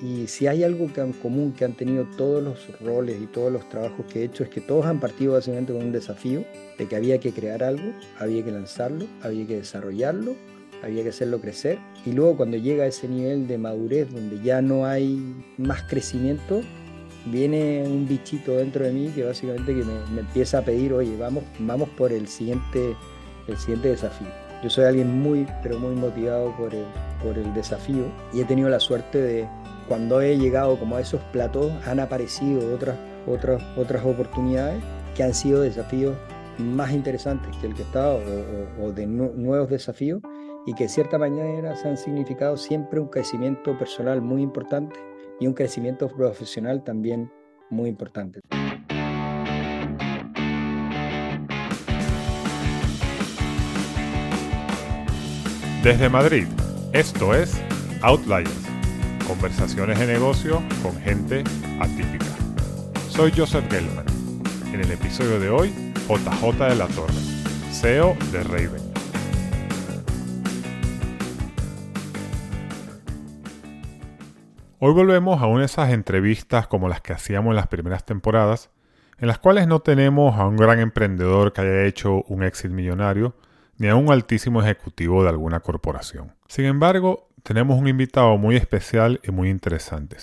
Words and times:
y 0.00 0.28
si 0.28 0.46
hay 0.46 0.62
algo 0.62 0.92
que 0.92 1.00
en 1.00 1.12
común 1.12 1.52
que 1.52 1.64
han 1.64 1.72
tenido 1.72 2.06
todos 2.16 2.42
los 2.42 2.80
roles 2.80 3.20
y 3.20 3.26
todos 3.26 3.52
los 3.52 3.68
trabajos 3.68 4.06
que 4.06 4.20
he 4.20 4.24
hecho 4.24 4.44
es 4.44 4.50
que 4.50 4.60
todos 4.60 4.86
han 4.86 5.00
partido 5.00 5.32
básicamente 5.32 5.72
con 5.72 5.82
un 5.82 5.92
desafío 5.92 6.44
de 6.78 6.86
que 6.86 6.96
había 6.96 7.18
que 7.18 7.32
crear 7.32 7.64
algo, 7.64 7.92
había 8.18 8.44
que 8.44 8.52
lanzarlo, 8.52 9.06
había 9.22 9.46
que 9.46 9.56
desarrollarlo, 9.56 10.36
había 10.82 11.02
que 11.02 11.08
hacerlo 11.08 11.40
crecer 11.40 11.78
y 12.06 12.12
luego 12.12 12.36
cuando 12.36 12.56
llega 12.56 12.84
a 12.84 12.86
ese 12.86 13.08
nivel 13.08 13.48
de 13.48 13.58
madurez 13.58 14.12
donde 14.12 14.40
ya 14.40 14.62
no 14.62 14.86
hay 14.86 15.34
más 15.56 15.82
crecimiento, 15.82 16.60
viene 17.26 17.82
un 17.84 18.06
bichito 18.06 18.52
dentro 18.52 18.84
de 18.84 18.92
mí 18.92 19.08
que 19.08 19.24
básicamente 19.24 19.74
que 19.74 19.82
me, 19.84 20.20
empieza 20.20 20.58
a 20.58 20.62
pedir, 20.62 20.92
oye, 20.92 21.16
vamos, 21.16 21.42
vamos 21.58 21.88
por 21.90 22.12
el 22.12 22.28
siguiente, 22.28 22.94
el 23.48 23.56
siguiente 23.56 23.88
desafío. 23.88 24.28
Yo 24.62 24.70
soy 24.70 24.84
alguien 24.86 25.20
muy, 25.20 25.46
pero 25.62 25.78
muy 25.78 25.94
motivado 25.94 26.56
por 26.56 26.74
el, 26.74 26.84
por 27.22 27.38
el 27.38 27.52
desafío 27.54 28.04
y 28.32 28.40
he 28.40 28.44
tenido 28.44 28.68
la 28.68 28.80
suerte 28.80 29.20
de, 29.20 29.48
cuando 29.88 30.20
he 30.20 30.36
llegado 30.36 30.78
como 30.78 30.96
a 30.96 31.00
esos 31.00 31.20
platos, 31.32 31.72
han 31.86 31.98
aparecido 31.98 32.74
otras, 32.74 32.96
otras, 33.26 33.62
otras 33.76 34.04
oportunidades 34.04 34.82
que 35.16 35.22
han 35.22 35.34
sido 35.34 35.62
desafíos 35.62 36.14
más 36.58 36.92
interesantes 36.92 37.56
que 37.56 37.68
el 37.68 37.74
que 37.74 37.82
estaba 37.82 38.16
o, 38.80 38.92
de 38.92 39.06
nuevos 39.06 39.70
desafíos 39.70 40.20
y 40.66 40.74
que 40.74 40.84
de 40.84 40.88
cierta 40.90 41.16
manera 41.18 41.74
se 41.76 41.88
han 41.88 41.96
significado 41.96 42.56
siempre 42.56 43.00
un 43.00 43.08
crecimiento 43.08 43.78
personal 43.78 44.20
muy 44.20 44.42
importante 44.42 44.96
y 45.40 45.46
un 45.46 45.54
crecimiento 45.54 46.08
profesional 46.08 46.84
también 46.84 47.30
muy 47.70 47.88
importante. 47.88 48.40
Desde 55.82 56.08
Madrid, 56.08 56.46
esto 56.92 57.32
es 57.32 57.58
Outliers, 58.02 58.67
conversaciones 59.28 59.98
de 59.98 60.06
negocio 60.06 60.62
con 60.82 60.96
gente 61.02 61.44
atípica. 61.78 62.24
Soy 63.10 63.30
Joseph 63.36 63.70
Gelman. 63.70 64.06
En 64.72 64.80
el 64.80 64.90
episodio 64.90 65.38
de 65.38 65.50
hoy, 65.50 65.68
JJ 66.08 66.64
de 66.64 66.74
la 66.74 66.86
Torre, 66.86 67.12
CEO 67.70 68.16
de 68.32 68.42
Raven. 68.42 68.88
Hoy 74.78 74.94
volvemos 74.94 75.42
a 75.42 75.46
una 75.46 75.60
de 75.60 75.66
esas 75.66 75.90
entrevistas 75.90 76.66
como 76.66 76.88
las 76.88 77.02
que 77.02 77.12
hacíamos 77.12 77.50
en 77.50 77.56
las 77.56 77.66
primeras 77.66 78.06
temporadas, 78.06 78.70
en 79.18 79.28
las 79.28 79.38
cuales 79.38 79.66
no 79.66 79.80
tenemos 79.80 80.38
a 80.38 80.46
un 80.46 80.56
gran 80.56 80.80
emprendedor 80.80 81.52
que 81.52 81.60
haya 81.60 81.84
hecho 81.84 82.22
un 82.28 82.44
éxito 82.44 82.72
millonario, 82.72 83.36
ni 83.76 83.88
a 83.88 83.94
un 83.94 84.10
altísimo 84.10 84.62
ejecutivo 84.62 85.22
de 85.22 85.28
alguna 85.28 85.60
corporación. 85.60 86.32
Sin 86.48 86.64
embargo, 86.64 87.27
tenemos 87.48 87.78
un 87.78 87.88
invitado 87.88 88.36
muy 88.36 88.56
especial 88.56 89.20
y 89.24 89.30
muy 89.30 89.48
interesante, 89.48 90.18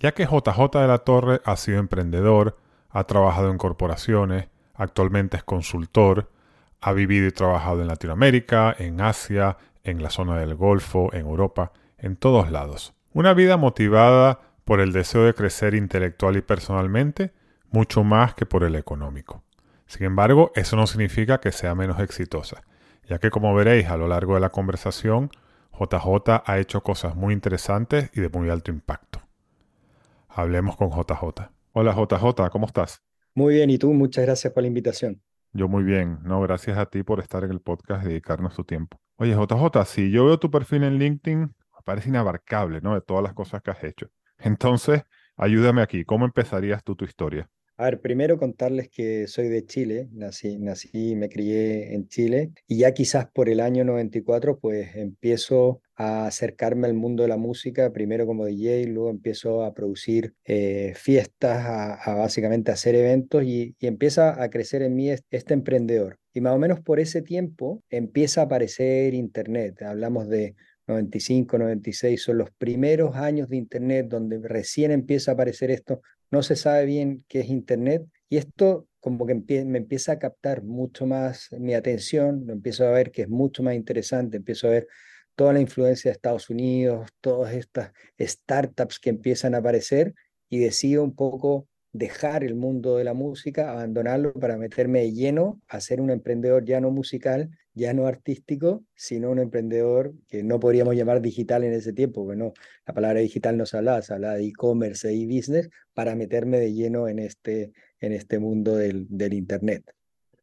ya 0.00 0.10
que 0.10 0.24
JJ 0.24 0.80
de 0.80 0.88
la 0.88 0.98
Torre 0.98 1.40
ha 1.44 1.54
sido 1.54 1.78
emprendedor, 1.78 2.58
ha 2.90 3.04
trabajado 3.04 3.52
en 3.52 3.58
corporaciones, 3.58 4.48
actualmente 4.74 5.36
es 5.36 5.44
consultor, 5.44 6.32
ha 6.80 6.92
vivido 6.92 7.28
y 7.28 7.30
trabajado 7.30 7.80
en 7.80 7.86
Latinoamérica, 7.86 8.74
en 8.76 9.00
Asia, 9.00 9.56
en 9.84 10.02
la 10.02 10.10
zona 10.10 10.36
del 10.36 10.56
Golfo, 10.56 11.14
en 11.14 11.26
Europa, 11.26 11.70
en 11.96 12.16
todos 12.16 12.50
lados. 12.50 12.92
Una 13.12 13.34
vida 13.34 13.56
motivada 13.56 14.40
por 14.64 14.80
el 14.80 14.92
deseo 14.92 15.22
de 15.22 15.34
crecer 15.34 15.76
intelectual 15.76 16.38
y 16.38 16.40
personalmente, 16.40 17.30
mucho 17.70 18.02
más 18.02 18.34
que 18.34 18.46
por 18.46 18.64
el 18.64 18.74
económico. 18.74 19.44
Sin 19.86 20.06
embargo, 20.06 20.50
eso 20.56 20.74
no 20.74 20.88
significa 20.88 21.38
que 21.38 21.52
sea 21.52 21.76
menos 21.76 22.00
exitosa, 22.00 22.64
ya 23.08 23.20
que 23.20 23.30
como 23.30 23.54
veréis 23.54 23.86
a 23.86 23.96
lo 23.96 24.08
largo 24.08 24.34
de 24.34 24.40
la 24.40 24.50
conversación, 24.50 25.30
JJ 25.78 26.42
ha 26.44 26.58
hecho 26.58 26.82
cosas 26.82 27.14
muy 27.14 27.32
interesantes 27.32 28.10
y 28.12 28.20
de 28.20 28.28
muy 28.28 28.50
alto 28.50 28.72
impacto. 28.72 29.20
Hablemos 30.28 30.76
con 30.76 30.90
JJ. 30.90 31.50
Hola 31.72 31.94
JJ, 31.94 32.50
¿cómo 32.50 32.66
estás? 32.66 33.02
Muy 33.34 33.54
bien, 33.54 33.70
y 33.70 33.78
tú, 33.78 33.92
muchas 33.92 34.24
gracias 34.24 34.52
por 34.52 34.64
la 34.64 34.66
invitación. 34.66 35.22
Yo 35.52 35.68
muy 35.68 35.84
bien, 35.84 36.18
no, 36.24 36.40
gracias 36.40 36.76
a 36.78 36.86
ti 36.86 37.04
por 37.04 37.20
estar 37.20 37.44
en 37.44 37.52
el 37.52 37.60
podcast 37.60 38.04
y 38.04 38.08
dedicarnos 38.08 38.56
tu 38.56 38.64
tiempo. 38.64 39.00
Oye 39.16 39.34
JJ, 39.34 39.84
si 39.84 40.10
yo 40.10 40.24
veo 40.26 40.38
tu 40.38 40.50
perfil 40.50 40.82
en 40.82 40.98
LinkedIn, 40.98 41.54
parece 41.84 42.10
inabarcable, 42.10 42.80
¿no? 42.82 42.94
De 42.94 43.00
todas 43.00 43.22
las 43.22 43.32
cosas 43.32 43.62
que 43.62 43.70
has 43.70 43.82
hecho. 43.82 44.10
Entonces, 44.36 45.04
ayúdame 45.36 45.80
aquí, 45.80 46.04
¿cómo 46.04 46.26
empezarías 46.26 46.84
tú 46.84 46.96
tu 46.96 47.04
historia? 47.06 47.48
A 47.80 47.84
ver, 47.84 48.00
primero 48.00 48.38
contarles 48.38 48.88
que 48.88 49.28
soy 49.28 49.46
de 49.46 49.64
Chile, 49.64 50.08
nací, 50.10 50.58
nací 50.58 50.90
y 50.92 51.14
me 51.14 51.28
crié 51.28 51.94
en 51.94 52.08
Chile 52.08 52.50
y 52.66 52.78
ya 52.78 52.92
quizás 52.92 53.30
por 53.30 53.48
el 53.48 53.60
año 53.60 53.84
94 53.84 54.58
pues 54.58 54.96
empiezo 54.96 55.80
a 55.94 56.26
acercarme 56.26 56.88
al 56.88 56.94
mundo 56.94 57.22
de 57.22 57.28
la 57.28 57.36
música, 57.36 57.92
primero 57.92 58.26
como 58.26 58.46
DJ, 58.46 58.88
luego 58.88 59.10
empiezo 59.10 59.62
a 59.62 59.74
producir 59.74 60.34
eh, 60.44 60.92
fiestas, 60.96 62.00
a, 62.04 62.14
básicamente 62.16 62.72
hacer 62.72 62.96
eventos 62.96 63.44
y, 63.44 63.76
y, 63.78 63.86
empieza 63.86 64.42
a 64.42 64.50
crecer 64.50 64.82
en 64.82 64.96
mí 64.96 65.10
este 65.10 65.54
emprendedor. 65.54 66.18
Y 66.34 66.40
más 66.40 66.54
o 66.54 66.58
menos 66.58 66.80
por 66.80 66.98
ese 66.98 67.22
tiempo 67.22 67.84
empieza 67.90 68.40
a 68.40 68.44
aparecer 68.44 69.14
Internet, 69.14 69.82
hablamos 69.82 70.28
de 70.28 70.56
95, 70.88 71.58
96, 71.58 72.20
son 72.20 72.38
los 72.38 72.50
primeros 72.50 73.14
años 73.14 73.48
de 73.48 73.56
Internet 73.56 74.08
donde 74.08 74.40
recién 74.42 74.90
empieza 74.90 75.30
a 75.30 75.34
aparecer 75.34 75.70
esto. 75.70 76.00
No 76.30 76.42
se 76.42 76.56
sabe 76.56 76.84
bien 76.84 77.24
qué 77.28 77.40
es 77.40 77.48
Internet 77.48 78.06
y 78.28 78.36
esto 78.36 78.86
como 79.00 79.26
que 79.26 79.34
me 79.34 79.78
empieza 79.78 80.12
a 80.12 80.18
captar 80.18 80.62
mucho 80.62 81.06
más 81.06 81.48
mi 81.52 81.74
atención, 81.74 82.44
lo 82.46 82.52
empiezo 82.52 82.86
a 82.86 82.90
ver 82.90 83.10
que 83.10 83.22
es 83.22 83.28
mucho 83.28 83.62
más 83.62 83.74
interesante, 83.74 84.36
empiezo 84.36 84.66
a 84.66 84.70
ver 84.70 84.88
toda 85.34 85.52
la 85.52 85.60
influencia 85.60 86.10
de 86.10 86.14
Estados 86.14 86.50
Unidos, 86.50 87.08
todas 87.20 87.54
estas 87.54 87.92
startups 88.20 88.98
que 88.98 89.10
empiezan 89.10 89.54
a 89.54 89.58
aparecer 89.58 90.14
y 90.50 90.58
decido 90.58 91.04
un 91.04 91.14
poco 91.14 91.68
dejar 91.92 92.44
el 92.44 92.54
mundo 92.54 92.96
de 92.96 93.04
la 93.04 93.14
música, 93.14 93.70
abandonarlo 93.70 94.32
para 94.34 94.56
meterme 94.56 95.00
de 95.00 95.12
lleno 95.12 95.60
a 95.68 95.80
ser 95.80 96.00
un 96.00 96.10
emprendedor 96.10 96.64
ya 96.64 96.80
no 96.80 96.90
musical, 96.90 97.50
ya 97.78 97.94
no 97.94 98.06
artístico, 98.06 98.84
sino 98.94 99.30
un 99.30 99.38
emprendedor 99.38 100.12
que 100.28 100.42
no 100.42 100.60
podríamos 100.60 100.94
llamar 100.94 101.22
digital 101.22 101.64
en 101.64 101.72
ese 101.72 101.92
tiempo, 101.92 102.24
bueno, 102.24 102.52
la 102.86 102.92
palabra 102.92 103.20
digital 103.20 103.56
no 103.56 103.64
se 103.64 103.78
hablaba, 103.78 104.02
se 104.02 104.12
hablaba 104.12 104.34
de 104.34 104.46
e-commerce 104.46 105.12
y 105.14 105.26
business, 105.26 105.70
para 105.94 106.14
meterme 106.14 106.58
de 106.58 106.74
lleno 106.74 107.08
en 107.08 107.18
este, 107.20 107.72
en 108.00 108.12
este 108.12 108.38
mundo 108.38 108.76
del, 108.76 109.06
del 109.08 109.32
Internet. 109.32 109.90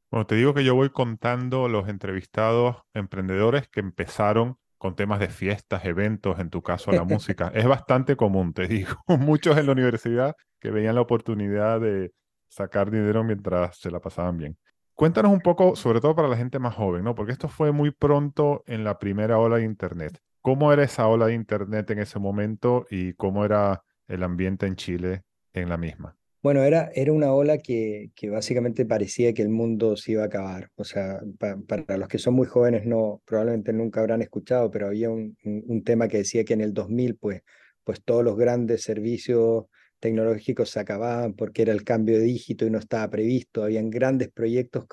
Bueno, 0.10 0.26
te 0.26 0.36
digo 0.36 0.54
que 0.54 0.64
yo 0.64 0.76
voy 0.76 0.90
contando 0.90 1.68
los 1.68 1.90
entrevistados 1.90 2.78
emprendedores 2.94 3.68
que 3.68 3.82
empezaron 3.82 4.58
con 4.78 4.96
temas 4.96 5.20
de 5.20 5.30
fiestas, 5.30 5.84
eventos, 5.86 6.40
en 6.40 6.50
tu 6.50 6.62
caso 6.62 6.92
la 6.92 7.04
música. 7.04 7.52
Es 7.54 7.66
bastante 7.66 8.16
común, 8.16 8.54
te 8.54 8.68
digo. 8.68 8.96
Muchos 9.08 9.58
en 9.58 9.66
la 9.66 9.72
universidad 9.72 10.36
que 10.60 10.72
veían 10.72 10.96
la 10.96 11.02
oportunidad 11.02 11.82
de 11.82 12.14
sacar 12.48 12.92
dinero 12.92 13.24
mientras 13.24 13.78
se 13.78 13.92
la 13.92 14.00
pasaban 14.00 14.38
bien. 14.38 14.58
Cuéntanos 14.96 15.34
un 15.34 15.42
poco, 15.42 15.76
sobre 15.76 16.00
todo 16.00 16.16
para 16.16 16.30
la 16.30 16.38
gente 16.38 16.58
más 16.58 16.74
joven, 16.74 17.04
¿no? 17.04 17.16
Porque 17.16 17.34
esto 17.34 17.50
fue 17.50 17.74
muy 17.74 17.92
pronto 17.92 18.64
en 18.66 18.86
la 18.86 18.98
primera 18.98 19.38
ola 19.38 19.58
de 19.58 19.66
Internet. 19.66 20.20
¿Cómo 20.40 20.72
era 20.72 20.84
esa 20.84 21.06
ola 21.08 21.28
de 21.28 21.34
Internet 21.34 21.90
en 21.92 22.00
ese 22.00 22.18
momento 22.18 22.86
y 22.90 23.14
cómo 23.14 23.44
era 23.44 23.84
el 24.08 24.24
ambiente 24.24 24.68
en 24.68 24.78
Chile 24.78 25.24
en 25.54 25.68
la 25.68 25.76
misma? 25.76 26.16
Bueno, 26.42 26.64
era, 26.64 26.92
era 26.94 27.12
una 27.12 27.34
ola 27.34 27.58
que, 27.58 28.12
que 28.16 28.30
básicamente 28.30 28.86
parecía 28.86 29.34
que 29.34 29.42
el 29.42 29.50
mundo 29.50 29.98
se 29.98 30.14
iba 30.14 30.24
a 30.24 30.28
acabar. 30.28 30.70
O 30.76 30.86
sea, 30.86 31.20
para 31.68 31.98
los 31.98 32.08
que 32.08 32.20
son 32.20 32.36
muy 32.36 32.48
jóvenes 32.48 32.86
no, 32.86 33.22
probablemente 33.26 33.74
nunca 33.74 34.00
habrán 34.00 34.22
escuchado, 34.22 34.72
pero 34.72 34.88
había 34.88 35.10
un, 35.10 35.36
un, 35.44 35.84
tema 35.84 36.08
que 36.08 36.20
decía 36.20 36.46
que 36.46 36.54
en 36.54 36.62
el 36.62 36.74
2000, 36.74 37.18
pues, 37.18 37.42
pues 37.84 38.02
todos 38.02 38.24
los 38.24 38.38
grandes 38.38 38.84
servicios 38.84 39.66
tecnológicos 40.00 40.70
se 40.70 40.80
acababan 40.80 41.34
porque 41.34 41.64
era 41.64 41.74
el 41.74 41.84
cambio 41.84 42.18
de 42.18 42.24
dígito 42.24 42.66
y 42.66 42.70
no 42.70 42.80
estaba 42.80 43.10
previsto. 43.10 43.64
Habían 43.64 43.90
grandes 43.90 44.30
proyectos 44.30 44.86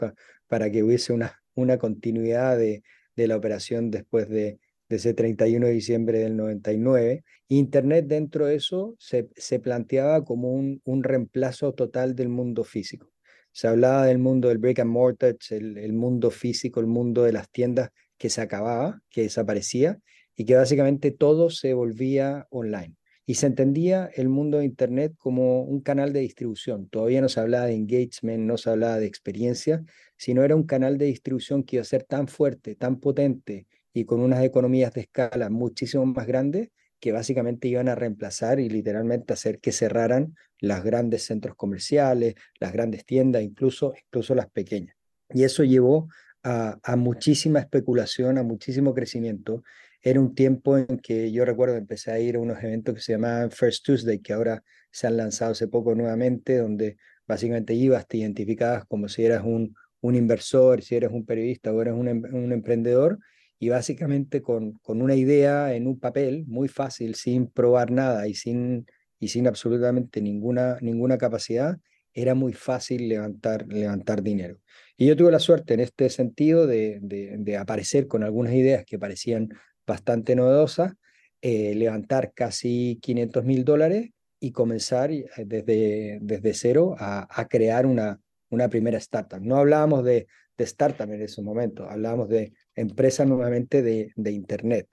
para 0.46 0.70
que 0.70 0.82
hubiese 0.82 1.12
una, 1.12 1.42
una 1.54 1.78
continuidad 1.78 2.56
de, 2.58 2.82
de 3.16 3.26
la 3.26 3.36
operación 3.36 3.90
después 3.90 4.28
de, 4.28 4.58
de 4.88 4.96
ese 4.96 5.14
31 5.14 5.66
de 5.66 5.72
diciembre 5.72 6.18
del 6.18 6.36
99. 6.36 7.24
Internet 7.48 8.06
dentro 8.06 8.46
de 8.46 8.56
eso 8.56 8.94
se, 8.98 9.28
se 9.36 9.58
planteaba 9.58 10.24
como 10.24 10.52
un, 10.52 10.80
un, 10.84 11.02
reemplazo 11.02 11.72
total 11.72 12.14
del 12.14 12.28
mundo 12.28 12.64
físico. 12.64 13.10
Se 13.52 13.68
hablaba 13.68 14.06
del 14.06 14.18
mundo 14.18 14.48
del 14.48 14.58
brick 14.58 14.78
and 14.78 14.90
mortar, 14.90 15.36
el, 15.50 15.76
el 15.76 15.92
mundo 15.92 16.30
físico, 16.30 16.80
el 16.80 16.86
mundo 16.86 17.22
de 17.22 17.32
las 17.32 17.50
tiendas 17.50 17.90
que 18.16 18.30
se 18.30 18.40
acababa, 18.40 19.02
que 19.10 19.22
desaparecía 19.22 19.98
y 20.36 20.44
que 20.44 20.54
básicamente 20.54 21.10
todo 21.10 21.50
se 21.50 21.74
volvía 21.74 22.46
online. 22.50 22.96
Y 23.24 23.34
se 23.34 23.46
entendía 23.46 24.10
el 24.14 24.28
mundo 24.28 24.58
de 24.58 24.64
Internet 24.64 25.14
como 25.16 25.62
un 25.62 25.80
canal 25.80 26.12
de 26.12 26.20
distribución. 26.20 26.88
Todavía 26.88 27.20
no 27.20 27.28
se 27.28 27.40
hablaba 27.40 27.66
de 27.66 27.74
engagement, 27.74 28.44
no 28.44 28.58
se 28.58 28.70
hablaba 28.70 28.98
de 28.98 29.06
experiencia, 29.06 29.84
sino 30.16 30.42
era 30.42 30.56
un 30.56 30.64
canal 30.64 30.98
de 30.98 31.06
distribución 31.06 31.62
que 31.62 31.76
iba 31.76 31.82
a 31.82 31.86
ser 31.86 32.02
tan 32.02 32.26
fuerte, 32.26 32.74
tan 32.74 32.98
potente 32.98 33.66
y 33.94 34.04
con 34.04 34.20
unas 34.20 34.42
economías 34.44 34.92
de 34.92 35.02
escala 35.02 35.50
muchísimo 35.50 36.04
más 36.06 36.26
grandes 36.26 36.70
que 37.02 37.12
básicamente 37.12 37.66
iban 37.66 37.88
a 37.88 37.96
reemplazar 37.96 38.60
y 38.60 38.68
literalmente 38.68 39.32
hacer 39.32 39.58
que 39.58 39.72
cerraran 39.72 40.36
los 40.60 40.84
grandes 40.84 41.24
centros 41.24 41.56
comerciales, 41.56 42.36
las 42.60 42.72
grandes 42.72 43.04
tiendas, 43.04 43.42
incluso, 43.42 43.92
incluso 44.06 44.36
las 44.36 44.48
pequeñas. 44.48 44.94
Y 45.28 45.42
eso 45.42 45.64
llevó 45.64 46.08
a, 46.42 46.96
muchísima 46.96 47.60
especulación, 47.60 48.38
a 48.38 48.42
muchísimo 48.42 48.94
crecimiento. 48.94 49.62
era 50.00 50.20
un 50.20 50.34
tiempo 50.34 50.78
en 50.78 50.98
que 50.98 51.30
yo 51.30 51.44
recuerdo 51.44 51.76
empecé 51.76 52.10
a 52.10 52.18
ir 52.18 52.36
a 52.36 52.40
unos 52.40 52.62
eventos 52.62 52.94
que 52.94 53.00
se 53.00 53.12
llamaban 53.12 53.50
First 53.50 53.84
Tuesday, 53.84 54.18
que 54.20 54.32
ahora 54.32 54.62
se 54.90 55.06
han 55.06 55.16
lanzado 55.16 55.52
hace 55.52 55.68
poco 55.68 55.94
nuevamente, 55.94 56.58
donde 56.58 56.96
básicamente 57.26 57.74
ibas, 57.74 58.06
te 58.08 58.18
identificabas 58.18 58.84
como 58.86 59.08
si 59.08 59.24
eras 59.24 59.44
un, 59.44 59.74
un 60.00 60.14
inversor, 60.16 60.82
si 60.82 60.96
eres 60.96 61.10
un 61.12 61.24
periodista 61.24 61.72
o 61.72 61.80
eres 61.80 61.94
un, 61.94 62.08
em, 62.08 62.22
un 62.32 62.52
emprendedor, 62.52 63.18
y 63.58 63.68
básicamente 63.68 64.42
con, 64.42 64.72
con 64.82 65.02
una 65.02 65.14
idea 65.14 65.74
en 65.74 65.86
un 65.86 66.00
papel 66.00 66.44
muy 66.48 66.68
fácil, 66.68 67.14
sin 67.14 67.46
probar 67.46 67.92
nada 67.92 68.26
y 68.26 68.34
sin, 68.34 68.86
y 69.20 69.28
sin 69.28 69.46
absolutamente 69.46 70.20
ninguna, 70.20 70.78
ninguna 70.80 71.16
capacidad, 71.16 71.78
era 72.12 72.34
muy 72.34 72.52
fácil 72.52 73.08
levantar, 73.08 73.66
levantar 73.68 74.22
dinero. 74.22 74.58
Y 74.96 75.06
yo 75.06 75.16
tuve 75.16 75.32
la 75.32 75.38
suerte 75.38 75.74
en 75.74 75.80
este 75.80 76.08
sentido 76.10 76.66
de, 76.66 76.98
de, 77.00 77.56
aparecer 77.56 78.06
con 78.06 78.22
algunas 78.22 78.52
ideas 78.52 78.84
que 78.84 78.98
parecían 78.98 79.48
bastante 79.86 80.36
novedosas, 80.36 80.92
eh, 81.40 81.74
levantar 81.74 82.32
casi 82.34 82.98
500 83.02 83.44
mil 83.44 83.64
dólares 83.64 84.10
y 84.38 84.52
comenzar 84.52 85.10
eh, 85.10 85.26
desde, 85.38 86.18
desde 86.20 86.54
cero 86.54 86.94
a, 86.98 87.26
a 87.28 87.48
crear 87.48 87.86
una, 87.86 88.20
una 88.50 88.68
primera 88.68 88.98
startup. 88.98 89.40
No 89.40 89.56
hablábamos 89.56 90.04
de, 90.04 90.26
de 90.56 90.64
startup 90.64 91.10
en 91.10 91.22
ese 91.22 91.42
momento, 91.42 91.88
hablábamos 91.88 92.28
de 92.28 92.52
empresa 92.74 93.24
nuevamente 93.24 93.82
de, 93.82 94.12
de 94.14 94.30
Internet. 94.30 94.88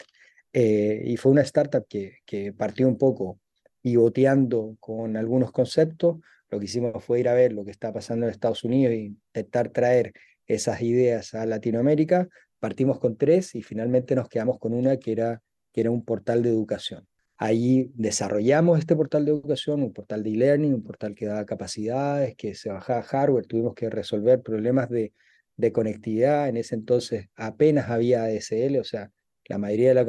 Eh, 0.51 1.03
y 1.05 1.17
fue 1.17 1.31
una 1.31 1.41
startup 1.41 1.85
que, 1.87 2.17
que 2.25 2.53
partió 2.53 2.87
un 2.87 2.97
poco 2.97 3.39
pivoteando 3.81 4.75
con 4.79 5.15
algunos 5.17 5.51
conceptos. 5.51 6.17
Lo 6.49 6.59
que 6.59 6.65
hicimos 6.65 7.03
fue 7.03 7.19
ir 7.19 7.29
a 7.29 7.33
ver 7.33 7.53
lo 7.53 7.63
que 7.63 7.71
está 7.71 7.93
pasando 7.93 8.25
en 8.25 8.31
Estados 8.31 8.63
Unidos 8.63 8.95
y 8.95 9.15
intentar 9.33 9.69
traer 9.69 10.13
esas 10.47 10.81
ideas 10.81 11.33
a 11.33 11.45
Latinoamérica. 11.45 12.27
Partimos 12.59 12.99
con 12.99 13.17
tres 13.17 13.55
y 13.55 13.61
finalmente 13.61 14.15
nos 14.15 14.27
quedamos 14.27 14.59
con 14.59 14.73
una 14.73 14.97
que 14.97 15.11
era, 15.11 15.41
que 15.71 15.81
era 15.81 15.91
un 15.91 16.03
portal 16.03 16.41
de 16.43 16.49
educación. 16.49 17.07
Ahí 17.37 17.91
desarrollamos 17.93 18.79
este 18.79 18.95
portal 18.95 19.23
de 19.23 19.31
educación, 19.31 19.81
un 19.81 19.93
portal 19.93 20.23
de 20.23 20.31
e-learning, 20.31 20.73
un 20.73 20.83
portal 20.83 21.15
que 21.15 21.25
daba 21.25 21.45
capacidades, 21.45 22.35
que 22.35 22.53
se 22.53 22.69
bajaba 22.69 23.01
hardware, 23.01 23.45
tuvimos 23.45 23.75
que 23.75 23.89
resolver 23.89 24.41
problemas 24.41 24.89
de, 24.89 25.13
de 25.55 25.71
conectividad. 25.71 26.49
En 26.49 26.57
ese 26.57 26.75
entonces 26.75 27.27
apenas 27.35 27.89
había 27.89 28.23
ADSL, 28.23 28.79
o 28.79 28.83
sea, 28.83 29.11
la 29.49 29.57
mayoría 29.57 29.89
de 29.89 29.95
la 29.95 30.05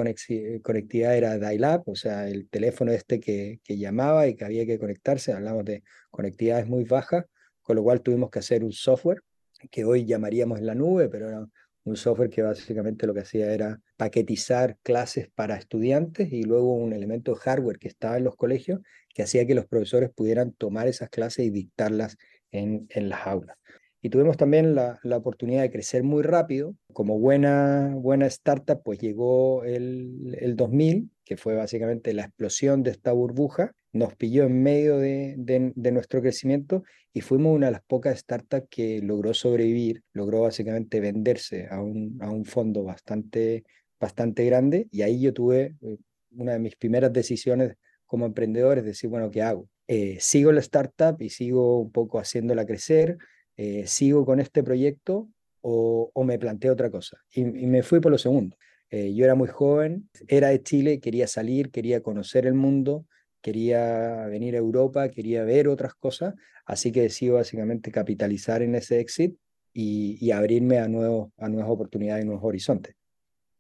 conectividad 0.63 1.17
era 1.17 1.39
dial-up, 1.39 1.85
o 1.87 1.97
sea, 1.97 2.29
el 2.29 2.47
teléfono 2.51 2.93
este 2.93 3.21
que, 3.21 3.59
llamaba 3.67 4.29
y 4.29 4.37
que 4.37 4.45
había 4.45 4.67
que 4.67 4.79
conectarse. 4.79 5.33
Hablamos 5.33 5.65
de 5.65 5.83
conectividades 6.11 6.67
muy 6.67 6.85
bajas, 6.85 7.25
con 7.63 7.77
lo 7.77 7.83
cual 7.83 8.03
tuvimos 8.03 8.31
que 8.31 8.41
hacer 8.41 8.63
un 8.63 8.73
software 8.73 9.23
que 9.71 9.85
hoy 9.87 10.05
llamaríamos 10.05 10.61
la 10.61 10.75
nube, 10.75 11.09
pero 11.09 11.29
era 11.31 11.49
un 11.85 11.97
software 11.97 12.29
que 12.29 12.43
básicamente 12.43 13.07
lo 13.07 13.15
que 13.15 13.21
hacía 13.21 13.51
era 13.55 13.81
paquetizar 13.97 14.77
clases 14.83 15.31
para 15.35 15.57
estudiantes 15.57 16.31
y 16.31 16.43
luego 16.43 16.75
un 16.75 16.93
elemento 16.93 17.35
hardware 17.35 17.79
que 17.79 17.89
estaba 17.89 18.19
en 18.19 18.25
los 18.25 18.37
colegios 18.37 18.81
que 19.15 19.23
hacía 19.23 19.47
que 19.47 19.55
los 19.55 19.67
profesores 19.67 20.11
pudieran 20.11 20.53
tomar 20.53 20.87
esas 20.87 21.09
clases 21.09 21.47
y 21.47 21.51
dictarlas 21.51 22.19
en 22.53 22.89
las 23.09 23.27
aulas. 23.27 23.57
Y 24.03 24.09
tuvimos 24.09 24.37
también 24.37 24.75
la, 24.75 24.99
la, 25.03 25.19
oportunidad 25.19 25.63
de 25.63 25.71
crecer 25.71 26.03
muy 26.03 26.23
rápido. 26.23 26.75
Como 26.93 27.19
buena, 27.19 27.95
buena 27.95 28.27
startup, 28.27 28.83
pues 28.83 28.99
llegó 28.99 29.63
el, 29.65 30.37
el 30.41 30.57
2000, 30.57 31.11
que 31.25 31.37
fue 31.37 31.55
básicamente 31.55 32.15
la 32.15 32.23
explosión 32.23 32.83
de 32.83 32.93
esta 32.93 33.13
burbuja. 33.13 33.73
Nos 33.93 34.15
pilló 34.17 34.45
en 34.45 34.63
medio 34.63 34.97
de, 34.99 35.35
de, 35.37 35.93
nuestro 35.93 36.23
crecimiento 36.23 36.83
y 37.13 37.21
fuimos 37.21 37.55
una 37.55 37.67
de 37.67 37.73
las 37.73 37.83
pocas 37.83 38.19
startups 38.19 38.69
que 38.71 39.03
logró 39.03 39.35
sobrevivir, 39.35 40.03
logró 40.13 40.43
básicamente 40.43 41.01
venderse 41.01 41.67
a 41.71 41.83
un, 41.83 42.19
a 42.23 42.31
un 42.31 42.45
fondo 42.47 42.85
bastante, 42.85 43.65
bastante 43.99 44.47
grande. 44.47 44.89
Y 44.91 45.03
ahí 45.03 45.21
yo 45.21 45.35
tuve 45.35 45.77
eh, 45.83 45.99
una 46.31 46.53
de 46.53 46.59
mis 46.59 46.77
primeras 46.77 47.13
decisiones 47.13 47.77
como 48.07 48.27
emprendedor, 48.27 48.79
es 48.79 48.85
decir, 48.85 49.11
bueno, 49.11 49.31
¿qué 49.31 49.43
hago? 49.43 49.69
Eh, 49.89 50.17
sigo 50.21 50.53
la 50.53 50.61
startup 50.61 51.21
y 51.21 51.31
sigo 51.31 51.81
un 51.81 51.91
poco 51.93 52.19
haciéndola 52.19 52.65
crecer, 52.65 53.19
eh, 53.63 53.87
¿sigo 53.87 54.25
con 54.25 54.41
este 54.41 54.63
proyecto 54.63 55.29
o, 55.61 56.11
me 56.25 56.39
planteo 56.39 56.73
otra 56.73 56.91
cosa? 56.91 57.19
Y, 57.31 57.43
y 57.43 57.67
me 57.67 57.83
fui 57.83 58.01
por 58.01 58.11
lo 58.11 58.17
segundo. 58.17 58.57
Eh, 58.89 59.13
yo 59.15 59.27
era 59.27 59.35
muy 59.35 59.49
joven, 59.49 60.09
era 60.29 60.49
de 60.49 60.63
Chile, 60.63 60.99
quería 60.99 61.27
salir, 61.27 61.71
quería 61.71 62.03
conocer 62.03 62.47
el 62.47 62.55
mundo, 62.55 63.05
quería 63.43 64.25
venir 64.29 64.55
a 64.55 64.59
Europa, 64.59 65.11
quería 65.11 65.45
ver 65.45 65.69
otras 65.69 65.93
cosas, 65.93 66.37
así 66.65 66.91
que 66.91 67.03
decidí 67.03 67.33
básicamente 67.33 67.93
capitalizar 67.93 68.63
en 68.63 68.77
ese 68.77 68.99
exit 68.99 69.37
y, 69.75 70.17
y 70.25 70.31
abrirme 70.31 70.79
a, 70.79 70.89
nuevos, 70.89 71.31
a 71.37 71.51
nuevas 71.51 71.71
oportunidades 71.71 72.25
y 72.25 72.27
nuevos 72.27 72.45
horizontes. 72.45 72.97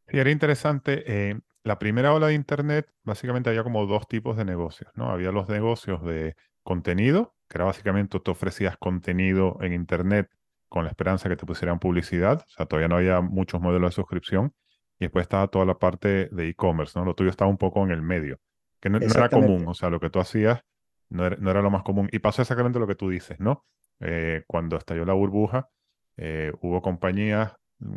Sí, 0.09 0.19
era 0.19 0.31
interesante. 0.31 1.05
Eh, 1.07 1.39
la 1.63 1.79
primera 1.79 2.15
ola 2.15 2.29
de 2.29 2.35
Internet, 2.35 2.89
básicamente 3.05 3.51
había 3.51 3.65
como 3.65 3.85
dos 3.85 4.09
tipos 4.09 4.39
de 4.39 4.47
negocios, 4.47 4.91
¿no? 4.95 5.11
Había 5.11 5.31
los 5.31 5.47
negocios 5.51 6.03
de 6.07 6.37
contenido, 6.63 7.35
que 7.51 7.59
era 7.59 7.65
básicamente 7.65 8.21
tú 8.21 8.31
ofrecías 8.31 8.77
contenido 8.79 9.59
en 9.61 9.73
Internet 9.73 10.31
con 10.69 10.85
la 10.85 10.91
esperanza 10.91 11.29
que 11.29 11.37
te 11.37 11.45
pusieran 11.45 11.81
publicidad, 11.81 12.45
o 12.47 12.51
sea, 12.51 12.67
todavía 12.67 12.87
no 12.87 12.97
había 12.97 13.21
muchos 13.21 13.61
modelos 13.61 13.91
de 13.91 13.95
suscripción, 13.97 14.55
y 15.01 15.07
después 15.07 15.25
estaba 15.25 15.49
toda 15.49 15.65
la 15.65 15.79
parte 15.79 16.29
de 16.31 16.49
e-commerce, 16.49 16.97
¿no? 16.97 17.05
Lo 17.05 17.15
tuyo 17.15 17.29
estaba 17.29 17.51
un 17.51 17.59
poco 17.59 17.83
en 17.83 17.91
el 17.91 18.03
medio, 18.03 18.39
que 18.79 18.89
no, 18.89 19.01
no 19.01 19.07
era 19.07 19.29
común, 19.29 19.67
o 19.67 19.75
sea, 19.75 19.91
lo 19.91 19.99
que 19.99 20.11
tú 20.11 20.21
hacías 20.21 20.63
no 21.09 21.27
era, 21.27 21.37
no 21.41 21.51
era, 21.51 21.61
lo 21.61 21.71
más 21.71 21.83
común. 21.83 22.09
Y 22.13 22.21
pasó 22.21 22.43
exactamente 22.43 22.79
lo 22.79 22.87
que 22.87 22.95
tú 22.95 23.11
dices, 23.11 23.41
¿no? 23.41 23.65
Eh, 23.99 24.45
cuando 24.47 24.77
estalló 24.77 25.05
la 25.05 25.15
burbuja, 25.15 25.69
eh, 26.17 26.53
hubo 26.61 26.81
compañías, 26.83 27.57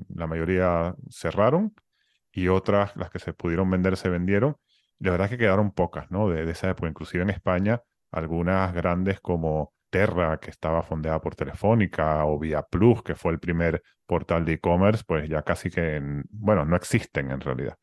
la 0.09 0.25
mayoría 0.25 0.95
cerraron, 1.11 1.75
y 2.31 2.47
otras, 2.47 2.95
las 2.95 3.11
que 3.11 3.19
se 3.19 3.33
pudieron 3.33 3.69
vender, 3.69 3.97
se 3.97 4.09
vendieron. 4.09 4.57
La 4.97 5.11
verdad 5.11 5.25
es 5.25 5.31
que 5.31 5.37
quedaron 5.37 5.71
pocas, 5.71 6.09
¿no? 6.09 6.27
De, 6.27 6.43
de 6.43 6.51
esa 6.53 6.71
época, 6.71 6.89
inclusive 6.89 7.21
en 7.21 7.29
España, 7.29 7.83
algunas 8.13 8.73
grandes 8.73 9.19
como 9.19 9.73
Terra, 9.89 10.39
que 10.39 10.49
estaba 10.49 10.81
fondeada 10.83 11.21
por 11.21 11.35
Telefónica, 11.35 12.25
o 12.25 12.39
Via 12.39 12.63
Plus, 12.63 13.03
que 13.03 13.15
fue 13.15 13.31
el 13.31 13.39
primer 13.39 13.83
portal 14.05 14.45
de 14.45 14.53
e-commerce, 14.53 15.03
pues 15.05 15.29
ya 15.29 15.43
casi 15.43 15.69
que, 15.69 15.97
en, 15.97 16.23
bueno, 16.31 16.65
no 16.65 16.75
existen 16.75 17.31
en 17.31 17.41
realidad. 17.41 17.77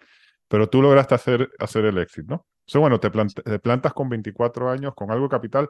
Pero 0.49 0.69
tú 0.69 0.82
lograste 0.82 1.15
hacer, 1.15 1.50
hacer 1.59 1.85
el 1.85 1.99
éxito, 1.99 2.35
¿no? 2.35 2.47
Sea, 2.67 2.81
bueno, 2.81 2.99
te, 3.00 3.11
te, 3.11 3.59
plantas 3.61 3.93
con 3.93 4.09
24 4.09 4.71
años, 4.71 4.94
con 4.94 5.11
algo 5.11 5.25
de 5.25 5.31
capital. 5.31 5.69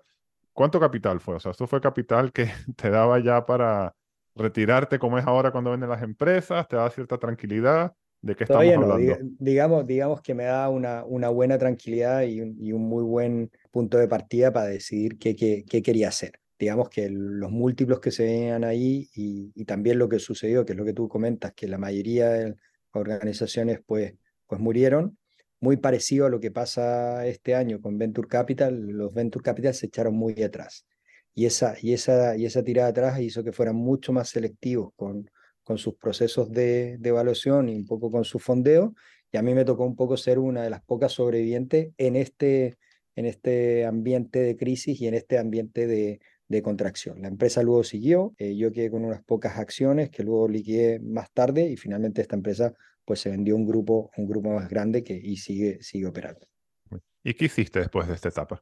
¿Cuánto 0.53 0.81
capital 0.81 1.21
fue? 1.21 1.37
O 1.37 1.41
sea, 1.41 1.53
¿esto 1.53 1.67
fue 1.67 1.81
capital 1.81 2.33
que 2.33 2.51
te 2.77 2.91
daba 2.91 3.19
ya 3.21 3.45
para 3.47 3.95
retirarte 4.35 4.99
como 4.99 5.19
es 5.19 5.27
ahora 5.27 5.51
cuando 5.51 5.71
venden 5.71 5.91
las 5.91 6.03
empresas? 6.03 6.67
¿Te 6.69 6.77
da 6.77 6.91
cierta 6.91 7.19
tranquilidad? 7.19 7.93
¿De 8.23 8.37
qué 8.37 8.45
estamos 8.45 8.65
no, 8.65 8.93
hablando? 8.93 9.19
digamos, 9.39 9.87
digamos 9.87 10.21
que 10.21 10.35
me 10.35 10.45
da 10.45 10.69
una, 10.69 11.05
una 11.05 11.31
buena 11.31 11.57
tranquilidad 11.57 12.23
y 12.23 12.41
un, 12.41 12.57
y 12.61 12.73
un, 12.73 12.83
muy 12.83 13.03
buen 13.03 13.51
punto 13.71 13.97
de 13.97 14.09
partida 14.09 14.53
para 14.53 14.67
decidir 14.67 15.19
qué, 15.19 15.35
qué, 15.35 15.65
qué 15.69 15.83
quería 15.83 16.09
hacer. 16.09 16.33
Digamos 16.59 16.91
que 16.91 17.09
los 17.09 17.51
múltiplos 17.51 18.01
que 18.01 18.11
se 18.11 18.25
veían 18.25 18.65
ahí 18.65 19.09
y, 19.15 19.51
y, 19.55 19.65
también 19.65 19.99
lo 19.99 20.11
que 20.11 20.19
sucedió, 20.19 20.67
que 20.67 20.73
es 20.73 20.79
lo 20.79 20.85
que 20.85 20.93
tú 20.93 21.09
comentas, 21.09 21.55
que 21.55 21.67
la 21.67 21.79
mayoría 21.79 22.29
de 22.29 22.57
organizaciones 22.93 23.81
pues, 23.87 24.15
pues 24.47 24.61
murieron, 24.61 25.17
muy 25.61 25.79
parecido 25.79 26.27
a 26.27 26.31
lo 26.31 26.41
que 26.41 26.51
pasa 26.51 27.27
este 27.27 27.55
año 27.55 27.81
con 27.81 27.97
Venture 27.97 28.29
Capital, 28.29 28.79
los 28.89 29.15
Venture 29.15 29.43
Capital 29.43 29.73
se 29.73 29.87
echaron 29.87 30.15
muy 30.15 30.43
atrás. 30.43 30.87
Y 31.35 31.47
esa, 31.47 31.75
y 31.81 31.95
esa, 31.95 32.37
y 32.37 32.45
esa 32.45 32.63
tirada 32.63 32.89
atrás 32.89 33.21
hizo 33.21 33.43
que 33.43 33.53
fueran 33.53 33.77
mucho 33.77 34.13
más 34.13 34.29
selectivos 34.29 34.93
con, 34.97 35.31
con 35.71 35.79
sus 35.79 35.95
procesos 35.95 36.51
de, 36.51 36.99
de, 36.99 37.11
evaluación 37.11 37.69
y 37.69 37.77
un 37.77 37.87
poco 37.87 38.11
con 38.11 38.25
su 38.25 38.41
fondeo. 38.41 38.93
Y 39.31 39.37
a 39.37 39.43
mí 39.43 39.55
me 39.55 39.65
tocó 39.65 39.85
un 39.85 39.95
poco 39.95 40.17
ser 40.17 40.41
una 40.41 40.65
de 40.65 40.71
las 40.71 40.83
pocas 40.83 41.13
sobrevivientes 41.13 41.93
en 41.97 42.17
este, 42.17 42.77
en 43.15 43.25
este 43.25 43.87
ambiente 43.87 44.41
de 44.41 44.57
crisis 44.57 45.01
y 45.01 45.07
en 45.07 45.15
este 45.15 45.39
ambiente 45.39 45.87
de, 45.87 46.19
de 46.49 46.63
contracción. 46.63 47.23
La 47.23 47.29
empresa 47.29 47.63
luego 47.63 47.85
siguió, 47.85 48.35
eh, 48.37 48.57
yo 48.57 48.73
quedé 48.73 48.91
con 48.91 49.05
unas 49.05 49.23
pocas 49.23 49.59
acciones 49.59 50.11
que 50.11 50.25
luego 50.25 50.49
liquidé 50.49 50.99
más 50.99 51.31
tarde 51.31 51.69
y 51.69 51.77
finalmente 51.77 52.21
esta 52.21 52.35
empresa 52.35 52.75
pues 53.05 53.21
se 53.21 53.31
vendió 53.31 53.55
un 53.55 53.65
grupo, 53.65 54.11
un 54.17 54.27
grupo 54.27 54.51
más 54.51 54.69
grande 54.69 55.05
que, 55.05 55.15
y 55.15 55.37
sigue, 55.37 55.81
sigue 55.81 56.07
operando. 56.07 56.49
¿Y 57.23 57.35
qué 57.35 57.45
hiciste 57.45 57.79
después 57.79 58.09
de 58.09 58.15
esta 58.15 58.31
etapa? 58.31 58.61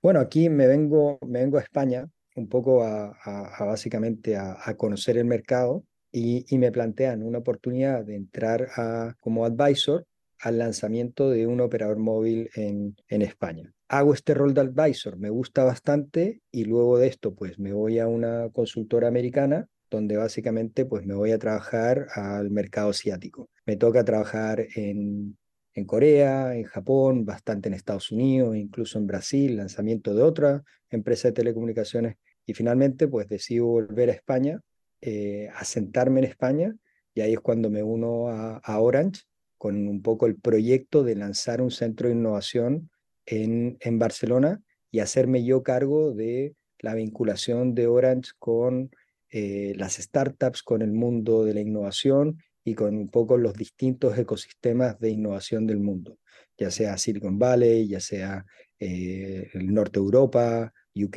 Bueno, 0.00 0.20
aquí 0.20 0.48
me 0.48 0.68
vengo, 0.68 1.18
me 1.26 1.40
vengo 1.40 1.58
a 1.58 1.62
España 1.62 2.08
un 2.36 2.48
poco 2.48 2.84
a, 2.84 3.18
a, 3.24 3.56
a 3.56 3.64
básicamente 3.64 4.36
a, 4.36 4.56
a 4.64 4.76
conocer 4.76 5.18
el 5.18 5.24
mercado 5.24 5.82
y, 6.18 6.56
me 6.56 6.72
plantean 6.72 7.22
una 7.22 7.38
oportunidad 7.38 8.02
de 8.02 8.16
entrar 8.16 8.68
a, 8.76 9.14
como 9.20 9.44
advisor 9.44 10.06
al 10.40 10.56
lanzamiento 10.56 11.28
de 11.28 11.46
un 11.46 11.60
operador 11.60 11.98
móvil 11.98 12.48
en, 12.54 12.96
en 13.08 13.20
España. 13.20 13.70
Hago 13.88 14.14
este 14.14 14.32
rol 14.32 14.54
de 14.54 14.62
advisor, 14.62 15.18
me 15.18 15.28
gusta 15.28 15.62
bastante 15.64 16.40
y 16.50 16.64
luego 16.64 16.96
de 16.98 17.08
esto 17.08 17.34
pues 17.34 17.58
me 17.58 17.74
voy 17.74 17.98
a 17.98 18.08
una 18.08 18.48
consultora 18.50 19.08
americana 19.08 19.68
donde 19.90 20.16
básicamente 20.16 20.86
pues 20.86 21.04
me 21.04 21.14
voy 21.14 21.32
a 21.32 21.38
trabajar 21.38 22.06
al 22.14 22.50
mercado 22.50 22.90
asiático. 22.90 23.50
Me 23.66 23.76
toca 23.76 24.02
trabajar 24.02 24.66
en, 24.74 25.36
en 25.74 25.84
Corea, 25.84 26.56
en 26.56 26.64
Japón, 26.64 27.26
bastante 27.26 27.68
en 27.68 27.74
Estados 27.74 28.10
Unidos, 28.10 28.56
incluso 28.56 28.98
en 28.98 29.06
Brasil, 29.06 29.56
lanzamiento 29.58 30.14
de 30.14 30.22
otra 30.22 30.64
empresa 30.88 31.28
de 31.28 31.32
telecomunicaciones 31.32 32.16
y 32.46 32.54
finalmente 32.54 33.06
pues 33.06 33.28
decido 33.28 33.66
volver 33.66 34.08
a 34.08 34.14
España 34.14 34.62
eh, 35.08 35.48
asentarme 35.54 36.18
en 36.18 36.24
España 36.24 36.76
y 37.14 37.20
ahí 37.20 37.34
es 37.34 37.38
cuando 37.38 37.70
me 37.70 37.80
uno 37.80 38.28
a, 38.28 38.80
Orange 38.80 39.22
con 39.56 39.86
un 39.86 40.02
poco 40.02 40.26
el 40.26 40.34
proyecto 40.34 41.04
de 41.04 41.14
lanzar 41.14 41.62
un 41.62 41.70
centro 41.70 42.08
de 42.08 42.14
innovación 42.16 42.90
en, 43.24 43.76
en 43.78 44.00
Barcelona 44.00 44.60
y 44.90 44.98
hacerme 44.98 45.44
yo 45.44 45.62
cargo 45.62 46.12
de 46.12 46.56
la 46.80 46.94
vinculación 46.94 47.72
de 47.76 47.86
Orange 47.86 48.32
con 48.40 48.90
eh, 49.30 49.74
las 49.76 49.94
startups, 49.94 50.64
con 50.64 50.82
el 50.82 50.90
mundo 50.90 51.44
de 51.44 51.54
la 51.54 51.60
innovación 51.60 52.42
y 52.64 52.74
con 52.74 52.96
un 52.96 53.08
poco 53.08 53.36
los 53.36 53.54
distintos 53.54 54.18
ecosistemas 54.18 54.98
de 54.98 55.10
innovación 55.10 55.68
del 55.68 55.78
mundo, 55.78 56.18
ya 56.58 56.72
sea 56.72 56.98
Silicon 56.98 57.38
Valley, 57.38 57.86
ya 57.86 58.00
sea 58.00 58.44
eh, 58.80 59.50
el 59.52 59.72
norte 59.72 60.00
de 60.00 60.04
Europa, 60.04 60.72
UK, 61.04 61.16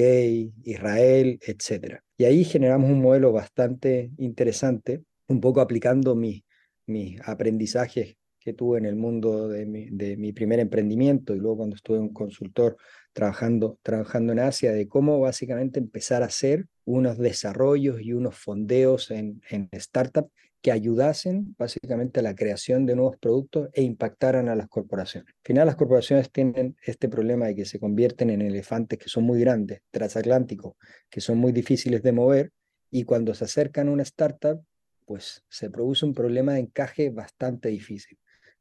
Israel, 0.64 1.40
etc. 1.42 2.02
Y 2.18 2.26
ahí 2.26 2.44
generamos 2.44 2.90
un 2.90 3.02
modelo 3.02 3.32
bastante 3.32 4.12
interesante, 4.18 5.04
un 5.28 5.40
poco 5.40 5.62
aplicando 5.62 6.16
mis, 6.16 6.44
mis 6.86 7.20
aprendizajes 7.24 8.18
que 8.40 8.54
tuve 8.54 8.78
en 8.78 8.86
el 8.86 8.96
mundo 8.96 9.48
de 9.50 9.66
mi, 9.66 9.90
de 9.90 10.18
mi, 10.18 10.32
primer 10.32 10.60
emprendimiento 10.60 11.36
y 11.36 11.40
luego 11.40 11.58
cuando 11.58 11.76
estuve 11.76 12.00
un 12.00 12.14
consultor 12.14 12.78
trabajando, 13.14 13.78
trabajando 13.84 14.34
en 14.34 14.40
Asia, 14.40 14.72
de 14.72 14.88
cómo 14.88 15.20
básicamente 15.20 15.80
empezar 15.80 16.24
a 16.24 16.28
hacer 16.28 16.66
unos 16.86 17.18
desarrollos 17.18 18.02
y 18.02 18.14
unos 18.14 18.36
fondeos 18.36 19.12
en, 19.12 19.42
en 19.50 19.70
startups 19.76 20.32
que 20.62 20.72
ayudasen 20.72 21.56
básicamente 21.58 22.20
a 22.20 22.24
la 22.24 22.36
creación 22.36 22.86
de 22.86 22.96
nuevos 22.96 23.18
productos 23.18 23.70
e 23.74 23.82
impactaran 23.82 24.50
a 24.50 24.56
las 24.56 24.68
corporaciones. 24.68 25.34
Al 25.34 25.42
final 25.44 25.66
las 25.68 25.76
corporaciones 25.76 26.32
tienen 26.32 26.76
este 26.84 27.10
problema 27.10 27.48
de 27.48 27.56
que 27.56 27.66
se 27.66 27.80
convierten 27.80 28.30
en 28.30 28.42
elefantes 28.42 29.00
que 29.00 29.10
son 29.10 29.24
muy 29.24 29.40
grandes, 29.40 29.82
transatlánticos, 29.92 30.76
que 31.10 31.22
son 31.22 31.38
muy 31.38 31.52
difíciles 31.52 32.04
de 32.04 32.12
mover 32.12 32.52
y 32.92 33.04
cuando 33.04 33.34
se 33.34 33.46
acercan 33.46 33.88
a 33.88 33.92
una 33.92 34.04
startup, 34.04 34.64
pues 35.06 35.44
se 35.48 35.70
produce 35.70 36.06
un 36.06 36.14
problema 36.14 36.54
de 36.54 36.60
encaje 36.60 37.10
bastante 37.10 37.70
difícil 37.70 38.20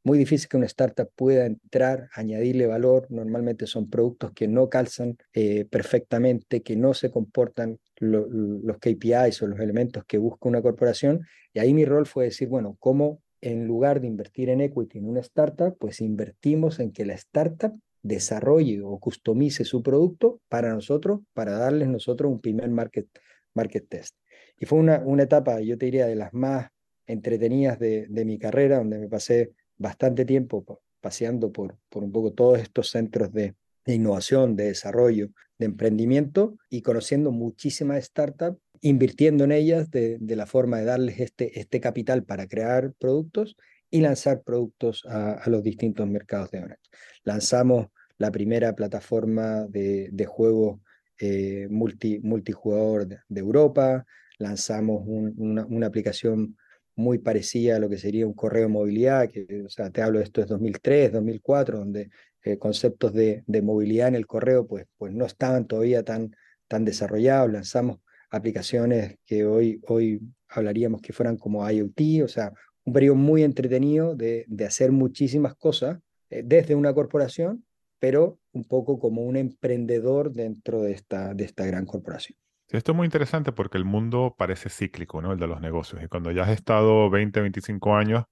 muy 0.09 0.19
difícil 0.19 0.49
que 0.49 0.57
una 0.57 0.67
startup 0.67 1.11
pueda 1.15 1.45
entrar, 1.45 2.09
añadirle 2.15 2.67
valor. 2.67 3.07
Normalmente 3.11 3.67
son 3.67 3.91
productos 3.91 4.33
que 4.33 4.49
no 4.49 4.69
calzan 4.69 5.19
eh, 5.35 5.67
perfectamente, 5.67 6.63
que 6.63 6.77
no 6.77 6.95
se 6.95 7.11
comportan 7.11 7.79
los 8.01 8.79
KPIs 8.79 9.43
o 9.43 9.47
los 9.47 9.61
elementos 9.61 10.05
que 10.07 10.19
busca 10.19 10.49
una 10.49 10.63
corporación. 10.63 11.27
Y 11.53 11.59
ahí 11.59 11.75
mi 11.75 11.85
rol 11.85 12.07
fue 12.07 12.25
decir, 12.25 12.49
bueno, 12.49 12.77
¿cómo 12.79 13.21
en 13.41 13.67
lugar 13.67 14.01
de 14.01 14.09
invertir 14.09 14.49
en 14.49 14.61
equity 14.61 14.99
en 14.99 15.09
una 15.09 15.21
startup, 15.21 15.77
pues 15.79 16.01
invertimos 16.01 16.81
en 16.81 16.93
que 16.93 17.05
la 17.05 17.15
startup 17.15 17.73
desarrolle 18.03 18.81
o 18.83 18.99
customice 18.99 19.65
su 19.65 19.83
producto 19.83 20.41
para 20.49 20.73
nosotros, 20.73 21.21
para 21.35 21.53
darles 21.53 21.89
nosotros 21.89 22.31
un 22.31 22.41
primer 22.41 22.71
market, 22.71 23.07
market 23.55 23.89
test. 23.89 24.17
Y 24.59 24.67
fue 24.67 24.79
una, 24.79 24.99
una 25.05 25.25
etapa, 25.25 25.61
yo 25.61 25.79
te 25.79 25.87
diría, 25.87 26.07
de 26.07 26.17
las 26.17 26.33
más 26.35 26.69
entretenidas 27.07 27.79
de, 27.79 28.07
de 28.09 28.25
mi 28.25 28.39
carrera, 28.39 28.79
donde 28.79 28.99
me 28.99 29.09
pasé 29.09 29.53
bastante 29.77 30.25
tiempo 30.25 30.65
paseando 31.01 31.53
por, 31.53 31.79
por 31.89 32.03
un 32.03 32.13
poco 32.13 32.33
todos 32.33 32.59
estos 32.59 32.91
centros 32.91 33.33
de, 33.33 33.55
innovación, 33.87 34.55
de 34.55 34.65
desarrollo, 34.65 35.31
de 35.59 35.67
emprendimiento 35.67 36.57
y 36.71 36.83
conociendo 36.83 37.33
muchísimas 37.33 38.05
startups, 38.05 38.61
invirtiendo 38.81 39.45
en 39.45 39.53
ellas 39.53 39.91
de, 39.91 40.19
la 40.21 40.47
forma 40.47 40.79
de 40.79 40.85
darles 40.85 41.21
este, 41.21 41.59
este 41.59 41.81
capital 41.81 42.25
para 42.25 42.47
crear 42.47 42.93
productos 42.99 43.57
y 43.91 44.01
lanzar 44.01 44.43
productos 44.43 45.05
a, 45.07 45.43
los 45.49 45.63
distintos 45.63 46.07
mercados 46.07 46.51
de 46.51 46.59
Orange. 46.59 46.83
Lanzamos 47.25 47.89
la 48.19 48.31
primera 48.31 48.75
plataforma 48.75 49.67
de, 49.67 50.09
de 50.13 50.27
juegos 50.27 50.81
eh, 51.21 51.67
multi, 51.69 52.21
multijugador 52.21 53.09
de, 53.09 53.41
Europa, 53.41 54.07
lanzamos 54.39 55.03
una, 55.05 55.67
una, 55.67 55.87
aplicación 55.89 56.57
muy 56.95 57.19
parecida 57.19 57.77
a 57.77 57.79
lo 57.81 57.89
que 57.89 57.99
sería 57.99 58.27
un 58.27 58.35
correo 58.35 58.63
de 58.63 58.69
movilidad, 58.69 59.29
que, 59.29 59.63
o 59.65 59.69
sea, 59.69 59.91
te 59.91 60.01
hablo 60.01 60.19
de 60.19 60.25
esto 60.27 60.41
es 60.41 60.47
2003, 60.47 61.13
2004, 61.13 61.79
donde 61.79 62.11
eh, 62.49 62.59
conceptos 62.59 63.13
de, 63.13 63.45
de, 63.47 63.63
movilidad 63.63 64.09
en 64.09 64.15
el 64.15 64.27
correo 64.27 64.67
pues, 64.67 64.87
pues 64.97 65.13
no 65.13 65.25
estaban 65.27 65.67
todavía 65.67 66.03
tan, 66.03 66.35
tan 66.67 66.85
desarrollados, 66.85 67.53
lanzamos 67.53 67.99
aplicaciones 68.31 69.17
que 69.27 69.45
hoy, 69.47 69.81
hoy 69.87 70.21
hablaríamos 70.49 71.01
que 71.01 71.13
fueran 71.13 71.37
como 71.37 71.69
IoT, 71.69 72.25
o 72.25 72.29
sea, 72.29 72.53
un 72.85 72.93
periodo 72.93 73.17
muy 73.17 73.43
entretenido 73.43 74.15
de, 74.15 74.45
de 74.49 74.65
hacer 74.65 74.93
muchísimas 74.93 75.55
cosas 75.55 75.99
eh, 76.31 76.43
desde 76.45 76.75
una 76.75 76.95
corporación, 76.95 77.65
pero 77.99 78.39
un 78.53 78.65
poco 78.65 78.99
como 78.99 79.23
un 79.23 79.37
emprendedor 79.37 80.33
dentro 80.33 80.83
de 80.83 80.93
esta, 80.93 81.35
de 81.35 81.45
esta 81.45 81.67
gran 81.67 81.87
corporación 81.87 82.39
esto 82.77 82.93
es 82.93 82.97
muy 82.97 83.07
interesante 83.07 83.53
porque 83.53 83.79
el 83.79 83.85
mundo 83.85 84.35
parece 84.37 84.69
cíclico, 84.69 85.23
¿no? 85.23 85.33
El 85.33 85.39
de 85.39 85.47
los 85.47 85.61
negocios. 85.61 86.03
Y 86.03 86.09
cuando 86.09 86.31
ya 86.33 86.43
has 86.43 86.51
estado 86.51 87.09
20, 87.09 87.41
25 87.41 87.95
años, 87.97 88.25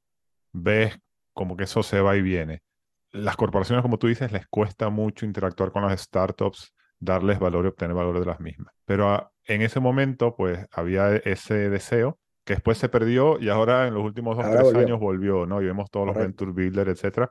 ves 0.52 0.99
como 1.32 1.56
que 1.56 1.64
eso 1.64 1.82
se 1.82 2.00
va 2.00 2.16
y 2.16 2.23
viene. 2.23 2.62
Las 3.12 3.36
corporaciones, 3.36 3.82
como 3.82 3.98
tú 3.98 4.06
dices, 4.08 4.32
les 4.32 4.46
cuesta 4.46 4.90
mucho 4.90 5.25
interactuar 5.25 5.72
con 5.72 5.82
las 5.82 6.00
startups, 6.00 6.75
darles 6.98 7.38
valor 7.38 7.64
y 7.64 7.68
obtener 7.68 7.94
valor 7.94 8.18
de 8.18 8.26
las 8.26 8.40
mismas. 8.40 8.75
Pero 8.84 9.10
ah, 9.10 9.30
en 9.44 9.62
ese 9.62 9.80
momento, 9.80 10.34
pues, 10.36 10.66
había 10.72 11.16
ese 11.16 11.70
deseo 11.70 12.18
que 12.44 12.54
después 12.54 12.78
se 12.78 12.88
perdió 12.88 13.40
y 13.40 13.48
ahora 13.48 13.88
en 13.88 13.94
los 13.94 14.04
últimos 14.04 14.36
dos, 14.36 14.46
tres 14.46 14.75
años 14.75 15.00
volvió, 15.00 15.46
¿no? 15.46 15.60
Y 15.60 15.66
vemos 15.66 15.90
todos 15.90 16.06
los 16.06 16.16
Venture 16.16 16.52
Builder, 16.52 16.88
etcétera. 16.88 17.28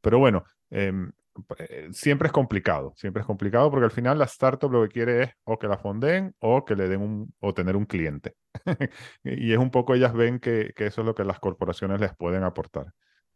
Pero 0.00 0.18
bueno, 0.18 0.44
eh, 0.70 0.92
eh, 1.58 1.88
siempre 1.92 2.26
es 2.26 2.32
complicado, 2.32 2.92
siempre 2.96 3.20
es 3.20 3.26
complicado 3.26 3.70
porque 3.70 3.84
al 3.84 3.90
final 3.90 4.18
la 4.18 4.24
startup 4.24 4.70
lo 4.70 4.82
que 4.82 4.88
quiere 4.88 5.22
es 5.22 5.30
o 5.44 5.58
que 5.58 5.68
la 5.68 5.78
fonden 5.78 6.34
o 6.40 6.64
que 6.64 6.74
le 6.74 6.88
den 6.88 7.00
un, 7.00 7.34
o 7.40 7.54
tener 7.54 7.76
un 7.76 7.86
cliente. 7.86 8.34
y 9.22 9.52
es 9.52 9.58
un 9.58 9.70
poco 9.70 9.94
ellas 9.94 10.12
ven 10.12 10.40
que, 10.40 10.72
que, 10.74 10.86
eso 10.86 11.02
es 11.02 11.06
lo 11.06 11.14
que 11.14 11.24
las 11.24 11.38
corporaciones 11.38 12.00
les 12.00 12.14
pueden 12.16 12.42
aportar. 12.42 12.86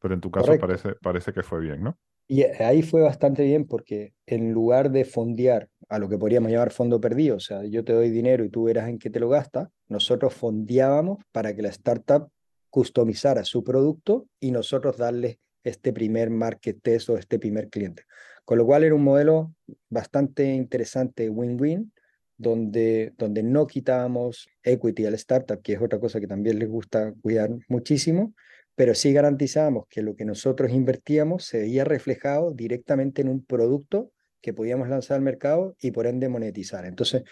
Pero 0.01 0.15
en 0.15 0.21
tu 0.21 0.31
caso 0.31 0.59
parece, 0.59 0.95
parece 1.03 1.33
que 1.33 1.43
fue 1.43 1.61
bien, 1.61 1.83
¿no? 1.83 1.99
Y 2.27 2.45
ahí 2.45 2.83
fue 2.83 3.03
bastante 3.03 3.43
bien 3.43 3.67
porque 3.67 4.15
en 4.25 4.53
lugar 4.53 4.93
de 4.93 5.05
fondear 5.05 5.69
a 5.89 5.99
lo 5.99 6.09
que 6.09 6.17
podríamos 6.17 6.53
llamar 6.53 6.71
fondo 6.71 7.01
perdido, 7.01 7.37
o 7.37 7.41
sea, 7.41 7.65
yo 7.65 7.85
te 7.85 7.93
doy 7.93 8.11
dinero 8.11 8.45
y 8.45 8.51
tú 8.51 8.65
verás 8.65 8.89
en 8.89 9.01
qué 9.01 9.11
te 9.11 9.19
lo 9.19 9.29
gastas, 9.29 9.69
nosotros 9.89 10.33
fondeábamos 10.35 11.19
para 11.33 11.57
que 11.57 11.63
la 11.63 11.71
startup 11.71 12.31
customizara 12.71 13.45
su 13.45 13.65
producto 13.65 14.29
y 14.39 14.53
nosotros 14.53 14.97
darles 14.97 15.39
este 15.65 15.93
primer 15.93 16.31
market 16.31 16.81
test 16.81 17.11
o 17.11 17.19
este 17.19 17.41
primer 17.41 17.69
cliente. 17.69 18.05
Con 18.45 18.59
lo 18.59 18.65
cual 18.65 18.85
era 18.85 18.95
un 18.95 19.03
modelo 19.03 19.53
bastante 19.89 20.55
interesante, 20.55 21.29
win-win, 21.29 21.93
donde, 22.37 23.13
donde 23.19 23.43
no 23.43 23.67
quitábamos 23.67 24.49
equity 24.63 25.05
al 25.05 25.15
startup, 25.15 25.61
que 25.61 25.75
es 25.75 25.83
otra 25.83 25.99
cosa 25.99 26.21
que 26.21 26.27
también 26.27 26.59
les 26.59 26.69
gusta 26.69 27.13
cuidar 27.21 27.51
muchísimo, 27.69 28.35
pero 28.75 28.95
sí 28.95 29.13
garantizábamos 29.13 29.87
que 29.89 30.03
lo 30.03 30.15
que 30.17 30.25
nosotros 30.25 30.71
invertíamos 30.73 31.45
se 31.45 31.59
veía 31.59 31.85
reflejado 31.85 32.53
directamente 32.53 33.23
en 33.23 33.29
un 33.29 33.45
producto 33.45 34.11
que 34.41 34.55
podíamos 34.55 34.89
lanzar 34.89 35.17
al 35.17 35.23
mercado 35.23 35.77
y 35.81 35.91
por 35.91 36.07
ende 36.07 36.29
monetizar. 36.29 36.87
Entonces, 36.87 37.25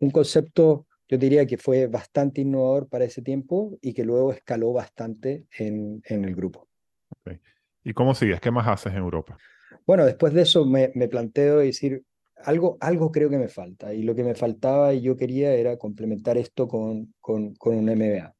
un 0.00 0.10
concepto, 0.10 0.86
yo 1.08 1.18
diría 1.18 1.46
que 1.46 1.58
fue 1.58 1.86
bastante 1.86 2.40
innovador 2.40 2.88
para 2.88 3.04
ese 3.04 3.22
tiempo 3.22 3.78
y 3.80 3.94
que 3.94 4.04
luego 4.04 4.32
escaló 4.32 4.72
bastante 4.72 5.46
en, 5.58 6.02
en 6.04 6.24
el 6.24 6.34
grupo. 6.34 6.68
¿Y 7.84 7.92
cómo 7.92 8.14
sigues? 8.14 8.40
¿Qué 8.40 8.50
más 8.50 8.66
haces 8.66 8.92
en 8.92 8.98
Europa? 8.98 9.38
Bueno, 9.86 10.04
después 10.04 10.34
de 10.34 10.42
eso 10.42 10.64
me, 10.64 10.90
me 10.96 11.06
planteo 11.06 11.58
decir, 11.58 12.02
algo, 12.44 12.76
algo 12.80 13.12
creo 13.12 13.30
que 13.30 13.38
me 13.38 13.48
falta 13.48 13.94
y 13.94 14.02
lo 14.02 14.14
que 14.14 14.24
me 14.24 14.34
faltaba 14.34 14.92
y 14.92 15.02
yo 15.02 15.16
quería 15.16 15.54
era 15.54 15.76
complementar 15.76 16.36
esto 16.36 16.66
con, 16.66 17.14
con, 17.20 17.54
con 17.54 17.76
un 17.76 17.84
MBA. 17.84 18.34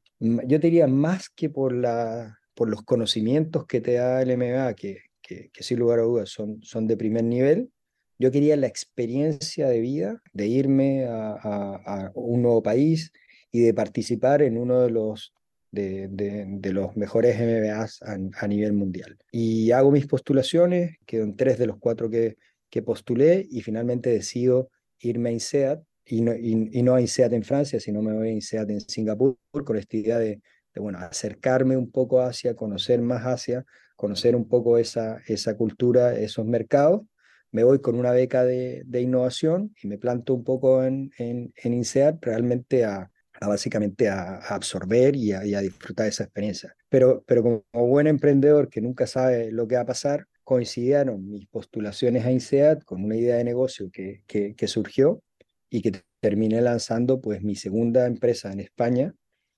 Yo 0.46 0.58
diría 0.58 0.86
más 0.86 1.28
que 1.28 1.48
por, 1.48 1.72
la, 1.72 2.38
por 2.56 2.70
los 2.70 2.82
conocimientos 2.82 3.66
que 3.66 3.82
te 3.82 3.92
da 3.92 4.22
el 4.22 4.36
MBA, 4.36 4.74
que, 4.74 5.02
que, 5.20 5.50
sin 5.60 5.78
lugar 5.78 5.98
a 5.98 6.02
dudas 6.02 6.30
son, 6.30 6.86
de 6.86 6.96
primer 6.96 7.22
nivel, 7.22 7.70
yo 8.18 8.30
quería 8.30 8.56
la 8.56 8.66
experiencia 8.66 9.68
de 9.68 9.78
vida, 9.80 10.22
de 10.32 10.46
irme 10.46 11.04
a, 11.06 12.10
un 12.14 12.42
nuevo 12.42 12.62
país 12.62 13.12
y 13.52 13.60
de 13.60 13.74
participar 13.74 14.40
en 14.40 14.56
uno 14.56 14.80
de 14.80 14.90
los 14.90 15.34
de, 15.70 16.70
los 16.72 16.96
mejores 16.96 17.38
MBAs 17.38 18.00
a, 18.02 18.48
nivel 18.48 18.72
mundial. 18.72 19.18
Y 19.30 19.70
hago 19.72 19.90
mis 19.90 20.06
postulaciones, 20.06 20.96
quedo 21.04 21.24
en 21.24 21.36
tres 21.36 21.58
de 21.58 21.66
los 21.66 21.76
cuatro 21.76 22.08
que, 22.08 22.36
que 22.70 22.80
postulé 22.80 23.46
y 23.50 23.60
finalmente 23.60 24.08
decido 24.08 24.70
irme 25.00 25.28
a 25.28 25.32
INSEAD 25.32 25.80
y 26.06 26.22
no, 26.22 26.34
y, 26.34 26.82
no 26.82 26.94
a 26.94 27.02
INSEAD 27.02 27.34
en 27.34 27.42
Francia, 27.42 27.80
sino 27.80 28.00
me 28.00 28.14
voy 28.14 28.28
a 28.28 28.32
INSEAD 28.32 28.70
en 28.70 28.80
Singapur 28.80 29.36
con 29.52 29.76
esta 29.76 29.96
idea 29.98 30.18
de, 30.18 30.40
bueno, 30.80 30.98
acercarme 30.98 31.76
un 31.76 31.90
poco 31.90 32.20
a 32.20 32.28
Asia, 32.28 32.54
conocer 32.54 33.00
más 33.00 33.26
Asia, 33.26 33.64
conocer 33.96 34.36
un 34.36 34.48
poco 34.48 34.78
esa, 34.78 35.20
esa 35.26 35.56
cultura, 35.56 36.14
esos 36.18 36.46
mercados. 36.46 37.02
Me 37.50 37.64
voy 37.64 37.80
con 37.80 37.98
una 37.98 38.12
beca 38.12 38.44
de, 38.44 38.82
de 38.84 39.00
innovación 39.00 39.74
y 39.82 39.88
me 39.88 39.98
planto 39.98 40.34
un 40.34 40.44
poco 40.44 40.84
en, 40.84 41.10
en, 41.18 41.52
en 41.56 41.74
INSEAD 41.74 42.16
realmente 42.20 42.84
a, 42.84 43.10
básicamente 43.40 44.08
a, 44.08 44.36
absorber 44.36 45.16
y 45.16 45.32
a, 45.32 45.60
disfrutar 45.60 46.04
de 46.04 46.10
esa 46.10 46.24
experiencia. 46.24 46.74
Pero, 46.88 47.24
pero 47.26 47.42
como 47.42 47.86
buen 47.86 48.06
emprendedor 48.06 48.68
que 48.68 48.80
nunca 48.80 49.06
sabe 49.06 49.50
lo 49.52 49.66
que 49.66 49.76
va 49.76 49.82
a 49.82 49.86
pasar, 49.86 50.26
coincidieron 50.44 51.28
mis 51.28 51.46
postulaciones 51.48 52.24
a 52.24 52.30
INSEAD 52.30 52.82
con 52.82 53.02
una 53.02 53.16
idea 53.16 53.36
de 53.36 53.44
negocio 53.44 53.90
que, 53.90 54.22
que, 54.26 54.68
surgió 54.68 55.22
y 55.68 55.82
que 55.82 55.92
terminé 56.20 56.60
lanzando 56.60 57.20
pues 57.20 57.42
mi 57.42 57.56
segunda 57.56 58.06
empresa 58.06 58.52
en 58.52 58.60
España, 58.60 59.12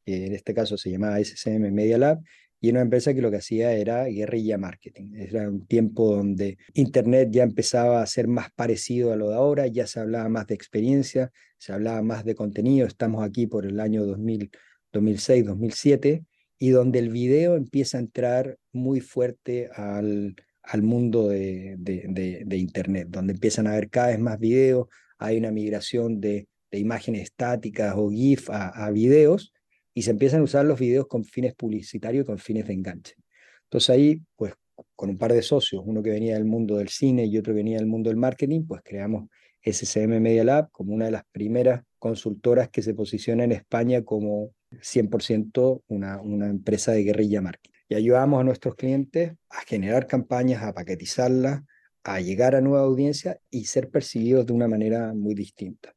que 0.08 0.26
en 0.26 0.32
este 0.34 0.54
caso 0.54 0.78
se 0.78 0.90
llamaba 0.90 1.20
SCM 1.22 1.70
Media 1.70 1.98
Lab, 1.98 2.20
y 2.60 2.70
una 2.70 2.80
empresa 2.80 3.12
que 3.12 3.20
lo 3.20 3.30
que 3.30 3.36
hacía 3.36 3.72
era 3.72 4.06
guerrilla 4.06 4.56
marketing. 4.56 5.12
Era 5.14 5.48
un 5.48 5.66
tiempo 5.66 6.16
donde 6.16 6.56
Internet 6.74 7.28
ya 7.30 7.42
empezaba 7.42 8.02
a 8.02 8.06
ser 8.06 8.26
más 8.26 8.50
parecido 8.50 9.12
a 9.12 9.16
lo 9.16 9.28
de 9.28 9.36
ahora, 9.36 9.66
ya 9.66 9.86
se 9.86 10.00
hablaba 10.00 10.28
más 10.28 10.46
de 10.46 10.54
experiencia, 10.54 11.30
se 11.58 11.72
hablaba 11.72 12.02
más 12.02 12.24
de 12.24 12.34
contenido. 12.34 12.86
Estamos 12.86 13.22
aquí 13.22 13.46
por 13.46 13.66
el 13.66 13.78
año 13.80 14.04
2000, 14.06 14.50
2006, 14.92 15.44
2007, 15.44 16.24
y 16.58 16.70
donde 16.70 16.98
el 16.98 17.10
video 17.10 17.54
empieza 17.54 17.98
a 17.98 18.00
entrar 18.00 18.56
muy 18.72 19.00
fuerte 19.00 19.68
al, 19.74 20.34
al 20.62 20.82
mundo 20.82 21.28
de, 21.28 21.76
de, 21.78 22.56
Internet, 22.56 23.08
donde 23.10 23.34
empiezan 23.34 23.66
a 23.66 23.72
haber 23.72 23.88
cada 23.90 24.08
vez 24.08 24.18
más 24.18 24.38
videos, 24.40 24.88
hay 25.18 25.36
una 25.36 25.52
migración 25.52 26.20
de, 26.20 26.48
imágenes 26.72 27.22
estáticas 27.22 27.94
o 27.96 28.10
GIF 28.10 28.50
a, 28.50 28.68
a 28.68 28.90
videos, 28.90 29.52
y 29.99 30.02
se 30.02 30.12
empiezan 30.12 30.43
a 30.43 30.45
usar 30.45 30.64
los 30.64 30.78
videos 30.78 31.09
con 31.09 31.25
fines 31.25 31.57
publicitarios 31.57 32.23
y 32.23 32.26
con 32.26 32.38
fines 32.38 32.69
de 32.69 32.73
enganche. 32.73 33.17
Entonces 33.64 33.90
ahí, 33.90 34.23
pues 34.37 34.55
con 34.95 35.11
un 35.11 35.19
par 35.19 35.33
de 35.33 35.43
socios, 35.43 35.83
uno 35.85 36.05
que 36.05 36.11
venía 36.11 36.35
del 36.35 36.45
mundo 36.45 36.76
del 36.76 36.88
cine 36.88 37.25
y 37.25 37.37
otro 37.37 37.52
que 37.52 37.57
venía 37.57 37.78
del 37.78 37.88
mundo 37.88 38.09
del 38.09 38.17
marketing, 38.17 38.64
pues 38.64 38.81
creamos 38.85 39.28
SCM 39.61 40.21
Media 40.21 40.45
Lab 40.45 40.71
como 40.71 40.95
una 40.95 41.07
de 41.07 41.11
las 41.11 41.25
primeras 41.33 41.83
consultoras 41.99 42.69
que 42.69 42.81
se 42.81 42.95
posiciona 42.95 43.43
en 43.43 43.50
España 43.50 44.05
como 44.05 44.52
100% 44.71 45.83
una, 45.88 46.21
una 46.21 46.47
empresa 46.47 46.93
de 46.93 47.02
guerrilla 47.02 47.40
marketing. 47.40 47.73
Y 47.88 47.97
ayudamos 47.97 48.40
a 48.40 48.45
nuestros 48.45 48.76
clientes 48.76 49.33
a 49.50 49.62
generar 49.67 50.07
campañas, 50.07 50.62
a 50.62 50.75
paquetizarlas, 50.75 51.62
a 52.05 52.21
llegar 52.21 52.55
a 52.55 52.61
nueva 52.61 52.85
audiencia 52.85 53.40
y 53.50 53.64
ser 53.64 53.90
percibidos 53.90 54.47
de 54.47 54.52
una 54.52 54.69
manera 54.69 55.12
muy 55.12 55.35
distinta. 55.35 55.93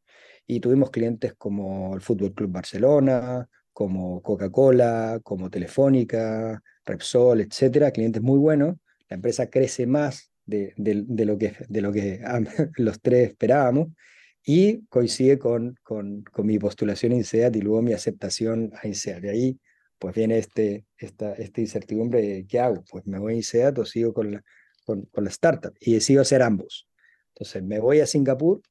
Y 0.47 0.59
tuvimos 0.59 0.89
clientes 0.89 1.35
como 1.35 1.93
el 1.93 2.01
Fútbol 2.01 2.33
Club 2.33 2.49
Barcelona, 2.51 3.47
como 3.73 4.21
Coca-Cola, 4.21 5.19
como 5.23 5.49
Telefónica, 5.49 6.61
Repsol, 6.85 7.41
etcétera, 7.41 7.91
clientes 7.91 8.21
muy 8.21 8.37
buenos. 8.37 8.77
La 9.09 9.15
empresa 9.15 9.49
crece 9.49 9.87
más 9.87 10.31
de, 10.45 10.73
de, 10.77 11.25
lo, 11.25 11.37
que, 11.37 11.53
de 11.67 11.81
lo 11.81 11.91
que 11.91 12.21
los 12.77 13.01
tres 13.01 13.29
esperábamos 13.29 13.89
y 14.43 14.85
coincide 14.87 15.37
con, 15.37 15.75
con, 15.83 16.23
con, 16.23 16.45
mi 16.47 16.57
postulación 16.57 17.11
a 17.11 17.15
INSEAD 17.15 17.55
y 17.55 17.61
luego 17.61 17.81
mi 17.81 17.93
aceptación 17.93 18.71
a 18.81 18.87
INSEAD. 18.87 19.21
De 19.21 19.29
ahí 19.29 19.59
pues 19.99 20.15
viene 20.15 20.39
este, 20.39 20.85
esta, 20.97 21.33
esta 21.33 21.61
incertidumbre 21.61 22.21
de 22.21 22.47
qué 22.47 22.59
hago, 22.59 22.83
pues 22.89 23.05
me 23.05 23.19
voy 23.19 23.33
a 23.33 23.35
INSEAD 23.35 23.77
o 23.77 23.85
sigo 23.85 24.13
con 24.13 24.31
la, 24.31 24.43
con, 24.83 25.03
con 25.03 25.23
la 25.23 25.29
startup 25.29 25.73
y 25.79 25.93
decido 25.93 26.21
hacer 26.21 26.41
ambos. 26.41 26.87
Entonces 27.35 27.63
me 27.63 27.79
voy 27.79 27.99
a 27.99 28.07
Singapur, 28.07 28.61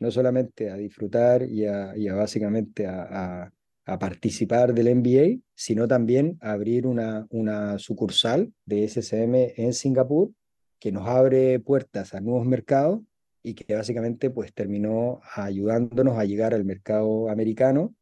no 0.00 0.10
solamente 0.10 0.70
a 0.70 0.76
disfrutar 0.76 1.44
y 1.44 1.66
a, 1.66 1.96
y 1.96 2.08
a 2.08 2.14
básicamente 2.14 2.86
a 2.86 3.02
a 3.44 3.52
participar 3.84 4.74
del 4.74 4.94
MBA, 4.94 5.42
sino 5.54 5.88
también 5.88 6.38
a 6.40 6.52
abrir 6.52 6.86
una, 6.86 7.26
una 7.30 7.78
sucursal 7.78 8.52
de 8.64 8.86
SCM 8.88 9.52
en 9.56 9.72
Singapur 9.72 10.30
que 10.78 10.92
nos 10.92 11.06
abre 11.08 11.58
puertas 11.60 12.14
a 12.14 12.20
nuevos 12.20 12.46
mercados 12.46 13.00
y 13.42 13.54
que 13.54 13.74
básicamente 13.74 14.30
pues 14.30 14.52
terminó 14.52 15.20
ayudándonos 15.34 16.16
a 16.18 16.24
llegar 16.24 16.54
al 16.54 16.64
mercado 16.64 17.28
americano. 17.28 17.94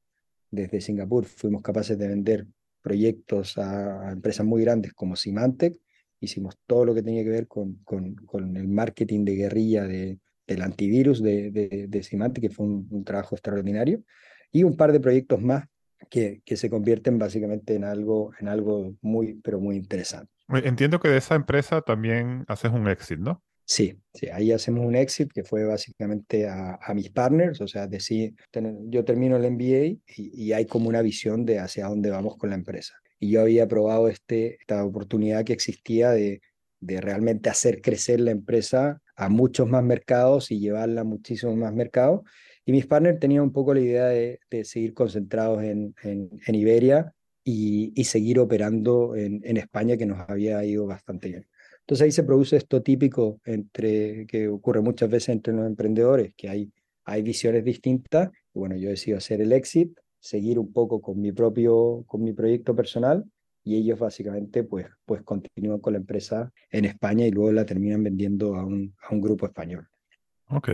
Desde 0.50 0.80
Singapur 0.80 1.24
fuimos 1.24 1.62
capaces 1.62 1.98
de 1.98 2.08
vender 2.08 2.46
proyectos 2.82 3.56
a, 3.58 4.12
empresas 4.12 4.46
muy 4.46 4.62
grandes 4.62 4.92
como 4.92 5.16
Symantec, 5.16 5.78
hicimos 6.20 6.56
todo 6.66 6.84
lo 6.84 6.94
que 6.94 7.02
tenía 7.02 7.24
que 7.24 7.30
ver 7.30 7.46
con, 7.46 7.76
con, 7.84 8.56
el 8.56 8.68
marketing 8.68 9.24
de 9.24 9.36
guerrilla 9.36 9.86
de, 9.86 10.18
del 10.46 10.62
antivirus 10.62 11.22
de, 11.22 11.50
de, 11.88 12.02
Symantec, 12.02 12.42
que 12.42 12.50
fue 12.50 12.66
un 12.66 13.04
trabajo 13.04 13.34
extraordinario 13.34 14.02
y 14.52 14.64
un 14.64 14.76
par 14.76 14.92
de 14.92 15.00
proyectos 15.00 15.40
más 15.40 15.64
que, 16.08 16.42
que, 16.44 16.56
se 16.56 16.70
convierten 16.70 17.18
básicamente 17.18 17.74
en 17.74 17.84
algo, 17.84 18.32
en 18.40 18.48
algo 18.48 18.94
muy, 19.00 19.34
pero 19.42 19.60
muy 19.60 19.76
interesante. 19.76 20.32
Entiendo 20.48 20.98
que 20.98 21.08
de 21.08 21.18
esa 21.18 21.36
empresa 21.36 21.82
también 21.82 22.44
haces 22.48 22.72
un 22.72 22.88
exit, 22.88 23.18
¿no? 23.18 23.42
Sí, 23.64 24.00
sí, 24.12 24.26
ahí 24.26 24.50
hacemos 24.50 24.84
un 24.84 24.96
exit 24.96 25.30
que 25.32 25.44
fue 25.44 25.64
básicamente 25.64 26.48
a, 26.48 26.76
a 26.82 26.92
mis 26.92 27.10
partners, 27.10 27.60
o 27.60 27.68
sea, 27.68 27.86
decir, 27.86 28.34
yo 28.88 29.04
termino 29.04 29.36
el 29.36 29.48
MBA 29.48 29.86
y, 29.86 30.00
y, 30.16 30.52
hay 30.52 30.66
como 30.66 30.88
una 30.88 31.02
visión 31.02 31.44
de 31.44 31.60
hacia 31.60 31.86
dónde 31.86 32.10
vamos 32.10 32.36
con 32.36 32.50
la 32.50 32.56
empresa. 32.56 32.94
Y 33.20 33.30
yo 33.30 33.42
había 33.42 33.68
probado 33.68 34.08
este, 34.08 34.56
esta 34.56 34.84
oportunidad 34.84 35.44
que 35.44 35.52
existía 35.52 36.10
de, 36.10 36.40
de 36.80 37.00
realmente 37.00 37.50
hacer 37.50 37.80
crecer 37.80 38.20
la 38.20 38.30
empresa 38.32 39.00
a 39.14 39.28
muchos 39.28 39.68
más 39.68 39.84
mercados 39.84 40.50
y 40.50 40.58
llevarla 40.58 41.02
a 41.02 41.04
muchísimos 41.04 41.56
más 41.56 41.72
mercados. 41.74 42.22
Y 42.64 42.72
mis 42.72 42.86
partners 42.86 43.18
tenían 43.18 43.42
un 43.42 43.52
poco 43.52 43.74
la 43.74 43.80
idea 43.80 44.06
de, 44.06 44.38
seguir 44.64 44.94
concentrados 44.94 45.62
en, 45.62 45.94
en, 46.02 46.54
Iberia 46.54 47.12
y, 47.42 47.92
y, 47.94 48.04
seguir 48.04 48.38
operando 48.38 49.16
en, 49.16 49.40
en, 49.44 49.56
España, 49.56 49.96
que 49.96 50.06
nos 50.06 50.28
había 50.28 50.64
ido 50.64 50.86
bastante 50.86 51.28
bien. 51.28 51.46
Entonces 51.80 52.04
ahí 52.04 52.12
se 52.12 52.22
produce 52.22 52.56
esto 52.56 52.82
típico 52.82 53.40
entre, 53.44 54.26
que 54.26 54.46
ocurre 54.48 54.80
muchas 54.80 55.10
veces 55.10 55.30
entre 55.30 55.54
los 55.54 55.66
emprendedores, 55.66 56.34
que 56.36 56.48
hay, 56.48 56.70
hay 57.04 57.22
visiones 57.22 57.64
distintas. 57.64 58.30
Y 58.54 58.58
bueno, 58.58 58.76
yo 58.76 58.90
decido 58.90 59.18
hacer 59.18 59.40
el 59.40 59.52
exit, 59.52 59.98
seguir 60.20 60.58
un 60.58 60.72
poco 60.72 61.00
con 61.00 61.20
mi 61.20 61.32
propio, 61.32 62.04
con 62.06 62.22
mi 62.22 62.32
proyecto 62.32 62.76
personal 62.76 63.24
y 63.64 63.76
ellos 63.76 63.98
básicamente 63.98 64.64
pues, 64.64 64.86
pues 65.04 65.22
continúan 65.22 65.80
con 65.80 65.94
la 65.94 65.98
empresa 65.98 66.52
en 66.70 66.84
España 66.84 67.26
y 67.26 67.30
luego 67.30 67.52
la 67.52 67.66
terminan 67.66 68.02
vendiendo 68.02 68.54
a 68.54 68.64
un, 68.64 68.94
a 69.02 69.12
un 69.12 69.20
grupo 69.20 69.46
español. 69.46 69.88
Ok. 70.48 70.70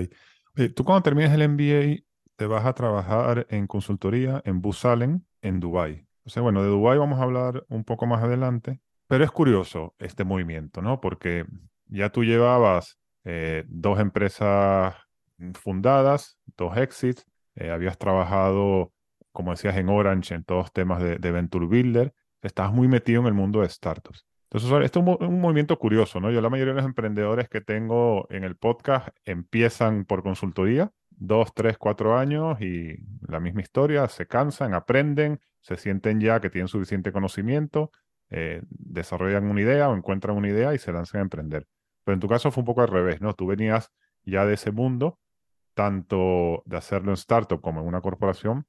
Tú 0.75 0.85
cuando 0.85 1.03
termines 1.03 1.33
el 1.33 1.49
MBA 1.49 2.03
te 2.37 2.47
vas 2.47 2.64
a 2.64 2.73
trabajar 2.73 3.47
en 3.51 3.66
consultoría 3.66 4.40
en 4.47 4.62
Busalen, 4.62 5.27
en 5.42 5.61
Dubái. 5.61 6.07
O 6.25 6.31
sea, 6.31 6.42
bueno, 6.42 6.62
de 6.62 6.69
Dubái 6.69 6.99
vamos 6.99 7.21
a 7.21 7.25
hablar 7.25 7.64
un 7.69 7.85
poco 7.85 8.07
más 8.07 8.23
adelante, 8.23 8.81
pero 9.07 9.23
es 9.23 9.31
curioso 9.31 9.95
este 9.99 10.25
movimiento, 10.25 10.81
¿no? 10.81 11.01
Porque 11.01 11.45
ya 11.87 12.11
tú 12.11 12.25
llevabas 12.25 12.99
eh, 13.25 13.64
dos 13.69 14.01
empresas 14.01 14.95
fundadas, 15.55 16.38
dos 16.57 16.77
exits, 16.79 17.27
eh, 17.55 17.71
habías 17.71 17.99
trabajado, 17.99 18.92
como 19.33 19.51
decías, 19.51 19.77
en 19.77 19.90
Orange, 19.90 20.35
en 20.35 20.45
todos 20.45 20.73
temas 20.73 21.03
de, 21.03 21.19
de 21.19 21.33
Venture 21.33 21.66
Builder, 21.66 22.14
estabas 22.40 22.73
muy 22.73 22.88
metido 22.88 23.21
en 23.21 23.27
el 23.27 23.35
mundo 23.35 23.61
de 23.61 23.69
startups. 23.69 24.25
Entonces, 24.57 24.87
esto 24.87 25.01
es 25.01 25.29
un, 25.29 25.38
movimiento 25.38 25.79
curioso, 25.79 26.19
¿no? 26.19 26.31
Yo 26.31 26.40
la 26.40 26.49
mayoría 26.49 26.73
de 26.73 26.81
los 26.81 26.87
emprendedores 26.87 27.51
que 27.51 27.61
tengo 27.61 28.27
en 28.31 28.42
el 28.42 28.57
podcast 28.57 29.09
empiezan 29.27 30.07
por 30.07 30.23
consultoría, 30.23 30.92
dos, 31.11 31.53
tres, 31.53 31.77
cuatro 31.77 32.16
años 32.16 32.59
y 32.62 32.97
la 33.29 33.38
misma 33.38 33.61
historia, 33.61 34.09
se 34.09 34.27
cansan, 34.27 34.73
aprenden, 34.73 35.40
se 35.61 35.77
sienten 35.77 36.21
ya 36.21 36.40
que 36.40 36.49
tienen 36.49 36.69
suficiente 36.69 37.12
conocimiento, 37.12 37.90
eh, 38.31 38.62
desarrollan 38.71 39.45
una 39.45 39.61
idea 39.61 39.90
o 39.90 39.95
encuentran 39.95 40.35
una 40.35 40.49
idea 40.49 40.73
y 40.73 40.79
se 40.79 40.90
lanzan 40.90 41.19
a 41.19 41.25
emprender. 41.25 41.66
Pero 42.05 42.14
en 42.14 42.21
tu 42.21 42.29
caso 42.29 42.51
fue 42.51 42.62
un 42.62 42.66
poco 42.66 42.81
al 42.81 42.88
revés, 42.88 43.21
¿no? 43.21 43.35
Tú 43.35 43.47
venías 43.47 43.92
ya 44.25 44.47
de 44.47 44.55
ese 44.55 44.71
mundo, 44.71 45.19
tanto 45.75 46.62
de 46.64 46.79
hacerlo 46.79 47.11
en 47.11 47.16
startup 47.16 47.61
como 47.61 47.83
en 47.83 47.88
una 47.88 48.01
corporación, 48.01 48.66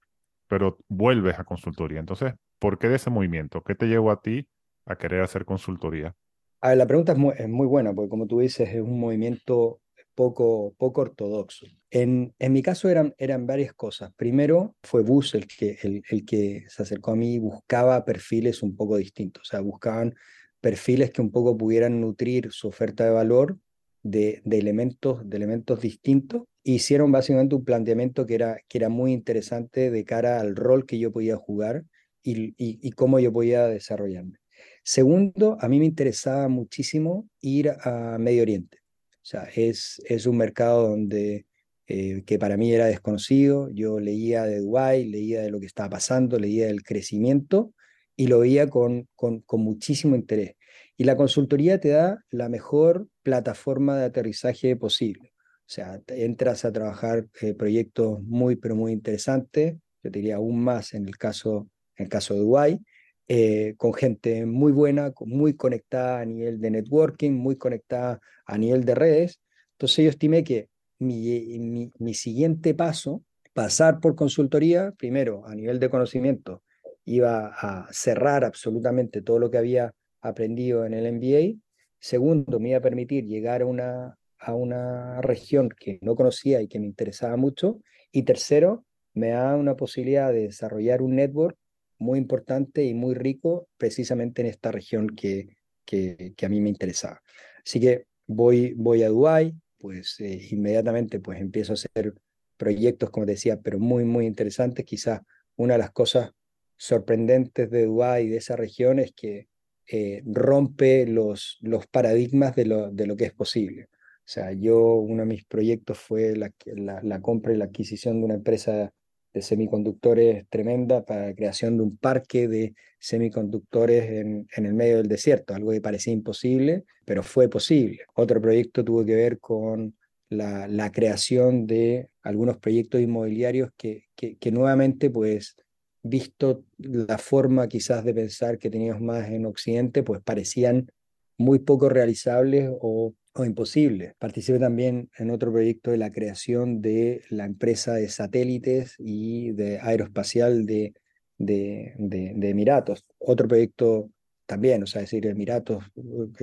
pero 0.49 0.79
vuelves 0.89 1.39
a 1.39 1.45
consultoría. 1.45 2.01
Entonces, 2.01 2.33
¿por 2.59 2.77
qué 2.77 2.89
de 2.89 2.97
ese 2.97 3.09
movimiento? 3.09 3.63
¿Qué 3.63 3.73
te 3.73 3.87
llevó 3.87 4.11
a 4.11 4.21
ti 4.21 4.49
a 4.87 4.95
querer 4.95 5.21
hacer 5.21 5.45
consultoría? 5.45 6.15
A 6.61 6.69
ver, 6.69 6.77
la 6.77 6.87
pregunta 6.87 7.11
es 7.11 7.17
muy, 7.17 7.33
es 7.37 7.47
muy, 7.47 7.67
buena, 7.67 7.93
porque 7.93 8.09
como 8.09 8.25
tú 8.25 8.39
dices, 8.39 8.69
es 8.69 8.81
un 8.81 8.99
movimiento 8.99 9.79
poco, 10.15 10.73
poco 10.77 11.01
ortodoxo. 11.01 11.67
En, 11.91 12.33
en 12.39 12.53
mi 12.53 12.63
caso 12.63 12.89
eran, 12.89 13.13
eran 13.17 13.45
varias 13.45 13.73
cosas. 13.73 14.11
Primero 14.15 14.75
fue 14.81 15.03
Bus 15.03 15.35
el 15.35 15.45
que, 15.47 15.77
el, 15.83 16.01
el 16.09 16.25
que 16.25 16.65
se 16.69 16.81
acercó 16.81 17.11
a 17.11 17.15
mí 17.15 17.35
y 17.35 17.39
buscaba 17.39 18.03
perfiles 18.03 18.63
un 18.63 18.75
poco 18.75 18.97
distintos, 18.97 19.43
o 19.43 19.45
sea, 19.45 19.61
buscaban 19.61 20.15
perfiles 20.59 21.11
que 21.11 21.21
un 21.21 21.31
poco 21.31 21.55
pudieran 21.55 22.01
nutrir 22.01 22.51
su 22.51 22.67
oferta 22.67 23.05
de 23.05 23.11
valor 23.11 23.59
de, 24.01 24.41
de, 24.43 24.57
elementos, 24.57 25.29
de 25.29 25.37
elementos 25.37 25.81
distintos. 25.81 26.43
Hicieron 26.63 27.11
básicamente 27.11 27.55
un 27.55 27.63
planteamiento 27.63 28.25
que 28.25 28.35
era, 28.35 28.57
que 28.67 28.77
era 28.79 28.89
muy 28.89 29.13
interesante 29.13 29.91
de 29.91 30.03
cara 30.03 30.39
al 30.39 30.55
rol 30.55 30.85
que 30.85 30.97
yo 30.97 31.11
podía 31.11 31.37
jugar 31.37 31.83
y, 32.23 32.47
y, 32.57 32.79
y 32.81 32.91
cómo 32.91 33.19
yo 33.19 33.31
podía 33.31 33.67
desarrollarme. 33.67 34.39
Segundo, 34.87 35.57
a 35.59 35.67
mí 35.67 35.79
me 35.79 35.85
interesaba 35.85 36.47
muchísimo 36.47 37.27
ir 37.41 37.71
a 37.81 38.17
Medio 38.17 38.43
Oriente. 38.43 38.77
O 39.15 39.25
sea, 39.25 39.49
es, 39.53 40.01
es 40.05 40.25
un 40.25 40.37
mercado 40.37 40.87
donde, 40.87 41.45
eh, 41.87 42.23
que 42.25 42.39
para 42.39 42.55
mí 42.55 42.71
era 42.71 42.85
desconocido. 42.85 43.69
Yo 43.71 43.99
leía 43.99 44.45
de 44.45 44.59
Dubái, 44.59 45.03
leía 45.03 45.41
de 45.41 45.51
lo 45.51 45.59
que 45.59 45.65
estaba 45.65 45.89
pasando, 45.89 46.39
leía 46.39 46.67
del 46.67 46.83
crecimiento 46.83 47.73
y 48.15 48.27
lo 48.27 48.39
veía 48.39 48.69
con, 48.69 49.09
con, 49.13 49.41
con 49.41 49.59
muchísimo 49.59 50.15
interés. 50.15 50.55
Y 50.95 51.03
la 51.03 51.17
consultoría 51.17 51.81
te 51.81 51.89
da 51.89 52.23
la 52.29 52.47
mejor 52.47 53.09
plataforma 53.23 53.97
de 53.97 54.05
aterrizaje 54.05 54.77
posible. 54.77 55.33
O 55.33 55.69
sea, 55.69 56.01
entras 56.07 56.63
a 56.63 56.71
trabajar 56.71 57.27
eh, 57.41 57.53
proyectos 57.53 58.23
muy, 58.23 58.55
pero 58.55 58.77
muy 58.77 58.93
interesantes. 58.93 59.75
Yo 60.01 60.09
diría 60.09 60.37
aún 60.37 60.63
más 60.63 60.93
en 60.93 61.05
el 61.05 61.17
caso, 61.17 61.69
en 61.97 62.05
el 62.05 62.09
caso 62.09 62.35
de 62.35 62.39
Dubái 62.39 62.79
eh, 63.29 63.75
con 63.77 63.93
gente 63.93 64.45
muy 64.45 64.71
buena, 64.71 65.11
muy 65.19 65.53
conectada 65.53 66.21
a 66.21 66.25
nivel 66.25 66.61
de 66.61 66.71
networking, 66.71 67.31
muy 67.31 67.57
conectada 67.57 68.21
a 68.45 68.57
nivel 68.57 68.85
de 68.85 68.95
redes. 68.95 69.41
Entonces 69.73 70.05
yo 70.05 70.09
estimé 70.09 70.45
que 70.45 70.69
mi, 70.99 71.91
mi, 71.99 72.13
siguiente 72.13 72.73
paso, 72.73 73.23
pasar 73.53 73.99
por 73.99 74.15
consultoría, 74.15 74.93
primero 74.97 75.45
a 75.45 75.55
nivel 75.55 75.79
de 75.79 75.89
conocimiento 75.89 76.63
iba 77.03 77.47
a 77.47 77.91
cerrar 77.91 78.45
absolutamente 78.45 79.21
todo 79.21 79.39
lo 79.39 79.51
que 79.51 79.57
había 79.57 79.93
aprendido 80.21 80.85
en 80.85 80.93
el 80.93 81.11
MBA. 81.13 81.59
Segundo, 81.99 82.59
me 82.59 82.69
iba 82.69 82.77
a 82.77 82.81
permitir 82.81 83.25
llegar 83.25 83.61
a 83.61 83.65
una, 83.65 84.17
a 84.39 84.53
una 84.53 85.21
región 85.21 85.69
que 85.69 85.99
no 86.01 86.15
conocía 86.15 86.61
y 86.61 86.67
que 86.67 86.79
me 86.79 86.85
interesaba 86.85 87.35
mucho. 87.35 87.81
Y 88.11 88.23
tercero, 88.23 88.85
me 89.13 89.29
da 89.29 89.55
una 89.55 89.75
posibilidad 89.75 90.31
de 90.31 90.43
desarrollar 90.43 91.01
un 91.01 91.15
network 91.15 91.57
muy 91.99 92.19
importante 92.19 92.83
y 92.83 92.93
muy 92.93 93.15
rico 93.15 93.67
precisamente 93.77 94.41
en 94.41 94.47
esta 94.47 94.71
región 94.71 95.09
que, 95.09 95.57
que, 95.85 96.33
a 96.41 96.49
mí 96.49 96.61
me 96.61 96.69
interesaba. 96.69 97.21
Así 97.65 97.79
que 97.79 98.05
voy, 98.27 98.73
voy 98.75 99.03
a 99.03 99.09
Dubái, 99.09 99.55
pues 99.77 100.19
eh, 100.19 100.47
inmediatamente 100.51 101.19
pues 101.19 101.39
empiezo 101.39 101.73
a 101.73 101.75
hacer 101.75 102.13
proyectos, 102.57 103.09
como 103.09 103.25
decía, 103.25 103.59
pero 103.61 103.79
muy, 103.79 104.03
muy 104.03 104.25
interesantes. 104.25 104.85
Quizás 104.85 105.21
una 105.55 105.75
de 105.75 105.79
las 105.79 105.91
cosas 105.91 106.31
sorprendentes 106.75 107.69
de 107.69 107.85
Dubái 107.85 108.25
y 108.25 108.29
de 108.29 108.37
esa 108.37 108.55
región 108.55 108.99
es 108.99 109.13
que 109.13 109.47
eh, 109.89 110.21
rompe 110.25 111.07
los, 111.07 111.57
los 111.61 111.87
paradigmas 111.87 112.55
de 112.55 112.65
lo, 112.65 112.91
de 112.91 113.07
lo 113.07 113.15
que 113.15 113.25
es 113.25 113.33
posible. 113.33 113.87
O 114.27 114.29
sea, 114.29 114.51
yo, 114.51 114.95
uno 114.95 115.23
de 115.23 115.29
mis 115.29 115.45
proyectos 115.45 115.97
fue 115.97 116.35
la, 116.35 116.51
la, 116.65 117.01
la 117.01 117.21
compra 117.21 117.53
y 117.53 117.57
la 117.57 117.65
adquisición 117.65 118.19
de 118.19 118.25
una 118.25 118.33
empresa 118.33 118.93
de 119.33 119.41
semiconductores 119.41 120.45
tremenda 120.49 121.05
para 121.05 121.27
la 121.27 121.35
creación 121.35 121.77
de 121.77 121.83
un 121.83 121.97
parque 121.97 122.47
de 122.47 122.73
semiconductores 122.99 124.09
en, 124.09 124.47
en, 124.55 124.65
el 124.65 124.73
medio 124.73 124.97
del 124.97 125.07
desierto, 125.07 125.53
algo 125.53 125.71
que 125.71 125.81
parecía 125.81 126.13
imposible, 126.13 126.85
pero 127.05 127.23
fue 127.23 127.47
posible. 127.49 127.99
Otro 128.15 128.41
proyecto 128.41 128.83
tuvo 128.83 129.05
que 129.05 129.15
ver 129.15 129.39
con 129.39 129.95
la, 130.29 130.67
la 130.67 130.91
creación 130.91 131.67
de 131.67 132.09
algunos 132.21 132.57
proyectos 132.57 133.01
inmobiliarios 133.01 133.69
que, 133.77 134.05
que, 134.15 134.37
que, 134.37 134.51
nuevamente, 134.51 135.09
pues, 135.09 135.55
visto 136.03 136.63
la 136.77 137.17
forma 137.17 137.67
quizás 137.67 138.03
de 138.03 138.13
pensar 138.13 138.57
que 138.57 138.69
teníamos 138.69 139.01
más 139.01 139.29
en 139.29 139.45
Occidente, 139.45 140.03
pues 140.03 140.21
parecían 140.21 140.91
muy 141.37 141.59
poco 141.59 141.89
realizables 141.89 142.69
o 142.81 143.13
o 143.39 143.45
imposible. 143.45 144.15
Participé 144.19 144.59
también 144.59 145.09
en 145.17 145.31
otro 145.31 145.51
proyecto 145.51 145.91
de 145.91 145.97
la 145.97 146.11
creación 146.11 146.81
de 146.81 147.23
la 147.29 147.45
empresa 147.45 147.93
de 147.93 148.09
satélites 148.09 148.95
y 148.99 149.51
de 149.51 149.79
aeroespacial 149.79 150.65
de, 150.65 150.93
de, 151.37 151.93
de, 151.97 152.49
Emiratos. 152.49 153.05
Otro 153.19 153.47
proyecto 153.47 154.11
también, 154.45 154.83
o 154.83 154.87
sea, 154.87 155.01
decir, 155.01 155.25
Emiratos, 155.27 155.83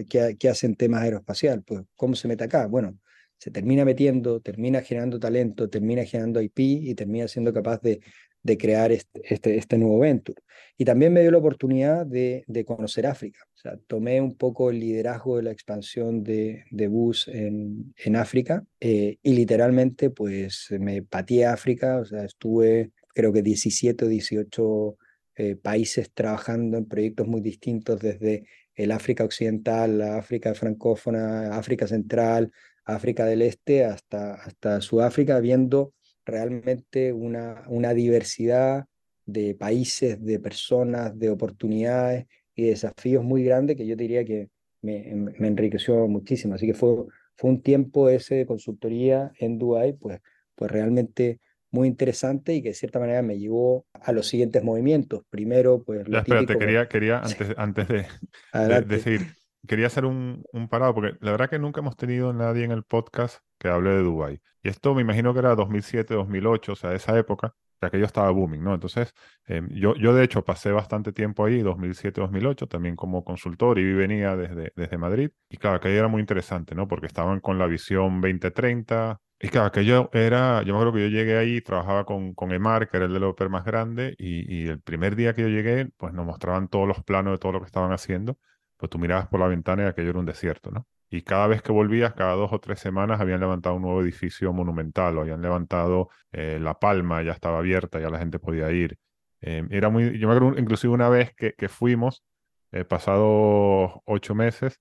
¿qué, 0.08 0.36
¿qué, 0.38 0.48
hacen 0.48 0.76
temas 0.76 1.02
aeroespacial? 1.02 1.62
Pues, 1.62 1.82
¿cómo 1.96 2.14
se 2.14 2.28
mete 2.28 2.44
acá? 2.44 2.66
Bueno, 2.66 2.98
se 3.38 3.50
termina 3.50 3.84
metiendo, 3.84 4.40
termina 4.40 4.80
generando 4.82 5.18
talento, 5.18 5.68
termina 5.68 6.04
generando 6.04 6.40
IP 6.40 6.58
y 6.58 6.94
termina 6.94 7.28
siendo 7.28 7.52
capaz 7.52 7.80
de 7.80 8.00
de 8.44 8.56
crear 8.56 8.92
este, 8.92 9.56
este, 9.56 9.78
nuevo 9.78 9.98
venture. 9.98 10.40
Y 10.78 10.84
también 10.84 11.12
me 11.12 11.22
dio 11.22 11.30
la 11.30 11.38
oportunidad 11.38 12.06
de, 12.06 12.44
de, 12.46 12.64
conocer 12.64 13.06
África. 13.06 13.40
O 13.54 13.56
sea, 13.56 13.76
tomé 13.86 14.20
un 14.20 14.36
poco 14.36 14.70
el 14.70 14.78
liderazgo 14.78 15.38
de 15.38 15.44
la 15.44 15.50
expansión 15.50 16.22
de, 16.22 16.64
de 16.70 16.86
Bus 16.88 17.26
en, 17.26 17.94
en 17.96 18.16
África 18.16 18.64
eh, 18.80 19.18
y 19.22 19.34
literalmente 19.34 20.10
pues 20.10 20.68
me 20.78 21.02
pateé 21.02 21.46
a 21.46 21.54
África, 21.54 21.98
o 21.98 22.04
sea, 22.04 22.24
estuve 22.24 22.92
creo 23.14 23.32
que 23.32 23.42
17 23.42 24.04
o 24.04 24.08
18 24.08 24.98
eh, 25.36 25.56
países 25.56 26.12
trabajando 26.12 26.76
en 26.76 26.86
proyectos 26.86 27.26
muy 27.26 27.40
distintos 27.40 28.00
desde 28.00 28.44
el 28.74 28.90
África 28.90 29.24
Occidental, 29.24 29.98
la 29.98 30.18
África 30.18 30.52
francófona, 30.54 31.56
África 31.56 31.86
Central, 31.86 32.52
África 32.84 33.24
del 33.24 33.42
Este, 33.42 33.84
hasta, 33.84 34.34
hasta 34.34 34.80
Sudáfrica, 34.80 35.40
viendo 35.40 35.94
realmente 36.24 37.12
una, 37.12 37.64
una 37.68 37.94
diversidad 37.94 38.86
de 39.26 39.54
países, 39.54 40.22
de 40.22 40.38
personas, 40.38 41.18
de 41.18 41.30
oportunidades 41.30 42.26
y 42.54 42.64
desafíos 42.64 43.24
muy 43.24 43.44
grandes 43.44 43.76
que 43.76 43.86
yo 43.86 43.96
diría 43.96 44.24
que 44.24 44.50
me, 44.82 45.32
me, 45.38 45.48
enriqueció 45.48 46.06
muchísimo. 46.08 46.54
Así 46.54 46.66
que 46.66 46.74
fue, 46.74 47.06
fue 47.36 47.50
un 47.50 47.62
tiempo 47.62 48.08
ese 48.08 48.36
de 48.36 48.46
consultoría 48.46 49.32
en 49.38 49.58
Dubai, 49.58 49.94
pues, 49.94 50.20
pues 50.54 50.70
realmente 50.70 51.40
muy 51.70 51.88
interesante 51.88 52.54
y 52.54 52.62
que 52.62 52.68
de 52.68 52.74
cierta 52.74 53.00
manera 53.00 53.22
me 53.22 53.38
llevó 53.38 53.86
a 53.92 54.12
los 54.12 54.28
siguientes 54.28 54.62
movimientos. 54.62 55.22
Primero, 55.28 55.82
pues... 55.82 56.06
Lo 56.06 56.18
espérate, 56.18 56.56
quería, 56.56 56.88
quería 56.88 57.18
antes, 57.18 57.48
antes 57.56 57.88
de, 57.88 58.06
de, 58.52 58.80
de, 58.82 58.98
seguir, 59.00 59.34
quería 59.66 59.88
hacer 59.88 60.04
un, 60.04 60.44
un, 60.52 60.68
parado, 60.68 60.94
porque 60.94 61.16
la 61.20 61.32
verdad 61.32 61.50
que 61.50 61.58
nunca 61.58 61.80
hemos 61.80 61.96
tenido 61.96 62.32
nadie 62.32 62.64
en 62.64 62.70
el 62.70 62.84
podcast 62.84 63.43
que 63.58 63.68
hable 63.68 63.90
de 63.90 64.02
Dubai. 64.02 64.40
Y 64.62 64.68
esto 64.68 64.94
me 64.94 65.02
imagino 65.02 65.32
que 65.32 65.40
era 65.40 65.54
2007, 65.54 66.14
2008, 66.14 66.72
o 66.72 66.76
sea, 66.76 66.92
esa 66.94 67.18
época, 67.18 67.54
que 67.80 67.86
aquello 67.86 68.06
estaba 68.06 68.30
booming, 68.30 68.62
¿no? 68.62 68.74
Entonces, 68.74 69.12
eh, 69.46 69.62
yo, 69.70 69.94
yo 69.96 70.14
de 70.14 70.24
hecho 70.24 70.44
pasé 70.44 70.72
bastante 70.72 71.12
tiempo 71.12 71.44
ahí, 71.44 71.60
2007, 71.60 72.20
2008, 72.20 72.66
también 72.68 72.96
como 72.96 73.24
consultor 73.24 73.78
y 73.78 73.92
venía 73.92 74.36
desde, 74.36 74.72
desde 74.76 74.98
Madrid. 74.98 75.30
Y 75.50 75.56
claro, 75.58 75.76
aquello 75.76 75.98
era 75.98 76.08
muy 76.08 76.20
interesante, 76.20 76.74
¿no? 76.74 76.88
Porque 76.88 77.06
estaban 77.06 77.40
con 77.40 77.58
la 77.58 77.66
visión 77.66 78.20
2030. 78.20 79.20
Y 79.40 79.48
claro, 79.48 79.66
aquello 79.66 80.08
era, 80.12 80.62
yo 80.62 80.72
me 80.72 80.78
acuerdo 80.78 80.94
que 80.94 81.02
yo 81.02 81.08
llegué 81.08 81.36
ahí, 81.36 81.60
trabajaba 81.60 82.04
con, 82.06 82.32
con 82.34 82.52
EMAR, 82.52 82.88
que 82.88 82.96
era 82.96 83.06
el 83.06 83.12
developer 83.12 83.50
más 83.50 83.64
grande, 83.64 84.14
y, 84.18 84.62
y 84.64 84.68
el 84.68 84.80
primer 84.80 85.16
día 85.16 85.34
que 85.34 85.42
yo 85.42 85.48
llegué, 85.48 85.86
pues 85.96 86.14
nos 86.14 86.24
mostraban 86.24 86.68
todos 86.68 86.88
los 86.88 87.02
planos 87.04 87.32
de 87.34 87.38
todo 87.38 87.52
lo 87.52 87.60
que 87.60 87.66
estaban 87.66 87.92
haciendo 87.92 88.38
pues 88.76 88.90
tú 88.90 88.98
mirabas 88.98 89.28
por 89.28 89.40
la 89.40 89.46
ventana 89.46 89.84
y 89.84 89.86
aquello 89.86 90.10
era 90.10 90.18
un 90.18 90.26
desierto, 90.26 90.70
¿no? 90.70 90.86
Y 91.14 91.22
cada 91.22 91.46
vez 91.46 91.62
que 91.62 91.70
volvías, 91.70 92.12
cada 92.14 92.32
dos 92.32 92.52
o 92.52 92.58
tres 92.58 92.80
semanas, 92.80 93.20
habían 93.20 93.38
levantado 93.38 93.76
un 93.76 93.82
nuevo 93.82 94.02
edificio 94.02 94.52
monumental, 94.52 95.16
o 95.16 95.20
habían 95.20 95.40
levantado 95.40 96.08
eh, 96.32 96.58
La 96.60 96.80
Palma, 96.80 97.22
ya 97.22 97.30
estaba 97.30 97.58
abierta, 97.58 98.00
ya 98.00 98.10
la 98.10 98.18
gente 98.18 98.40
podía 98.40 98.68
ir. 98.72 98.98
Eh, 99.40 99.64
era 99.70 99.90
muy, 99.90 100.18
yo 100.18 100.26
me 100.26 100.34
acuerdo 100.34 100.58
inclusive 100.58 100.92
una 100.92 101.08
vez 101.08 101.32
que, 101.36 101.52
que 101.52 101.68
fuimos, 101.68 102.24
eh, 102.72 102.84
pasados 102.84 103.92
ocho 104.06 104.34
meses, 104.34 104.80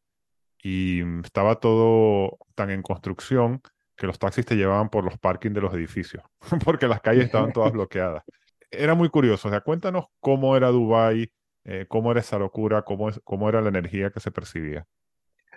y 0.64 1.04
estaba 1.24 1.60
todo 1.60 2.40
tan 2.56 2.72
en 2.72 2.82
construcción 2.82 3.62
que 3.96 4.08
los 4.08 4.18
taxis 4.18 4.44
te 4.44 4.56
llevaban 4.56 4.90
por 4.90 5.04
los 5.04 5.20
parkings 5.20 5.54
de 5.54 5.62
los 5.62 5.74
edificios, 5.76 6.24
porque 6.66 6.88
las 6.88 7.02
calles 7.02 7.26
estaban 7.26 7.54
todas 7.54 7.72
bloqueadas. 7.74 8.24
Era 8.72 8.96
muy 8.96 9.10
curioso, 9.10 9.50
o 9.50 9.52
sea, 9.52 9.62
cuéntanos 9.62 10.06
cómo 10.20 10.58
era 10.58 10.70
Dubái, 10.70 11.32
eh, 11.66 11.86
¿Cómo 11.88 12.12
era 12.12 12.20
esa 12.20 12.38
locura? 12.38 12.82
¿Cómo, 12.82 13.10
es, 13.10 13.22
¿Cómo 13.24 13.48
era 13.48 13.62
la 13.62 13.70
energía 13.70 14.10
que 14.10 14.20
se 14.20 14.32
percibía? 14.32 14.86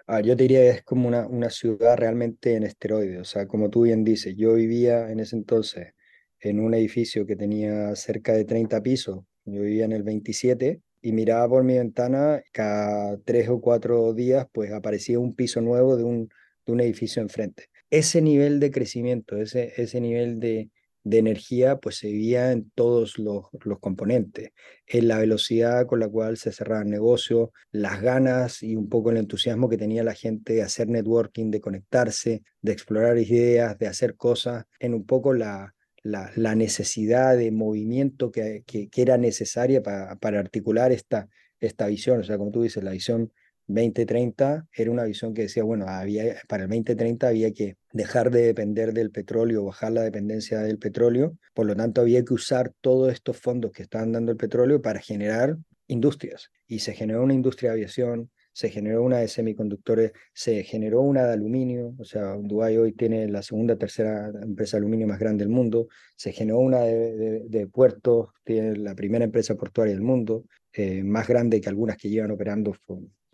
Ah, 0.07 0.21
yo 0.21 0.37
te 0.37 0.45
diría 0.45 0.61
que 0.61 0.69
es 0.71 0.83
como 0.85 1.09
una, 1.09 1.27
una 1.27 1.51
ciudad 1.51 1.97
realmente 1.97 2.55
en 2.55 2.63
esteroides. 2.63 3.21
O 3.21 3.25
sea, 3.25 3.47
como 3.47 3.71
tú 3.71 3.83
bien 3.83 4.05
dices, 4.05 4.35
yo 4.37 4.55
vivía 4.55 5.11
en 5.11 5.21
ese 5.21 5.37
entonces 5.37 5.95
en 6.41 6.61
un 6.61 6.75
edificio 6.75 7.27
que 7.27 7.37
tenía 7.37 7.95
cerca 7.97 8.33
de 8.33 8.45
30 8.45 8.83
pisos. 8.83 9.25
Yo 9.45 9.63
vivía 9.63 9.85
en 9.85 9.93
el 9.93 10.03
27 10.05 10.81
y 11.03 11.13
miraba 11.13 11.49
por 11.49 11.65
mi 11.65 11.75
ventana 11.77 12.43
cada 12.53 13.19
tres 13.25 13.49
o 13.49 13.61
cuatro 13.61 14.13
días, 14.15 14.47
pues 14.53 14.73
aparecía 14.73 15.19
un 15.19 15.35
piso 15.35 15.61
nuevo 15.61 15.97
de 15.97 16.05
un, 16.05 16.29
de 16.67 16.73
un 16.73 16.81
edificio 16.81 17.23
enfrente. 17.23 17.65
Ese 17.91 18.23
nivel 18.23 18.61
de 18.61 18.71
crecimiento, 18.71 19.37
ese, 19.37 19.73
ese 19.77 20.01
nivel 20.01 20.39
de, 20.41 20.71
de 21.07 21.19
energía 21.19 21.77
pues 21.77 21.99
se 21.99 22.09
veía 22.09 22.51
en 22.51 22.69
todos 22.71 23.17
los, 23.17 23.45
los, 23.65 23.79
componentes, 23.79 24.51
en 24.89 25.07
la 25.07 25.19
velocidad 25.19 25.87
con 25.87 26.01
la 26.01 26.09
cual 26.09 26.37
se 26.37 26.51
cerraban 26.51 26.91
negocios, 26.91 27.51
las 27.71 28.03
ganas 28.03 28.61
y 28.65 28.75
un 28.75 28.89
poco 28.89 29.13
el 29.13 29.19
entusiasmo 29.19 29.69
que 29.69 29.79
tenía 29.79 30.03
la 30.03 30.15
gente 30.15 30.55
de 30.55 30.63
hacer 30.63 30.89
networking, 30.89 31.53
de 31.53 31.61
conectarse, 31.61 32.43
de 32.61 32.73
explorar 32.73 33.19
ideas, 33.19 33.79
de 33.79 33.87
hacer 33.87 34.17
cosas, 34.17 34.65
en 34.81 34.95
un 34.95 35.07
poco 35.07 35.33
la, 35.33 35.77
la, 36.03 36.33
la 36.35 36.57
necesidad 36.57 37.37
de 37.37 37.53
movimiento 37.53 38.33
que, 38.33 38.65
que, 38.67 38.91
era 38.97 39.17
necesaria 39.17 39.85
para, 39.85 40.17
para 40.17 40.41
articular 40.41 40.91
esta, 40.91 41.29
esta 41.61 41.87
visión, 41.87 42.19
o 42.19 42.25
sea, 42.25 42.37
como 42.37 42.51
tú 42.51 42.63
dices, 42.63 42.83
la 42.83 42.91
visión 42.91 43.33
2030 43.67 44.67
era 44.73 44.91
una 44.91 45.05
visión 45.05 45.35
que 45.35 45.43
decía, 45.43 45.65
bueno, 45.65 45.87
había, 45.89 46.37
para 46.49 46.65
el 46.65 46.69
2030 46.69 47.29
había 47.29 47.53
que 47.53 47.77
dejar 47.93 48.31
de 48.31 48.43
depender 48.43 48.93
del 48.93 49.11
petróleo, 49.11 49.65
bajar 49.65 49.93
la 49.93 50.03
dependencia 50.03 50.61
del 50.61 50.79
petróleo, 50.79 51.37
por 51.55 51.67
lo 51.67 51.75
tanto 51.75 52.01
había 52.01 52.25
que 52.25 52.35
usar 52.35 52.73
todos 52.81 53.13
estos 53.13 53.37
fondos 53.39 53.73
que 53.73 53.83
estaban 53.83 54.13
dando 54.13 54.31
el 54.33 54.37
petróleo 54.37 54.81
para 54.81 55.01
generar 55.01 55.57
industrias. 55.89 56.51
Y 56.67 56.81
se 56.81 56.93
generó 56.95 57.23
una 57.23 57.35
industria 57.35 57.71
de 57.71 57.77
aviación, 57.77 58.31
se 58.53 58.71
generó 58.71 59.03
una 59.03 59.19
de 59.19 59.29
semiconductores, 59.29 60.13
se 60.33 60.63
generó 60.63 61.03
una 61.03 61.27
de 61.27 61.35
aluminio, 61.35 61.95
o 61.99 62.05
sea, 62.05 62.37
Dubái 62.41 62.79
hoy 62.79 62.93
tiene 62.93 63.29
la 63.29 63.43
segunda, 63.43 63.77
tercera 63.77 64.31
empresa 64.43 64.77
de 64.77 64.81
aluminio 64.81 65.07
más 65.07 65.19
grande 65.19 65.45
del 65.45 65.53
mundo, 65.53 65.89
se 66.17 66.33
generó 66.33 66.61
una 66.61 66.81
de, 66.81 67.45
de, 67.47 67.67
puertos, 67.67 68.31
tiene 68.45 68.77
la 68.77 68.95
primera 68.95 69.27
empresa 69.27 69.57
portuaria 69.57 69.93
del 69.93 70.03
mundo, 70.03 70.45
eh, 70.73 71.03
más 71.05 71.29
grande 71.29 71.61
que 71.61 71.69
algunas 71.69 71.99
que 71.99 72.09
llevan 72.09 72.31
operando 72.31 72.75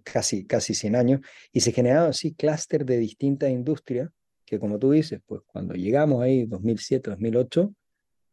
casi, 0.02 0.46
casi 0.46 0.74
100 0.74 0.96
años, 0.96 1.20
y 1.52 1.60
se 1.60 1.72
generaron 1.72 2.10
así 2.10 2.34
clúster 2.34 2.84
de 2.84 2.98
distintas 2.98 3.50
industrias 3.50 4.10
que 4.52 4.58
como 4.58 4.78
tú 4.78 4.90
dices, 4.90 5.18
pues 5.24 5.40
cuando 5.46 5.72
llegamos 5.72 6.22
ahí, 6.22 6.44
2007, 6.44 7.08
2008, 7.08 7.74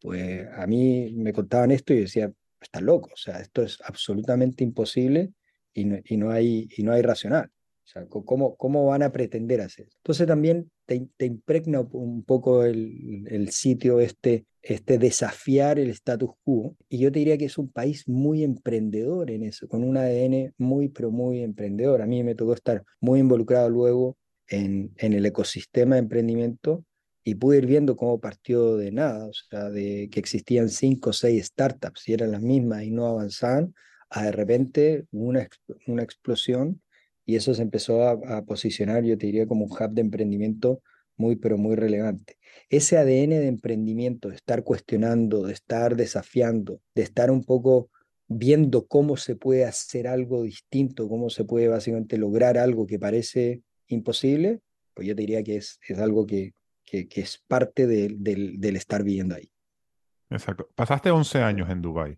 pues 0.02 0.48
a 0.54 0.68
mí 0.68 1.14
me 1.16 1.32
contaban 1.32 1.72
esto 1.72 1.94
y 1.94 2.02
decía, 2.02 2.30
está 2.60 2.82
loco, 2.82 3.10
o 3.14 3.16
sea, 3.16 3.40
esto 3.40 3.64
es 3.64 3.80
absolutamente 3.86 4.66
imposible 4.66 5.32
y 5.74 5.86
no, 5.86 5.98
y 6.04 6.18
no, 6.18 6.30
hay, 6.30 6.68
y 6.76 6.84
no 6.84 6.92
hay 6.92 7.04
racional. 7.04 7.50
Sea, 7.92 8.06
¿cómo, 8.06 8.56
cómo 8.56 8.86
van 8.86 9.02
a 9.02 9.12
pretender 9.12 9.62
hacer? 9.62 9.88
Entonces 9.98 10.28
también 10.28 10.70
te, 10.86 11.08
te 11.18 11.26
impregna 11.26 11.82
un 11.82 12.24
poco 12.24 12.64
el, 12.64 13.26
el, 13.28 13.50
sitio 13.50 14.00
este, 14.00 14.46
este 14.62 15.00
desafiar 15.00 15.80
el 15.80 15.90
status 15.90 16.30
quo. 16.44 16.76
Y 16.88 17.00
yo 17.00 17.12
te 17.12 17.18
diría 17.18 17.40
que 17.40 17.46
es 17.46 17.58
un 17.58 17.72
país 17.72 18.08
muy 18.08 18.44
emprendedor 18.44 19.32
en 19.32 19.44
eso, 19.44 19.68
con 19.68 19.84
un 19.84 19.98
ADN 19.98 20.54
muy, 20.60 20.90
pero 20.90 21.10
muy 21.10 21.42
emprendedor. 21.42 22.04
A 22.04 22.06
mí 22.06 22.22
me 22.24 22.36
tocó 22.36 22.54
estar 22.54 22.84
muy 23.00 23.22
involucrado 23.22 23.72
luego 23.72 24.18
en, 24.48 24.92
en 24.98 25.14
el 25.14 25.26
ecosistema 25.26 25.96
de 25.96 26.02
emprendimiento 26.02 26.86
y 27.24 27.36
pude 27.36 27.58
ir 27.58 27.66
viendo 27.66 27.96
cómo 27.96 28.20
partió 28.20 28.78
de 28.78 28.92
nada, 28.92 29.26
o 29.26 29.34
sea, 29.34 29.72
de 29.72 30.10
que 30.12 30.20
existían 30.20 30.70
cinco 30.70 31.10
o 31.10 31.14
seis 31.14 31.48
startups 31.48 32.08
y 32.08 32.14
eran 32.14 32.32
las 32.32 32.42
mismas 32.42 32.84
y 32.84 32.92
no 32.92 33.08
avanzaban, 33.08 33.74
a 34.12 34.26
de 34.26 34.32
repente 34.32 35.06
una, 35.12 35.48
una 35.88 36.04
explosión 36.04 36.82
y 37.30 37.36
eso 37.36 37.54
se 37.54 37.62
empezó 37.62 38.08
a, 38.08 38.44
posicionar, 38.44 39.04
yo 39.04 39.16
te 39.16 39.28
diría, 39.28 39.46
como 39.46 39.66
un 39.66 39.72
hub 39.72 39.92
de 39.92 40.02
emprendimiento 40.02 40.82
muy, 41.16 41.36
pero 41.36 41.60
muy 41.60 41.76
relevante. 41.76 42.40
Ese 42.70 42.98
ADN 42.98 43.30
de 43.30 43.46
emprendimiento, 43.46 44.30
de 44.30 44.36
estar 44.36 44.64
cuestionando, 44.64 45.46
de 45.46 45.54
estar 45.54 45.96
desafiando, 45.96 46.82
de 46.96 47.04
estar 47.04 47.30
un 47.30 47.44
poco 47.44 47.92
viendo 48.28 48.88
cómo 48.88 49.16
se 49.16 49.36
puede 49.36 49.66
hacer 49.66 50.08
algo 50.08 50.42
distinto, 50.42 51.08
cómo 51.08 51.30
se 51.30 51.46
puede 51.46 51.68
básicamente 51.68 52.18
lograr 52.18 52.58
algo 52.58 52.88
que 52.88 52.98
parece 52.98 53.62
imposible, 53.86 54.62
pues 54.96 55.08
yo 55.08 55.16
te 55.16 55.22
diría 55.22 55.44
que 55.44 55.58
es, 55.58 55.80
es 55.88 56.00
algo 56.00 56.26
que, 56.26 56.54
que, 56.84 57.08
es 57.14 57.44
parte 57.48 57.86
del, 57.86 58.24
del 58.24 58.76
estar 58.76 59.04
viviendo 59.04 59.36
ahí. 59.36 59.52
Exacto. 60.32 60.68
Pasaste 60.74 61.12
11 61.12 61.44
años 61.44 61.70
en 61.70 61.84
Dubái. 61.84 62.18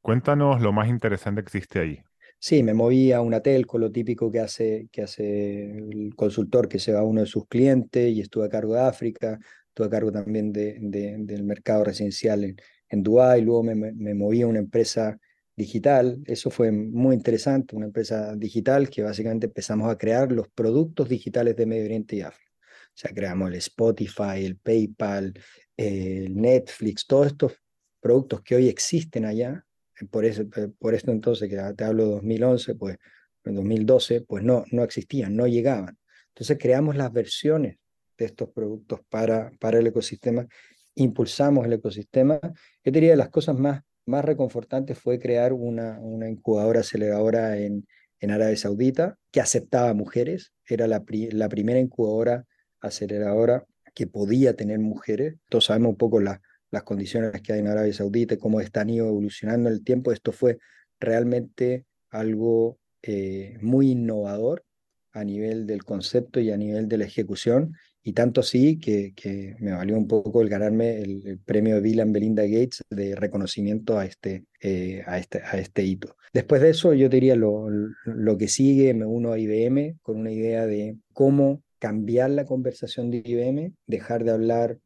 Cuéntanos 0.00 0.60
lo 0.60 0.72
más 0.72 0.88
interesante 0.88 1.42
que 1.42 1.46
existe 1.46 1.80
ahí. 1.80 2.04
Sí, 2.44 2.64
me 2.64 2.74
moví 2.74 3.12
a 3.12 3.20
una 3.20 3.40
telco, 3.40 3.78
lo 3.78 3.92
típico 3.92 4.28
que 4.28 4.40
hace, 4.40 4.88
que 4.90 5.02
hace 5.02 5.70
el 5.70 6.12
consultor 6.16 6.68
que 6.68 6.80
se 6.80 6.92
va 6.92 6.98
a 6.98 7.04
uno 7.04 7.20
de 7.20 7.28
sus 7.28 7.46
clientes 7.46 8.10
y 8.10 8.20
estuve 8.20 8.46
a 8.46 8.48
cargo 8.48 8.74
de 8.74 8.80
África, 8.80 9.38
estuve 9.68 9.86
a 9.86 9.90
cargo 9.90 10.10
también 10.10 10.52
de, 10.52 10.76
del 10.80 11.44
mercado 11.44 11.84
residencial 11.84 12.42
en, 12.42 12.56
en 12.88 13.02
Dubái, 13.04 13.42
luego 13.42 13.62
me, 13.62 13.76
me, 13.76 14.14
moví 14.14 14.42
a 14.42 14.48
una 14.48 14.58
empresa 14.58 15.16
digital, 15.54 16.20
eso 16.26 16.50
fue 16.50 16.72
muy 16.72 17.14
interesante, 17.14 17.76
una 17.76 17.86
empresa 17.86 18.34
digital 18.34 18.90
que 18.90 19.04
básicamente 19.04 19.46
empezamos 19.46 19.88
a 19.88 19.96
crear 19.96 20.32
los 20.32 20.48
productos 20.48 21.08
digitales 21.08 21.54
de 21.54 21.66
Medio 21.66 21.84
Oriente 21.84 22.16
y 22.16 22.22
África. 22.22 22.50
O 22.88 22.96
sea, 22.96 23.12
creamos 23.14 23.50
el 23.50 23.54
Spotify, 23.58 24.44
el 24.44 24.56
PayPal, 24.56 25.32
el 25.76 26.34
Netflix, 26.34 27.06
todos 27.06 27.28
estos 27.28 27.52
productos 28.00 28.42
que 28.42 28.56
hoy 28.56 28.68
existen 28.68 29.26
allá, 29.26 29.64
por, 30.10 30.24
eso, 30.24 30.44
por 30.78 30.94
esto 30.94 31.10
entonces 31.10 31.48
que 31.48 31.56
te 31.76 31.84
hablo 31.84 32.04
de 32.06 32.10
2011, 32.12 32.74
pues 32.74 32.96
en 33.44 33.54
2012, 33.54 34.22
pues 34.22 34.44
no, 34.44 34.64
no 34.70 34.82
existían, 34.84 35.36
no 35.36 35.46
llegaban. 35.46 35.98
Entonces 36.28 36.58
creamos 36.60 36.96
las 36.96 37.12
versiones 37.12 37.76
de 38.16 38.24
estos 38.24 38.48
productos 38.50 39.00
para, 39.08 39.52
para 39.58 39.78
el 39.78 39.86
ecosistema, 39.86 40.46
impulsamos 40.94 41.66
el 41.66 41.74
ecosistema. 41.74 42.40
Yo 42.84 42.92
diría 42.92 43.10
que 43.10 43.16
las 43.16 43.30
cosas 43.30 43.58
más, 43.58 43.82
más 44.06 44.24
reconfortantes 44.24 44.98
fue 44.98 45.18
crear 45.18 45.52
una, 45.52 45.98
una 46.00 46.28
incubadora 46.28 46.80
aceleradora 46.80 47.58
en, 47.58 47.86
en 48.20 48.30
Arabia 48.30 48.56
Saudita 48.56 49.18
que 49.30 49.40
aceptaba 49.40 49.92
mujeres, 49.94 50.52
era 50.66 50.86
la, 50.86 51.04
la 51.32 51.48
primera 51.48 51.80
incubadora 51.80 52.46
aceleradora 52.80 53.66
que 53.94 54.06
podía 54.06 54.56
tener 54.56 54.78
mujeres. 54.78 55.36
Todos 55.48 55.66
sabemos 55.66 55.90
un 55.90 55.96
poco 55.96 56.20
la, 56.20 56.40
las 56.72 56.82
condiciones 56.82 57.40
que 57.42 57.52
hay 57.52 57.60
en 57.60 57.68
Arabia 57.68 57.92
Saudita, 57.92 58.36
cómo 58.38 58.60
están 58.60 58.90
ido 58.90 59.06
evolucionando 59.06 59.68
en 59.68 59.76
el 59.76 59.84
tiempo. 59.84 60.10
Esto 60.10 60.32
fue 60.32 60.58
realmente 60.98 61.84
algo 62.10 62.78
eh, 63.02 63.56
muy 63.60 63.90
innovador 63.90 64.64
a 65.12 65.22
nivel 65.22 65.66
del 65.66 65.84
concepto 65.84 66.40
y 66.40 66.50
a 66.50 66.56
nivel 66.56 66.88
de 66.88 66.96
la 66.96 67.04
ejecución, 67.04 67.74
y 68.02 68.14
tanto 68.14 68.40
así 68.40 68.80
que, 68.80 69.12
que 69.14 69.54
me 69.60 69.72
valió 69.72 69.96
un 69.96 70.08
poco 70.08 70.40
el 70.40 70.48
ganarme 70.48 71.02
el, 71.02 71.38
premio 71.44 71.76
de 71.76 71.80
Bill 71.82 72.02
Belinda 72.06 72.42
Gates 72.44 72.82
de 72.88 73.14
reconocimiento 73.14 73.98
a 73.98 74.06
este, 74.06 74.46
eh, 74.60 75.02
a, 75.06 75.18
este, 75.18 75.42
a 75.44 75.58
este 75.58 75.84
hito. 75.84 76.16
Después 76.32 76.62
de 76.62 76.70
eso, 76.70 76.94
yo 76.94 77.08
diría 77.08 77.36
lo, 77.36 77.68
lo 78.04 78.38
que 78.38 78.48
sigue, 78.48 78.94
me 78.94 79.04
uno 79.04 79.32
a 79.32 79.38
IBM 79.38 79.98
con 80.00 80.16
una 80.16 80.32
idea 80.32 80.66
de 80.66 80.96
cómo 81.12 81.62
cambiar 81.78 82.30
la 82.30 82.46
conversación 82.46 83.10
de 83.10 83.22
IBM, 83.24 83.74
dejar 83.86 84.24
de 84.24 84.30
hablar 84.30 84.78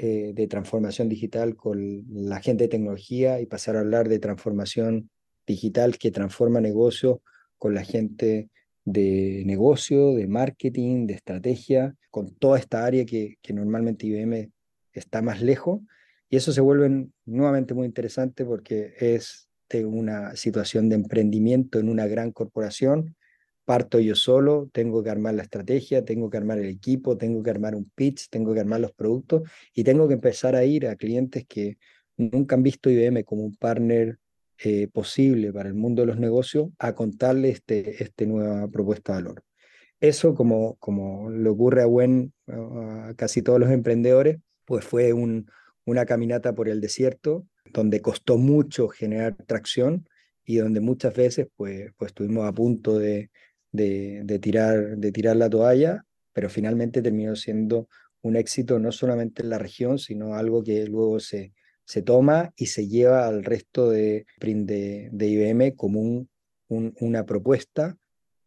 eh, 0.00 0.32
de 0.32 0.46
transformación 0.46 1.08
digital 1.08 1.56
con 1.56 2.04
la 2.08 2.40
gente 2.40 2.64
de 2.64 2.68
tecnología 2.68 3.40
y 3.40 3.46
pasar 3.46 3.74
a 3.74 3.80
hablar 3.80 4.08
de 4.08 4.20
transformación 4.20 5.10
digital 5.44 5.98
que 5.98 6.12
transforma 6.12 6.60
negocios 6.60 7.18
con 7.56 7.74
la 7.74 7.82
gente 7.82 8.48
de 8.84 9.42
negocio, 9.44 10.14
de 10.14 10.28
marketing, 10.28 11.08
de 11.08 11.14
estrategia, 11.14 11.96
con 12.10 12.32
toda 12.36 12.60
esta 12.60 12.84
área 12.84 13.04
que, 13.04 13.38
que 13.42 13.52
normalmente 13.52 14.06
IBM 14.06 14.52
está 14.92 15.20
más 15.20 15.42
lejos. 15.42 15.80
Y 16.30 16.36
eso 16.36 16.52
se 16.52 16.60
vuelve 16.60 17.08
nuevamente 17.24 17.74
muy 17.74 17.86
interesante 17.86 18.44
porque 18.44 18.94
es 19.00 19.48
de 19.68 19.84
una 19.84 20.36
situación 20.36 20.88
de 20.88 20.94
emprendimiento 20.94 21.80
en 21.80 21.88
una 21.88 22.06
gran 22.06 22.30
corporación 22.30 23.16
parto 23.68 24.00
yo 24.00 24.14
solo, 24.14 24.70
tengo 24.72 25.02
que 25.02 25.10
armar 25.10 25.34
la 25.34 25.42
estrategia, 25.42 26.02
tengo 26.02 26.30
que 26.30 26.38
armar 26.38 26.58
el 26.58 26.70
equipo, 26.70 27.18
tengo 27.18 27.42
que 27.42 27.50
armar 27.50 27.74
un 27.74 27.84
pitch, 27.94 28.30
tengo 28.30 28.54
que 28.54 28.60
armar 28.60 28.80
los 28.80 28.92
productos 28.92 29.42
y 29.74 29.84
tengo 29.84 30.08
que 30.08 30.14
empezar 30.14 30.56
a 30.56 30.64
ir 30.64 30.86
a 30.86 30.96
clientes 30.96 31.44
que 31.46 31.76
nunca 32.16 32.54
han 32.54 32.62
visto 32.62 32.88
IBM 32.88 33.24
como 33.24 33.42
un 33.44 33.54
partner 33.56 34.18
eh, 34.64 34.88
posible 34.88 35.52
para 35.52 35.68
el 35.68 35.74
mundo 35.74 36.00
de 36.00 36.06
los 36.06 36.18
negocios 36.18 36.70
a 36.78 36.94
contarle 36.94 37.50
este, 37.50 38.02
este 38.02 38.26
nueva 38.26 38.68
propuesta 38.68 39.12
de 39.12 39.22
valor. 39.22 39.42
Eso, 40.00 40.34
como, 40.34 40.76
como 40.76 41.30
le 41.30 41.50
ocurre 41.50 41.82
a, 41.82 41.86
buen, 41.86 42.32
a 42.46 43.12
casi 43.18 43.42
todos 43.42 43.60
los 43.60 43.70
emprendedores, 43.70 44.38
pues 44.64 44.82
fue 44.86 45.12
un, 45.12 45.50
una 45.84 46.06
caminata 46.06 46.54
por 46.54 46.70
el 46.70 46.80
desierto 46.80 47.46
donde 47.70 48.00
costó 48.00 48.38
mucho 48.38 48.88
generar 48.88 49.36
tracción 49.44 50.08
y 50.42 50.56
donde 50.56 50.80
muchas 50.80 51.12
veces 51.12 51.48
pues, 51.54 51.92
pues 51.98 52.12
estuvimos 52.12 52.46
a 52.46 52.52
punto 52.52 52.98
de, 52.98 53.30
de, 53.72 54.38
tirar, 54.40 54.96
de 54.96 55.12
tirar 55.12 55.36
la 55.36 55.50
toalla, 55.50 56.04
pero 56.32 56.48
finalmente 56.48 57.02
terminó 57.02 57.36
siendo 57.36 57.88
un 58.22 58.36
éxito 58.36 58.78
no 58.78 58.92
solamente 58.92 59.42
en 59.42 59.50
la 59.50 59.58
región, 59.58 59.98
sino 59.98 60.34
algo 60.34 60.62
que 60.62 60.86
luego 60.86 61.20
se, 61.20 61.52
se 61.84 62.02
toma 62.02 62.52
y 62.56 62.66
se 62.66 62.88
lleva 62.88 63.26
al 63.26 63.44
resto 63.44 63.90
de, 63.90 64.26
de, 64.40 65.08
de 65.12 65.26
IBM 65.26 65.76
como 65.76 66.00
un, 66.00 66.28
una 66.68 67.24
propuesta 67.24 67.96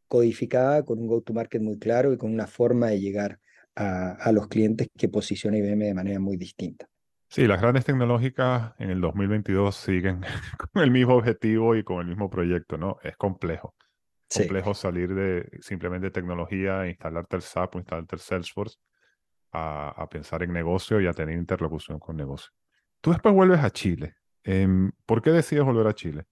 codificada 0.07 0.83
con 0.83 0.99
un 0.99 1.07
go-to-market 1.07 1.61
muy 1.61 1.79
claro 1.79 2.11
y 2.11 2.17
con 2.17 2.33
una 2.33 2.47
forma 2.47 2.87
de 2.87 2.99
llegar 2.99 3.39
a, 3.75 4.11
a, 4.11 4.31
los 4.33 4.47
clientes 4.47 4.89
que 4.97 5.07
posiciona 5.07 5.57
IBM 5.57 5.85
de 5.85 5.93
manera 5.93 6.19
muy 6.19 6.35
distinta. 6.35 6.85
Sí, 7.29 7.47
las 7.47 7.61
grandes 7.61 7.85
tecnológicas 7.85 8.73
en 8.77 8.89
el 8.89 8.99
2022 8.99 9.73
siguen 9.73 10.19
con 10.73 10.83
el 10.83 10.91
mismo 10.91 11.15
objetivo 11.15 11.77
y 11.77 11.83
con 11.83 12.01
el 12.01 12.07
mismo 12.07 12.29
proyecto, 12.29 12.77
¿no? 12.77 12.97
Es 13.03 13.15
complejo 13.15 13.73
complejo 14.33 14.73
salir 14.73 15.13
de 15.13 15.49
simplemente 15.61 16.11
tecnología, 16.11 16.87
instalarte 16.87 17.35
el 17.35 17.41
SAP 17.41 17.75
o 17.75 17.79
instalarte 17.79 18.15
el 18.15 18.21
Salesforce, 18.21 18.77
a, 19.51 19.89
a, 19.89 20.07
pensar 20.09 20.43
en 20.43 20.53
negocio 20.53 21.01
y 21.01 21.07
a 21.07 21.13
tener 21.13 21.37
interlocución 21.37 21.99
con 21.99 22.15
negocio. 22.15 22.51
Tú 23.01 23.11
después 23.11 23.35
vuelves 23.35 23.59
a 23.59 23.69
Chile. 23.69 24.15
Em, 24.43 24.91
¿Por 25.05 25.21
qué 25.21 25.31
decides 25.31 25.65
volver 25.65 25.87
a 25.87 25.93
Chile? 25.93 26.23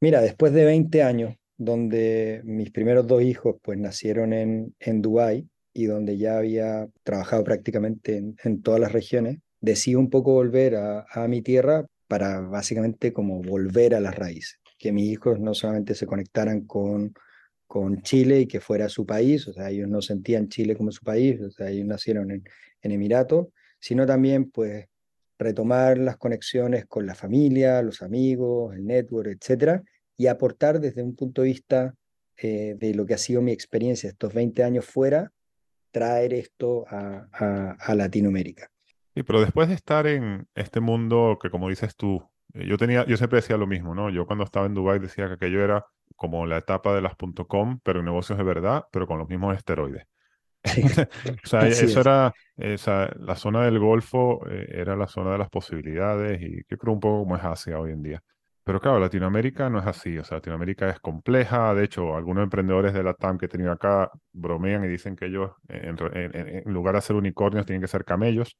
Mira, 0.00 0.20
después 0.20 0.52
de 0.52 0.64
20 0.64 1.02
años, 1.02 1.34
donde 1.56 2.42
mis 2.44 2.70
primeros 2.70 3.06
dos 3.06 3.22
hijos 3.22 3.56
pues 3.62 3.78
nacieron 3.78 4.32
en, 4.32 4.74
en 4.78 5.02
Dubái 5.02 5.48
y 5.72 5.86
donde 5.86 6.16
ya 6.16 6.38
había 6.38 6.88
trabajado 7.02 7.42
prácticamente 7.44 8.16
en, 8.16 8.36
en 8.44 8.62
todas 8.62 8.80
las 8.80 8.92
regiones, 8.92 9.38
decidí 9.60 9.96
un 9.96 10.10
poco 10.10 10.32
volver 10.32 10.76
a, 10.76 11.06
a 11.10 11.26
mi 11.26 11.42
tierra 11.42 11.86
para 12.06 12.40
básicamente 12.40 13.12
como 13.12 13.42
volver 13.42 13.94
a 13.94 14.00
las 14.00 14.14
raíces, 14.14 14.60
que 14.78 14.92
mis 14.92 15.10
hijos 15.10 15.40
no 15.40 15.54
solamente 15.54 15.94
se 15.94 16.06
conectaran 16.06 16.62
con 16.62 17.12
con 17.68 18.00
Chile 18.02 18.40
y 18.40 18.46
que 18.46 18.60
fuera 18.60 18.88
su 18.88 19.06
país, 19.06 19.46
o 19.46 19.52
sea, 19.52 19.70
ellos 19.70 19.88
no 19.88 20.00
sentían 20.00 20.48
Chile 20.48 20.74
como 20.74 20.90
su 20.90 21.04
país, 21.04 21.38
o 21.40 21.50
sea, 21.50 21.68
ellos 21.68 21.86
nacieron 21.86 22.30
en, 22.32 22.42
Emiratos, 22.80 23.48
sino 23.78 24.06
también 24.06 24.50
pues 24.50 24.86
retomar 25.38 25.98
las 25.98 26.16
conexiones 26.16 26.86
con 26.86 27.04
la 27.04 27.14
familia, 27.14 27.82
los 27.82 28.00
amigos, 28.00 28.74
el 28.74 28.86
network, 28.86 29.28
etcétera, 29.28 29.82
y 30.16 30.26
aportar 30.26 30.80
desde 30.80 31.02
un 31.02 31.14
punto 31.14 31.42
de 31.42 31.48
vista 31.48 31.94
eh, 32.38 32.76
de 32.78 32.94
lo 32.94 33.04
que 33.04 33.12
ha 33.12 33.18
sido 33.18 33.42
mi 33.42 33.52
experiencia 33.52 34.08
estos 34.08 34.32
20 34.32 34.64
años 34.64 34.86
fuera, 34.86 35.30
traer 35.90 36.32
esto 36.32 36.86
a, 36.88 37.76
a, 37.78 37.94
Latinoamérica. 37.94 38.70
Sí, 39.14 39.22
pero 39.22 39.40
después 39.40 39.68
de 39.68 39.74
estar 39.74 40.06
en 40.06 40.46
este 40.54 40.80
mundo 40.80 41.38
que, 41.40 41.50
como 41.50 41.68
dices 41.68 41.94
tú, 41.94 42.22
yo 42.54 42.76
tenía, 42.76 43.04
yo 43.06 43.16
siempre 43.16 43.38
decía 43.38 43.56
lo 43.56 43.66
mismo, 43.66 43.94
¿no? 43.94 44.10
Yo 44.10 44.26
cuando 44.26 44.44
estaba 44.44 44.66
en 44.66 44.74
Dubai 44.74 44.98
decía 44.98 45.26
que 45.28 45.34
aquello 45.34 45.62
era 45.62 45.84
como 46.16 46.46
la 46.46 46.58
etapa 46.58 46.94
de 46.94 47.02
las 47.02 47.14
.com, 47.46 47.80
pero 47.82 48.00
en 48.00 48.06
negocios 48.06 48.38
de 48.38 48.44
verdad, 48.44 48.84
pero 48.90 49.06
con 49.06 49.18
los 49.18 49.28
mismos 49.28 49.56
esteroides. 49.56 50.04
o 51.44 51.46
sea, 51.46 51.66
eso 51.68 52.00
era, 52.00 52.32
esa, 52.56 53.08
la 53.18 53.36
zona 53.36 53.64
del 53.64 53.78
Golfo 53.78 54.44
eh, 54.50 54.66
era 54.70 54.96
la 54.96 55.06
zona 55.06 55.32
de 55.32 55.38
las 55.38 55.48
posibilidades 55.48 56.42
y 56.42 56.62
yo 56.68 56.76
creo 56.76 56.94
un 56.94 57.00
poco 57.00 57.20
como 57.20 57.36
es 57.36 57.44
Asia 57.44 57.78
hoy 57.78 57.92
en 57.92 58.02
día. 58.02 58.22
Pero 58.68 58.80
claro, 58.80 58.98
Latinoamérica 58.98 59.70
no 59.70 59.78
es 59.78 59.86
así, 59.86 60.18
o 60.18 60.24
sea, 60.24 60.36
Latinoamérica 60.38 60.90
es 60.90 61.00
compleja, 61.00 61.72
de 61.72 61.84
hecho, 61.84 62.14
algunos 62.14 62.44
emprendedores 62.44 62.92
de 62.92 63.02
la 63.02 63.14
TAM 63.14 63.38
que 63.38 63.46
he 63.46 63.48
tenido 63.48 63.72
acá 63.72 64.10
bromean 64.32 64.84
y 64.84 64.88
dicen 64.88 65.16
que 65.16 65.24
ellos, 65.24 65.52
en, 65.68 65.96
lugar 66.66 66.94
de 66.94 67.00
ser 67.00 67.16
unicornios, 67.16 67.64
tienen 67.64 67.80
que 67.80 67.88
ser 67.88 68.04
camellos, 68.04 68.58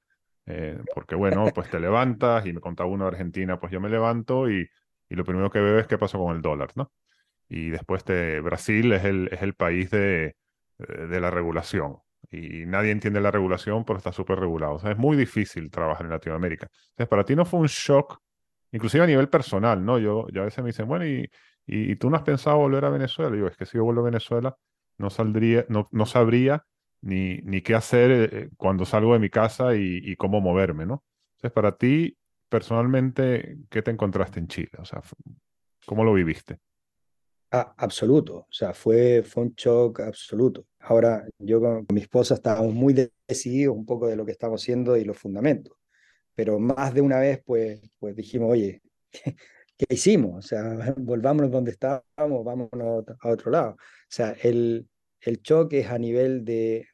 eh, 0.49 0.79
porque 0.95 1.15
bueno, 1.15 1.47
pues 1.55 1.71
te 1.71 1.81
levantas 1.81 2.47
y 2.47 2.53
me 2.53 2.61
contaba 2.61 2.89
uno 2.91 3.05
de 3.05 3.11
Argentina, 3.11 3.61
pues 3.61 3.73
yo 3.73 3.81
me 3.81 3.89
levanto 3.89 4.51
y, 4.51 4.69
y 5.09 5.15
lo 5.15 5.25
primero 5.25 5.51
que 5.51 5.61
veo 5.61 5.79
es 5.79 5.87
qué 5.87 5.99
pasó 5.99 6.19
con 6.19 6.35
el 6.37 6.43
dólar, 6.43 6.71
¿no? 6.75 6.93
Y 7.49 7.71
después 7.71 8.05
de 8.05 8.41
Brasil 8.41 8.93
es 8.93 9.05
el, 9.05 9.29
es 9.33 9.43
el 9.43 9.55
país 9.55 9.91
de, 9.91 10.37
de 10.79 11.21
la 11.21 11.31
regulación 11.31 11.99
y 12.31 12.67
nadie 12.67 12.91
entiende 12.91 13.21
la 13.21 13.31
regulación, 13.31 13.85
pero 13.85 13.99
está 13.99 14.13
súper 14.13 14.39
regulado. 14.39 14.75
O 14.75 14.79
sea, 14.79 14.93
es 14.93 14.99
muy 14.99 15.17
difícil 15.17 15.71
trabajar 15.71 16.07
en 16.07 16.11
Latinoamérica. 16.13 16.69
Entonces, 16.91 17.09
para 17.09 17.25
ti 17.25 17.35
no 17.37 17.45
fue 17.45 17.61
un 17.61 17.67
shock 17.67 18.19
inclusive 18.73 19.05
a 19.05 19.07
nivel 19.07 19.29
personal, 19.29 19.85
¿no? 19.85 19.99
Yo, 19.99 20.27
ya 20.33 20.43
a 20.43 20.45
veces 20.45 20.63
me 20.63 20.71
dicen, 20.71 20.87
bueno, 20.87 21.07
y, 21.07 21.31
y, 21.67 21.97
tú 21.97 22.11
no 22.11 22.17
has 22.17 22.23
pensado 22.23 22.59
volver 22.59 22.85
a 22.85 22.91
Venezuela? 22.91 23.35
Y 23.37 23.41
yo, 23.41 23.47
es 23.47 23.57
que 23.57 23.67
si 23.67 23.79
yo 23.79 23.85
vuelvo 23.85 24.03
a 24.03 24.05
Venezuela, 24.05 24.57
no 24.99 25.11
saldría, 25.11 25.65
no, 25.69 25.89
no 25.93 26.07
sabría 26.07 26.65
ni, 27.01 27.39
ni 27.39 27.63
qué 27.63 27.75
hacer 27.75 28.11
eh, 28.11 28.49
cuando 28.57 28.85
salgo 28.85 29.13
de 29.13 29.19
mi 29.19 29.31
casa 29.31 29.75
y, 29.75 30.01
y, 30.03 30.17
cómo 30.17 30.41
moverme, 30.41 30.87
¿no? 30.87 31.05
Entonces, 31.37 31.53
para 31.53 31.77
ti, 31.77 32.17
personalmente, 32.49 33.59
¿qué 33.71 33.83
te 33.83 33.91
encontraste 33.91 34.41
en 34.41 34.49
Chile? 34.49 34.71
O 34.79 34.85
sea, 34.85 35.03
¿cómo 35.87 36.05
lo 36.05 36.13
viviste? 36.13 36.59
Ah, 37.51 37.75
absoluto, 37.79 38.41
o 38.41 38.53
sea, 38.53 38.75
fue, 38.75 39.23
fue 39.23 39.45
un 39.45 39.55
shock 39.55 40.01
absoluto. 40.01 40.67
Ahora, 40.81 41.27
yo 41.39 41.61
con 41.61 41.87
mi 41.93 42.03
esposa 42.03 42.35
estábamos 42.35 42.75
muy 42.75 42.95
decididos 43.27 43.77
un 43.77 43.87
poco 43.87 44.07
de 44.07 44.17
lo 44.17 44.27
que 44.27 44.33
estamos 44.33 44.63
haciendo 44.63 44.97
y 44.97 45.05
los 45.05 45.17
fundamentos 45.17 45.79
pero 46.39 46.61
más 46.61 46.95
de 46.95 47.01
una 47.01 47.19
vez 47.19 47.43
pues, 47.45 47.81
pues 47.99 48.15
dijimos, 48.15 48.53
oye, 48.53 48.81
¿qué, 49.77 49.87
hicimos? 49.89 50.37
O 50.37 50.49
sea, 50.49 50.63
volvámonos 50.97 51.51
donde 51.51 51.73
estábamos, 51.73 52.45
vámonos 52.45 53.05
a 53.21 53.29
otro 53.29 53.51
lado. 53.51 53.71
O 53.73 53.77
sea, 54.09 54.37
el, 54.45 54.89
el 55.21 55.43
choque 55.43 55.81
es 55.81 55.89
a 55.89 55.99
nivel 55.99 56.45
de, 56.45 56.87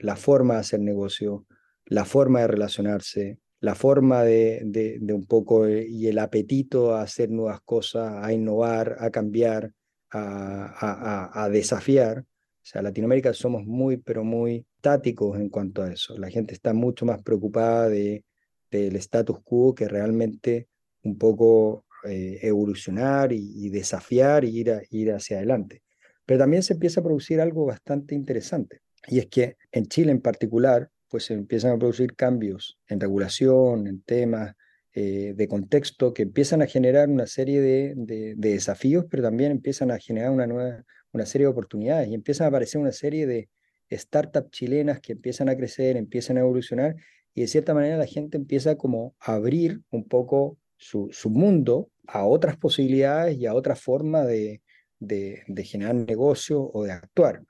la 0.00 0.16
forma 0.16 0.54
de 0.54 0.60
hacer 0.60 0.80
negocio, 0.80 1.46
la 1.86 2.04
forma 2.04 2.40
de 2.40 2.46
relacionarse, 2.48 3.38
la 3.60 3.74
forma 3.74 4.22
de, 4.22 4.98
un 5.12 5.26
poco 5.26 5.66
eh, 5.66 5.86
y 5.88 6.06
el 6.08 6.18
apetito 6.18 6.94
a 6.94 7.02
hacer 7.02 7.30
nuevas 7.30 7.60
cosas, 7.64 8.24
a 8.24 8.32
innovar, 8.32 8.96
a 9.00 9.10
cambiar, 9.10 9.72
a, 10.10 11.32
a, 11.32 11.44
a, 11.44 11.48
desafiar. 11.48 12.20
O 12.20 12.68
sea, 12.68 12.82
Latinoamérica 12.82 13.32
somos 13.32 13.64
muy, 13.64 13.96
pero 13.96 14.24
muy 14.24 14.66
táticos 14.80 15.38
en 15.38 15.48
cuanto 15.48 15.82
a 15.82 15.92
eso. 15.92 16.16
La 16.18 16.30
gente 16.30 16.54
está 16.54 16.72
mucho 16.72 17.06
más 17.06 17.22
preocupada 17.22 17.88
de 17.88 18.24
del 18.70 18.96
status 18.96 19.40
quo 19.42 19.74
que 19.74 19.88
realmente 19.88 20.68
un 21.02 21.18
poco 21.18 21.84
eh, 22.04 22.38
evolucionar 22.42 23.32
y, 23.32 23.68
desafiar 23.70 24.44
y 24.44 24.60
ir, 24.60 24.82
ir 24.90 25.12
hacia 25.12 25.38
adelante. 25.38 25.82
Pero 26.26 26.40
también 26.40 26.62
se 26.62 26.74
empieza 26.74 27.00
a 27.00 27.04
producir 27.04 27.40
algo 27.40 27.64
bastante 27.64 28.14
interesante, 28.14 28.80
y 29.08 29.18
es 29.18 29.26
que 29.26 29.56
en 29.72 29.86
Chile 29.86 30.10
en 30.10 30.20
particular, 30.20 30.90
pues 31.08 31.24
se 31.24 31.34
empiezan 31.34 31.72
a 31.72 31.78
producir 31.78 32.14
cambios 32.14 32.78
en 32.88 33.00
regulación, 33.00 33.86
en 33.86 34.02
temas 34.02 34.54
eh, 34.92 35.34
de 35.36 35.48
contexto 35.48 36.12
que 36.12 36.22
empiezan 36.22 36.62
a 36.62 36.66
generar 36.66 37.08
una 37.08 37.26
serie 37.26 37.60
de, 37.60 37.94
de, 37.96 38.34
desafíos, 38.36 39.04
pero 39.10 39.22
también 39.22 39.52
empiezan 39.52 39.90
a 39.90 39.98
generar 39.98 40.30
una, 40.30 40.46
nueva, 40.46 40.84
una 41.12 41.26
serie 41.26 41.46
de 41.46 41.52
oportunidades 41.52 42.08
y 42.08 42.14
empiezan 42.14 42.46
a 42.46 42.48
aparecer 42.48 42.80
una 42.80 42.92
serie 42.92 43.26
de 43.26 43.48
startups 43.90 44.50
chilenas 44.50 45.00
que 45.00 45.12
empiezan 45.12 45.48
a 45.48 45.56
crecer, 45.56 45.96
empiezan 45.96 46.38
a 46.38 46.40
evolucionar 46.40 46.96
y 47.34 47.42
de 47.42 47.46
cierta 47.46 47.74
manera 47.74 47.98
la 47.98 48.06
gente 48.06 48.36
empieza 48.36 48.76
como 48.76 49.14
a 49.20 49.34
abrir 49.34 49.82
un 49.90 50.08
poco 50.08 50.58
su, 50.78 51.08
su 51.12 51.30
mundo 51.30 51.90
a 52.06 52.24
otras 52.24 52.56
posibilidades 52.56 53.36
y 53.36 53.46
a 53.46 53.54
otra 53.54 53.76
forma 53.76 54.24
de, 54.24 54.62
de, 54.98 55.44
generar 55.64 55.94
negocio 55.94 56.62
o 56.62 56.84
de 56.84 56.92
actuar. 56.92 57.42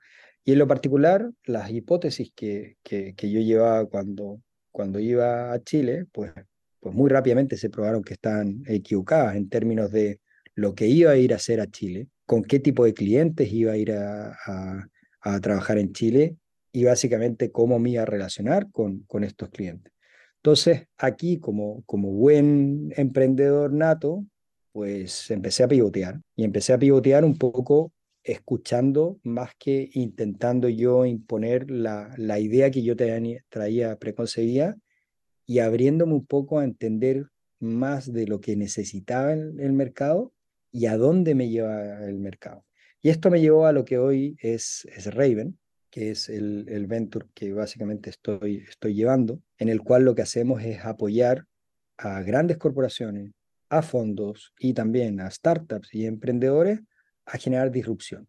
Y 0.43 0.53
en 0.53 0.59
lo 0.59 0.67
particular, 0.67 1.29
las 1.45 1.71
hipótesis 1.71 2.31
que, 2.35 2.77
que, 2.83 3.13
yo 3.17 3.41
llevaba 3.41 3.85
cuando, 3.85 4.41
cuando 4.71 4.99
iba 4.99 5.51
a 5.51 5.63
Chile, 5.63 6.05
pues, 6.11 6.31
pues 6.79 6.95
muy 6.95 7.09
rápidamente 7.09 7.57
se 7.57 7.69
probaron 7.69 8.03
que 8.03 8.13
están 8.13 8.63
equivocadas 8.65 9.35
en 9.35 9.49
términos 9.49 9.91
de 9.91 10.19
lo 10.55 10.73
que 10.73 10.87
iba 10.87 11.11
a 11.11 11.17
ir 11.17 11.33
a 11.33 11.37
hacer 11.37 11.59
a 11.59 11.67
Chile, 11.67 12.07
con 12.25 12.43
qué 12.43 12.59
tipo 12.59 12.85
de 12.85 12.93
clientes 12.93 13.51
iba 13.51 13.73
a 13.73 13.77
ir 13.77 13.91
a, 13.91 14.37
a, 14.45 14.87
a 15.21 15.39
trabajar 15.39 15.77
en 15.77 15.91
Chile 15.93 16.37
y 16.71 16.83
básicamente 16.85 17.51
cómo 17.51 17.79
me 17.79 17.91
iba 17.91 18.03
a 18.03 18.05
relacionar 18.05 18.71
con, 18.71 18.99
con 19.01 19.23
estos 19.23 19.49
clientes. 19.49 19.93
Entonces, 20.37 20.87
aquí 20.97 21.39
como, 21.39 21.83
como 21.85 22.11
buen 22.11 22.93
emprendedor 22.95 23.73
nato, 23.73 24.25
pues 24.77 25.31
empecé 25.31 25.63
a 25.63 25.67
pivotear 25.67 26.21
y 26.35 26.43
empecé 26.43 26.71
a 26.71 26.77
pivotear 26.77 27.25
un 27.25 27.35
poco 27.35 27.93
escuchando 28.23 29.19
más 29.23 29.55
que 29.57 29.89
intentando 29.93 30.69
yo 30.69 31.03
imponer 31.07 31.71
la, 31.71 32.13
la 32.15 32.37
idea 32.37 32.69
que 32.69 32.83
yo 32.83 32.95
traía 32.95 33.97
preconcebida 33.97 34.77
y 35.47 35.57
abriéndome 35.57 36.13
un 36.13 36.27
poco 36.27 36.59
a 36.59 36.63
entender 36.63 37.25
más 37.59 38.13
de 38.13 38.27
lo 38.27 38.39
que 38.39 38.55
necesitaba 38.55 39.33
el, 39.33 39.59
el 39.59 39.73
mercado 39.73 40.31
y 40.71 40.85
a 40.85 40.95
dónde 40.95 41.33
me 41.33 41.49
lleva 41.49 42.05
el 42.07 42.19
mercado. 42.19 42.63
Y 43.01 43.09
esto 43.09 43.31
me 43.31 43.41
llevó 43.41 43.65
a 43.65 43.71
lo 43.71 43.83
que 43.83 43.97
hoy 43.97 44.37
es, 44.39 44.87
es 44.95 45.11
Raven, 45.11 45.57
que 45.89 46.11
es 46.11 46.29
el, 46.29 46.67
el 46.69 46.85
venture 46.85 47.25
que 47.33 47.51
básicamente 47.51 48.11
estoy, 48.11 48.57
estoy 48.69 48.93
llevando, 48.93 49.41
en 49.57 49.69
el 49.69 49.81
cual 49.81 50.03
lo 50.03 50.13
que 50.13 50.21
hacemos 50.21 50.61
es 50.61 50.85
apoyar 50.85 51.45
a 51.97 52.21
grandes 52.21 52.57
corporaciones, 52.57 53.31
a 53.69 53.81
fondos 53.81 54.53
y 54.59 54.73
también 54.73 55.19
a 55.19 55.29
startups 55.29 55.93
y 55.93 56.05
emprendedores 56.05 56.81
a 57.25 57.37
generar 57.37 57.71
disrupción, 57.71 58.27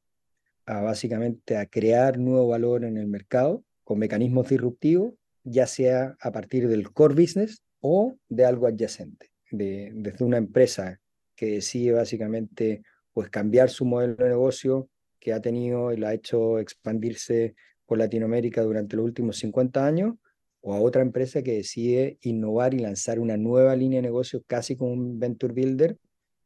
a 0.67 0.81
básicamente 0.81 1.57
a 1.57 1.67
crear 1.67 2.19
nuevo 2.19 2.49
valor 2.49 2.85
en 2.85 2.97
el 2.97 3.07
mercado 3.07 3.65
con 3.85 3.99
mecanismos 3.99 4.49
disruptivos, 4.49 5.15
ya 5.45 5.67
sea 5.67 6.17
a 6.21 6.33
partir 6.33 6.69
del 6.69 6.91
core 6.93 7.15
business 7.15 7.63
o 7.81 8.17
de 8.29 8.45
algo 8.45 8.67
adyacente, 8.67 9.31
de, 9.51 9.93
desde 9.95 10.25
una 10.25 10.37
empresa 10.37 11.01
que 11.35 11.47
decide 11.47 11.93
básicamente 11.93 12.83
pues 13.13 13.31
cambiar 13.31 13.71
su 13.71 13.85
modelo 13.85 14.17
de 14.17 14.29
negocio 14.29 14.89
que 15.19 15.33
ha 15.33 15.41
tenido 15.41 15.93
y 15.93 15.97
la 15.97 16.09
ha 16.09 16.15
hecho 16.15 16.59
expandirse 16.59 17.55
por 17.87 17.99
Latinoamérica 17.99 18.63
durante 18.63 18.97
los 18.97 19.05
últimos 19.05 19.39
50 19.39 19.87
años, 19.87 20.17
o 20.61 20.75
a 20.75 20.81
otra 20.81 21.03
empresa 21.03 21.43
que 21.43 21.53
decide 21.53 22.19
innovar 22.23 22.75
y 22.75 22.79
lanzar 22.79 23.19
una 23.19 23.37
nueva 23.37 23.77
línea 23.77 23.99
de 23.99 24.09
negocio 24.09 24.43
casi 24.47 24.77
como 24.77 24.93
un 24.93 25.19
venture 25.19 25.53
builder 25.53 25.99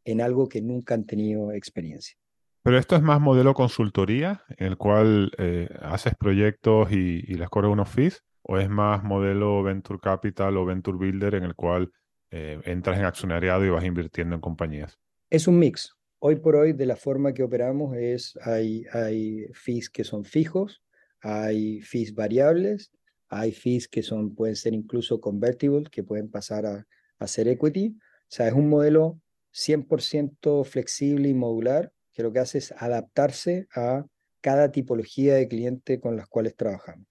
en 0.04 0.20
algo 0.20 0.48
que 0.48 0.60
nunca 0.60 0.94
han 0.94 1.04
tenido 1.04 1.52
experiencia. 1.52 2.16
Pero 2.62 2.78
esto 2.78 2.94
es 2.94 3.02
más 3.02 3.20
modelo 3.20 3.54
consultoría, 3.54 4.44
en 4.56 4.66
el 4.68 4.76
cual 4.76 5.32
eh, 5.38 5.68
haces 5.80 6.14
proyectos 6.14 6.92
y, 6.92 7.24
y 7.26 7.34
les 7.34 7.48
cobras 7.48 7.72
unos 7.72 7.88
fees, 7.88 8.22
o 8.42 8.58
es 8.58 8.68
más 8.68 9.02
modelo 9.02 9.62
venture 9.62 9.98
capital 10.00 10.56
o 10.56 10.64
venture 10.64 10.96
builder 10.96 11.34
en 11.34 11.44
el 11.44 11.54
cual 11.54 11.90
eh, 12.30 12.60
entras 12.64 12.98
en 12.98 13.04
accionariado 13.04 13.64
y 13.64 13.70
vas 13.70 13.84
invirtiendo 13.84 14.34
en 14.34 14.40
compañías. 14.40 14.98
Es 15.30 15.46
un 15.46 15.58
mix. 15.58 15.94
Hoy 16.18 16.36
por 16.36 16.56
hoy, 16.56 16.72
de 16.72 16.86
la 16.86 16.96
forma 16.96 17.34
que 17.34 17.42
operamos, 17.42 17.96
es 17.96 18.38
hay, 18.42 18.84
hay 18.92 19.46
fees 19.52 19.90
que 19.90 20.04
son 20.04 20.24
fijos, 20.24 20.82
hay 21.20 21.80
fees 21.80 22.14
variables, 22.14 22.92
hay 23.32 23.52
fees 23.52 23.88
que 23.88 24.02
son, 24.02 24.34
pueden 24.34 24.56
ser 24.56 24.74
incluso 24.74 25.20
convertibles, 25.20 25.88
que 25.88 26.04
pueden 26.04 26.30
pasar 26.30 26.66
a, 26.66 26.86
a 27.18 27.26
ser 27.26 27.48
equity. 27.48 27.96
O 27.98 28.00
sea, 28.28 28.46
es 28.46 28.52
un 28.52 28.68
modelo 28.68 29.18
100% 29.54 30.64
flexible 30.64 31.28
y 31.30 31.34
modular, 31.34 31.92
que 32.12 32.22
lo 32.22 32.32
que 32.32 32.40
hace 32.40 32.58
es 32.58 32.72
adaptarse 32.76 33.68
a 33.74 34.04
cada 34.42 34.70
tipología 34.70 35.34
de 35.34 35.48
cliente 35.48 35.98
con 35.98 36.14
las 36.14 36.28
cuales 36.28 36.54
trabajamos. 36.56 37.06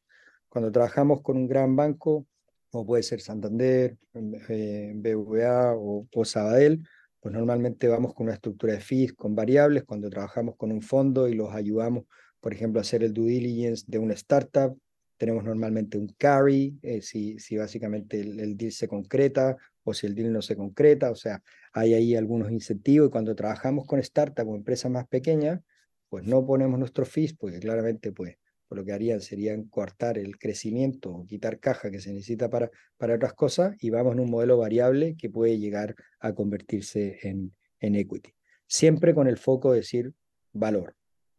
Cuando 0.48 0.72
trabajamos 0.72 1.22
con 1.22 1.38
un 1.38 1.48
gran 1.48 1.76
banco, 1.76 2.28
como 2.70 2.86
puede 2.86 3.02
ser 3.02 3.20
Santander, 3.20 3.98
eh, 4.14 4.92
BVA 4.96 5.74
o, 5.76 6.08
o 6.14 6.26
Sabadell, 6.26 6.84
pues 7.20 7.34
normalmente 7.34 7.88
vamos 7.88 8.14
con 8.14 8.26
una 8.26 8.36
estructura 8.36 8.74
de 8.74 8.80
fees 8.80 9.14
con 9.14 9.36
variables. 9.36 9.86
Cuando 9.86 10.10
trabajamos 10.10 10.56
con 10.56 10.72
un 10.72 10.82
fondo 10.82 11.28
y 11.28 11.34
los 11.34 11.54
ayudamos, 11.54 12.06
por 12.40 12.54
ejemplo, 12.54 12.80
a 12.80 12.82
hacer 12.82 13.04
el 13.04 13.14
due 13.14 13.28
diligence 13.28 13.86
de 13.88 13.98
una 13.98 14.14
startup, 14.14 14.78
tenemos 15.22 15.44
normalmente 15.44 16.00
un 16.00 16.08
carry, 16.18 16.80
eh, 16.82 17.04
si, 17.04 17.38
si 17.38 17.56
básicamente 17.56 18.20
el, 18.22 18.58
deal 18.58 18.72
se 18.72 18.88
concreta 18.88 19.56
o 19.84 19.94
si 19.94 20.08
el 20.08 20.16
deal 20.16 20.34
no 20.34 20.42
se 20.42 20.56
concreta, 20.56 21.12
o 21.12 21.16
sea, 21.16 21.44
hay 21.74 21.94
ahí 21.94 22.16
algunos 22.16 22.52
incentivos 22.52 23.10
y 23.10 23.12
cuando 23.12 23.36
trabajamos 23.36 23.86
con 23.86 24.02
startups 24.02 24.50
o 24.50 24.56
empresas 24.56 24.90
más 24.90 25.08
pequeñas, 25.08 25.62
pues 26.10 26.26
no 26.26 26.44
ponemos 26.44 26.80
nuestros 26.80 27.08
fees 27.08 27.36
porque 27.36 27.60
claramente 27.60 28.12
pues 28.12 28.40
lo 28.72 28.84
que 28.84 28.94
harían 28.94 29.22
serían 29.22 29.66
cortar 29.66 30.18
el 30.18 30.40
crecimiento 30.40 31.12
o 31.12 31.26
quitar 31.28 31.60
caja 31.60 31.92
que 31.92 32.00
se 32.00 32.12
necesita 32.14 32.50
para, 32.50 32.72
para 32.98 33.14
otras 33.14 33.34
cosas 33.34 33.76
y 33.80 33.92
vamos 33.92 34.14
en 34.14 34.22
un 34.22 34.32
modelo 34.32 34.58
variable 34.58 35.16
que 35.20 35.30
puede 35.30 35.60
llegar 35.60 35.94
a 36.20 36.34
convertirse 36.34 37.20
en, 37.22 37.54
en 37.80 37.94
equity. 37.94 38.34
Siempre 38.66 39.14
con 39.14 39.28
el 39.28 39.38
foco 39.38 39.74
de 39.74 39.82
decir 39.82 40.14
valor. 40.52 40.96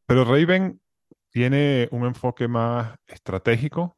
Pero 0.06 0.24
Raven 0.24 0.80
tiene 1.32 1.88
un 1.90 2.04
enfoque 2.06 2.46
más 2.46 2.94
estratégico, 3.06 3.96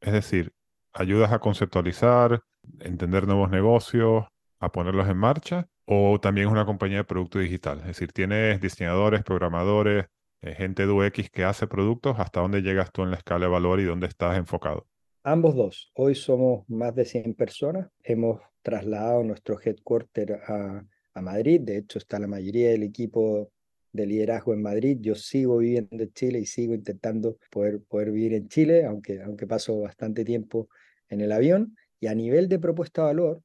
es 0.00 0.12
decir, 0.12 0.52
ayudas 0.92 1.32
a 1.32 1.40
conceptualizar, 1.40 2.42
entender 2.80 3.26
nuevos 3.26 3.50
negocios, 3.50 4.24
a 4.60 4.72
ponerlos 4.72 5.08
en 5.08 5.16
marcha, 5.18 5.68
o 5.84 6.18
también 6.20 6.46
es 6.46 6.52
una 6.52 6.64
compañía 6.64 6.98
de 6.98 7.04
producto 7.04 7.38
digital. 7.38 7.80
Es 7.80 7.86
decir, 7.86 8.12
tienes 8.12 8.60
diseñadores, 8.60 9.22
programadores, 9.24 10.06
eh, 10.42 10.54
gente 10.54 10.86
de 10.86 10.92
UX 10.92 11.28
que 11.30 11.44
hace 11.44 11.66
productos, 11.66 12.18
¿hasta 12.18 12.40
dónde 12.40 12.62
llegas 12.62 12.92
tú 12.92 13.02
en 13.02 13.10
la 13.10 13.16
escala 13.16 13.46
de 13.46 13.52
valor 13.52 13.80
y 13.80 13.84
dónde 13.84 14.06
estás 14.06 14.36
enfocado? 14.38 14.86
Ambos 15.24 15.56
dos. 15.56 15.90
Hoy 15.94 16.14
somos 16.14 16.68
más 16.68 16.94
de 16.94 17.04
100 17.04 17.34
personas. 17.34 17.88
Hemos 18.04 18.40
trasladado 18.62 19.24
nuestro 19.24 19.58
headquarter 19.60 20.40
a, 20.46 20.84
a 21.14 21.20
Madrid. 21.20 21.60
De 21.62 21.78
hecho, 21.78 21.98
está 21.98 22.20
la 22.20 22.28
mayoría 22.28 22.70
del 22.70 22.84
equipo 22.84 23.50
de 23.96 24.06
liderazgo 24.06 24.54
en 24.54 24.62
Madrid. 24.62 24.98
Yo 25.00 25.14
sigo 25.14 25.58
viviendo 25.58 26.02
en 26.02 26.12
Chile 26.12 26.38
y 26.38 26.46
sigo 26.46 26.74
intentando 26.74 27.38
poder, 27.50 27.80
poder 27.80 28.12
vivir 28.12 28.34
en 28.34 28.48
Chile, 28.48 28.84
aunque, 28.84 29.22
aunque 29.22 29.46
paso 29.46 29.80
bastante 29.80 30.24
tiempo 30.24 30.68
en 31.08 31.20
el 31.20 31.32
avión. 31.32 31.76
Y 31.98 32.06
a 32.06 32.14
nivel 32.14 32.48
de 32.48 32.58
propuesta 32.58 33.02
valor, 33.02 33.42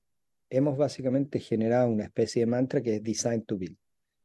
hemos 0.50 0.78
básicamente 0.78 1.40
generado 1.40 1.90
una 1.90 2.04
especie 2.04 2.42
de 2.42 2.46
mantra 2.46 2.82
que 2.82 2.98
es 2.98 3.04
Design 3.04 3.44
to 3.44 3.58
Build, 3.58 3.78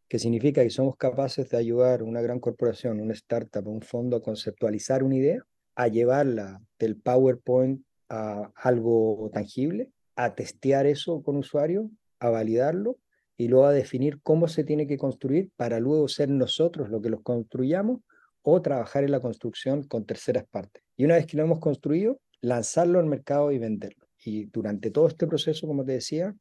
que 0.08 0.18
significa 0.18 0.62
que 0.62 0.70
somos 0.70 0.96
capaces 0.96 1.48
de 1.48 1.56
ayudar 1.56 2.00
a 2.00 2.04
una 2.04 2.20
gran 2.20 2.40
corporación, 2.40 3.00
una 3.00 3.14
startup, 3.14 3.66
un 3.66 3.80
fondo 3.80 4.16
a 4.16 4.22
conceptualizar 4.22 5.02
una 5.04 5.16
idea, 5.16 5.46
a 5.76 5.88
llevarla 5.88 6.60
del 6.78 6.96
PowerPoint 6.96 7.82
a 8.08 8.50
algo 8.56 9.30
tangible, 9.32 9.90
a 10.16 10.34
testear 10.34 10.86
eso 10.86 11.22
con 11.22 11.36
usuarios, 11.36 11.86
a 12.18 12.30
validarlo 12.30 12.98
y 13.36 13.48
luego 13.48 13.66
a 13.66 13.72
definir 13.72 14.20
cómo 14.22 14.48
se 14.48 14.64
tiene 14.64 14.86
que 14.86 14.96
construir 14.96 15.50
para 15.56 15.78
luego 15.80 16.08
ser 16.08 16.28
nosotros 16.30 16.88
los 16.88 17.02
que 17.02 17.10
los 17.10 17.22
construyamos 17.22 18.00
o 18.42 18.62
trabajar 18.62 19.04
en 19.04 19.10
la 19.10 19.20
construcción 19.20 19.82
con 19.84 20.06
terceras 20.06 20.44
partes. 20.50 20.82
Y 20.96 21.04
una 21.04 21.16
vez 21.16 21.26
que 21.26 21.36
lo 21.36 21.42
hemos 21.42 21.58
construido, 21.58 22.20
lanzarlo 22.40 22.98
al 22.98 23.06
mercado 23.06 23.52
y 23.52 23.58
venderlo. 23.58 24.06
Y 24.24 24.46
durante 24.46 24.90
todo 24.90 25.08
este 25.08 25.26
proceso, 25.26 25.66
como 25.66 25.84
te 25.84 25.92
decía, 25.92 26.34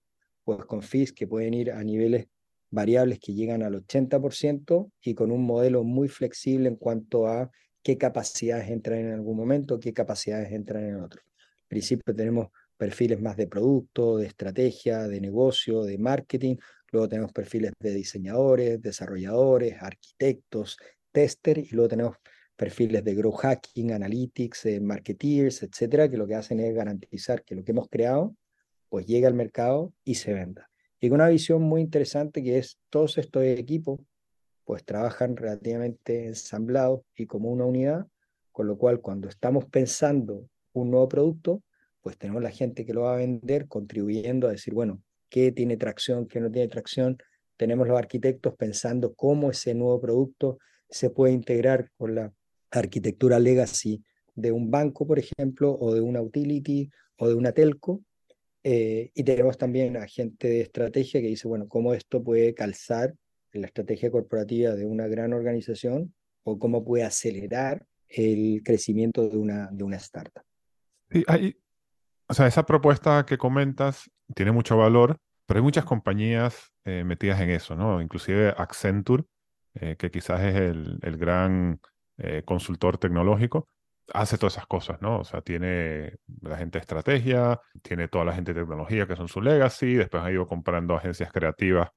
pues 0.43 0.65
con 0.65 0.81
fees 0.81 1.11
que 1.11 1.27
pueden 1.27 1.53
ir 1.53 1.71
a 1.71 1.83
niveles 1.83 2.27
variables 2.69 3.19
que 3.19 3.33
llegan 3.33 3.63
al 3.63 3.75
80% 3.75 4.91
y 5.01 5.15
con 5.15 5.31
un 5.31 5.43
modelo 5.43 5.83
muy 5.83 6.07
flexible 6.07 6.67
en 6.69 6.75
cuanto 6.75 7.27
a 7.27 7.49
qué 7.81 7.97
capacidades 7.97 8.69
entran 8.69 8.99
en 8.99 9.13
algún 9.13 9.37
momento, 9.37 9.79
qué 9.79 9.93
capacidades 9.93 10.51
entran 10.51 10.85
en 10.85 10.97
otro. 10.97 11.21
Al 11.37 11.67
principio 11.67 12.15
tenemos 12.15 12.49
perfiles 12.77 13.21
más 13.21 13.37
de 13.37 13.47
producto, 13.47 14.17
de 14.17 14.27
estrategia, 14.27 15.07
de 15.07 15.21
negocio, 15.21 15.83
de 15.83 15.97
marketing. 15.97 16.57
Luego 16.95 17.09
tenemos 17.09 17.33
perfiles 17.33 17.73
de 17.77 17.93
diseñadores, 17.93 18.81
desarrolladores, 18.81 19.75
arquitectos, 19.81 20.77
tester 21.11 21.57
y 21.57 21.67
luego 21.71 21.89
tenemos 21.89 22.15
perfiles 22.55 23.03
de 23.03 23.15
growth 23.15 23.35
hacking, 23.41 23.91
analytics, 23.91 24.65
eh, 24.67 24.79
marketeers, 24.79 25.61
etcétera, 25.63 26.09
que 26.09 26.15
lo 26.15 26.25
que 26.25 26.35
hacen 26.35 26.61
es 26.61 26.73
garantizar 26.73 27.43
que 27.43 27.53
lo 27.53 27.65
que 27.65 27.73
hemos 27.73 27.89
creado 27.89 28.33
pues 28.87 29.05
llegue 29.07 29.27
al 29.27 29.33
mercado 29.33 29.91
y 30.05 30.15
se 30.15 30.31
venda. 30.31 30.69
Y 31.01 31.09
con 31.09 31.15
una 31.15 31.27
visión 31.27 31.63
muy 31.63 31.81
interesante 31.81 32.41
que 32.41 32.59
es 32.59 32.79
todos 32.89 33.17
estos 33.17 33.43
equipos 33.43 33.99
pues 34.63 34.85
trabajan 34.85 35.35
relativamente 35.35 36.27
ensamblados 36.27 37.01
y 37.13 37.25
como 37.25 37.51
una 37.51 37.65
unidad, 37.65 38.07
con 38.53 38.67
lo 38.67 38.77
cual 38.77 39.01
cuando 39.01 39.27
estamos 39.27 39.65
pensando 39.65 40.47
un 40.71 40.91
nuevo 40.91 41.09
producto, 41.09 41.61
pues 41.99 42.17
tenemos 42.17 42.41
la 42.41 42.51
gente 42.51 42.85
que 42.85 42.93
lo 42.93 43.01
va 43.01 43.15
a 43.15 43.17
vender 43.17 43.67
contribuyendo 43.67 44.47
a 44.47 44.51
decir, 44.51 44.73
bueno, 44.73 45.01
qué 45.29 45.51
tiene 45.51 45.77
tracción, 45.77 46.27
qué 46.27 46.39
no 46.39 46.51
tiene 46.51 46.67
tracción. 46.67 47.17
Tenemos 47.57 47.87
los 47.87 47.97
arquitectos 47.97 48.55
pensando 48.55 49.13
cómo 49.13 49.51
ese 49.51 49.73
nuevo 49.73 49.99
producto 49.99 50.59
se 50.89 51.09
puede 51.09 51.33
integrar 51.33 51.89
con 51.97 52.15
la 52.15 52.33
arquitectura 52.71 53.39
legacy 53.39 54.03
de 54.35 54.51
un 54.51 54.69
banco, 54.69 55.07
por 55.07 55.19
ejemplo, 55.19 55.77
o 55.79 55.93
de 55.93 56.01
una 56.01 56.21
utility 56.21 56.89
o 57.17 57.27
de 57.27 57.33
una 57.33 57.51
telco. 57.51 58.03
Eh, 58.63 59.11
y 59.13 59.23
tenemos 59.23 59.57
también 59.57 59.95
a 59.97 60.07
gente 60.07 60.47
de 60.47 60.61
estrategia 60.61 61.21
que 61.21 61.27
dice, 61.27 61.47
bueno, 61.47 61.67
cómo 61.67 61.93
esto 61.93 62.23
puede 62.23 62.53
calzar 62.53 63.13
la 63.53 63.67
estrategia 63.67 64.11
corporativa 64.11 64.75
de 64.75 64.85
una 64.85 65.07
gran 65.07 65.33
organización 65.33 66.13
o 66.43 66.59
cómo 66.59 66.83
puede 66.83 67.03
acelerar 67.03 67.85
el 68.09 68.61
crecimiento 68.63 69.27
de 69.29 69.37
una, 69.37 69.69
de 69.71 69.83
una 69.83 69.97
startup. 69.97 70.43
Sí, 71.11 71.23
hay, 71.27 71.55
o 72.27 72.33
sea, 72.33 72.47
esa 72.47 72.65
propuesta 72.65 73.25
que 73.25 73.37
comentas 73.37 74.09
tiene 74.33 74.51
mucho 74.51 74.77
valor, 74.77 75.17
pero 75.45 75.59
hay 75.59 75.63
muchas 75.63 75.85
compañías 75.85 76.71
eh, 76.85 77.03
metidas 77.03 77.39
en 77.41 77.51
eso, 77.51 77.75
¿no? 77.75 78.01
Inclusive 78.01 78.53
Accenture, 78.57 79.23
eh, 79.75 79.95
que 79.97 80.11
quizás 80.11 80.41
es 80.41 80.55
el, 80.55 80.99
el 81.01 81.17
gran 81.17 81.79
eh, 82.17 82.43
consultor 82.45 82.97
tecnológico, 82.97 83.69
hace 84.13 84.37
todas 84.37 84.53
esas 84.53 84.67
cosas, 84.67 85.01
¿no? 85.01 85.19
O 85.19 85.23
sea, 85.23 85.41
tiene 85.41 86.17
la 86.41 86.57
gente 86.57 86.77
de 86.79 86.81
estrategia, 86.81 87.59
tiene 87.81 88.07
toda 88.07 88.25
la 88.25 88.33
gente 88.33 88.53
de 88.53 88.61
tecnología 88.61 89.07
que 89.07 89.15
son 89.15 89.27
su 89.27 89.41
legacy, 89.41 89.95
después 89.95 90.23
ha 90.23 90.31
ido 90.31 90.47
comprando 90.47 90.95
agencias 90.95 91.31
creativas, 91.31 91.89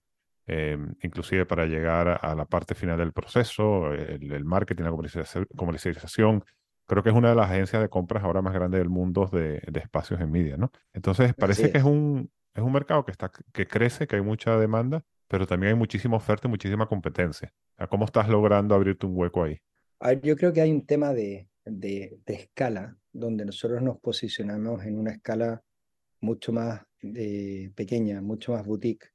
em, 0.47 0.95
inclusive 1.03 1.47
para 1.47 1.67
llegar 1.67 2.19
a, 2.23 2.35
la 2.35 2.47
parte 2.47 2.75
final 2.75 2.99
del 2.99 3.13
proceso, 3.13 3.93
el, 3.93 4.45
marketing, 4.45 4.85
la 4.85 5.47
comercialización. 5.57 6.45
Creo 6.89 7.03
que 7.03 7.11
es 7.11 7.15
una 7.15 7.29
de 7.29 7.37
las 7.37 7.51
agencias 7.51 7.83
de 7.83 7.89
compras 7.89 8.25
ahora 8.25 8.43
más 8.43 8.55
grandes 8.55 8.81
del 8.81 8.89
mundo 8.89 9.29
de, 9.31 9.63
de 9.71 9.81
espacios 9.81 10.21
en 10.21 10.33
media, 10.33 10.57
¿no? 10.57 10.73
Entonces, 10.95 11.35
parece 11.35 11.71
que 11.71 11.79
es 11.79 11.85
un, 11.85 12.31
es 12.55 12.63
un 12.63 12.73
mercado 12.73 13.05
que, 13.05 13.13
está, 13.13 13.31
que 13.53 13.67
crece, 13.67 14.07
que 14.07 14.17
hay 14.17 14.23
mucha 14.23 14.59
demanda, 14.59 15.05
pero 15.29 15.47
también 15.47 15.75
hay 15.75 15.79
muchísima 15.79 16.17
oferta 16.17 16.49
y 16.49 16.51
muchísima 16.51 16.87
competencia. 16.87 17.53
¿Cómo 17.91 18.07
estás 18.07 18.29
logrando 18.29 18.75
abrirte 18.75 19.07
un 19.07 19.17
hueco 19.17 19.45
ahí? 19.45 19.61
yo 20.23 20.37
creo 20.37 20.53
que 20.53 20.61
hay 20.61 20.71
un 20.71 20.87
tema 20.87 21.13
de, 21.13 21.49
de, 21.65 22.21
escala, 22.27 22.97
donde 23.13 23.45
nosotros 23.45 23.83
nos 23.83 23.99
posicionamos 23.99 24.85
en 24.85 24.99
una 24.99 25.13
escala 25.13 25.63
mucho 26.21 26.53
más 26.53 26.83
eh, 27.03 27.71
pequeña, 27.75 28.21
mucho 28.23 28.53
más 28.53 28.65
boutique, 28.65 29.13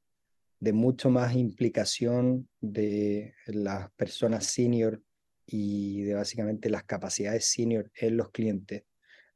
de 0.59 0.73
mucho 0.73 1.09
más 1.09 1.35
implicación 1.35 2.47
de 2.61 3.33
las 3.47 3.91
personas 3.93 4.45
senior 4.45 5.01
y 5.45 6.03
de 6.03 6.13
básicamente 6.13 6.69
las 6.69 6.83
capacidades 6.83 7.45
senior 7.45 7.91
en 7.95 8.17
los 8.17 8.29
clientes, 8.31 8.83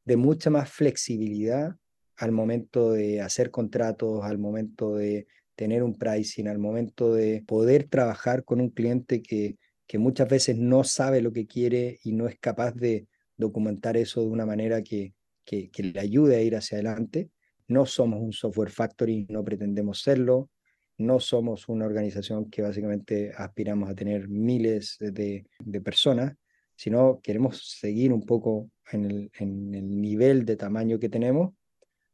de 0.05 0.17
mucha 0.17 0.49
más 0.49 0.69
flexibilidad 0.69 1.75
al 2.15 2.31
momento 2.31 2.91
de 2.91 3.21
hacer 3.21 3.51
contratos, 3.51 4.23
al 4.23 4.37
momento 4.37 4.95
de 4.95 5.27
tener 5.55 5.83
un 5.83 5.97
pricing, 5.97 6.47
al 6.47 6.59
momento 6.59 7.13
de 7.13 7.43
poder 7.45 7.85
trabajar 7.85 8.43
con 8.43 8.61
un 8.61 8.69
cliente 8.69 9.21
que 9.21 9.57
que 9.87 9.97
muchas 9.97 10.27
veces 10.27 10.57
no 10.57 10.83
sabe 10.83 11.21
lo 11.21 11.31
que 11.31 11.47
quiere 11.47 11.99
y 12.03 12.11
no 12.11 12.27
es 12.27 12.37
capaz 12.37 12.73
de 12.73 13.07
documentar 13.37 13.95
eso 13.95 14.21
de 14.21 14.27
una 14.27 14.45
manera 14.45 14.83
que, 14.83 15.13
que, 15.45 15.71
le 15.77 15.99
ayude 15.99 16.35
a 16.35 16.41
ir 16.41 16.55
hacia 16.55 16.75
adelante. 16.75 17.31
No 17.67 17.85
somos 17.85 18.21
un 18.21 18.33
software 18.33 18.69
factory, 18.69 19.25
no 19.29 19.43
pretendemos 19.43 20.01
serlo. 20.01 20.49
No 20.97 21.19
somos 21.19 21.69
una 21.69 21.85
organización 21.85 22.49
que 22.49 22.61
básicamente 22.61 23.31
aspiramos 23.35 23.89
a 23.89 23.95
tener 23.95 24.27
miles 24.27 24.97
de, 24.99 25.45
de 25.59 25.81
personas, 25.81 26.35
sino 26.75 27.19
queremos 27.21 27.77
seguir 27.79 28.13
un 28.13 28.25
poco 28.25 28.69
en 28.91 29.05
el, 29.05 29.31
en 29.39 29.73
el 29.75 30.01
nivel 30.01 30.45
de 30.45 30.55
tamaño 30.55 30.99
que 30.99 31.09
tenemos, 31.09 31.53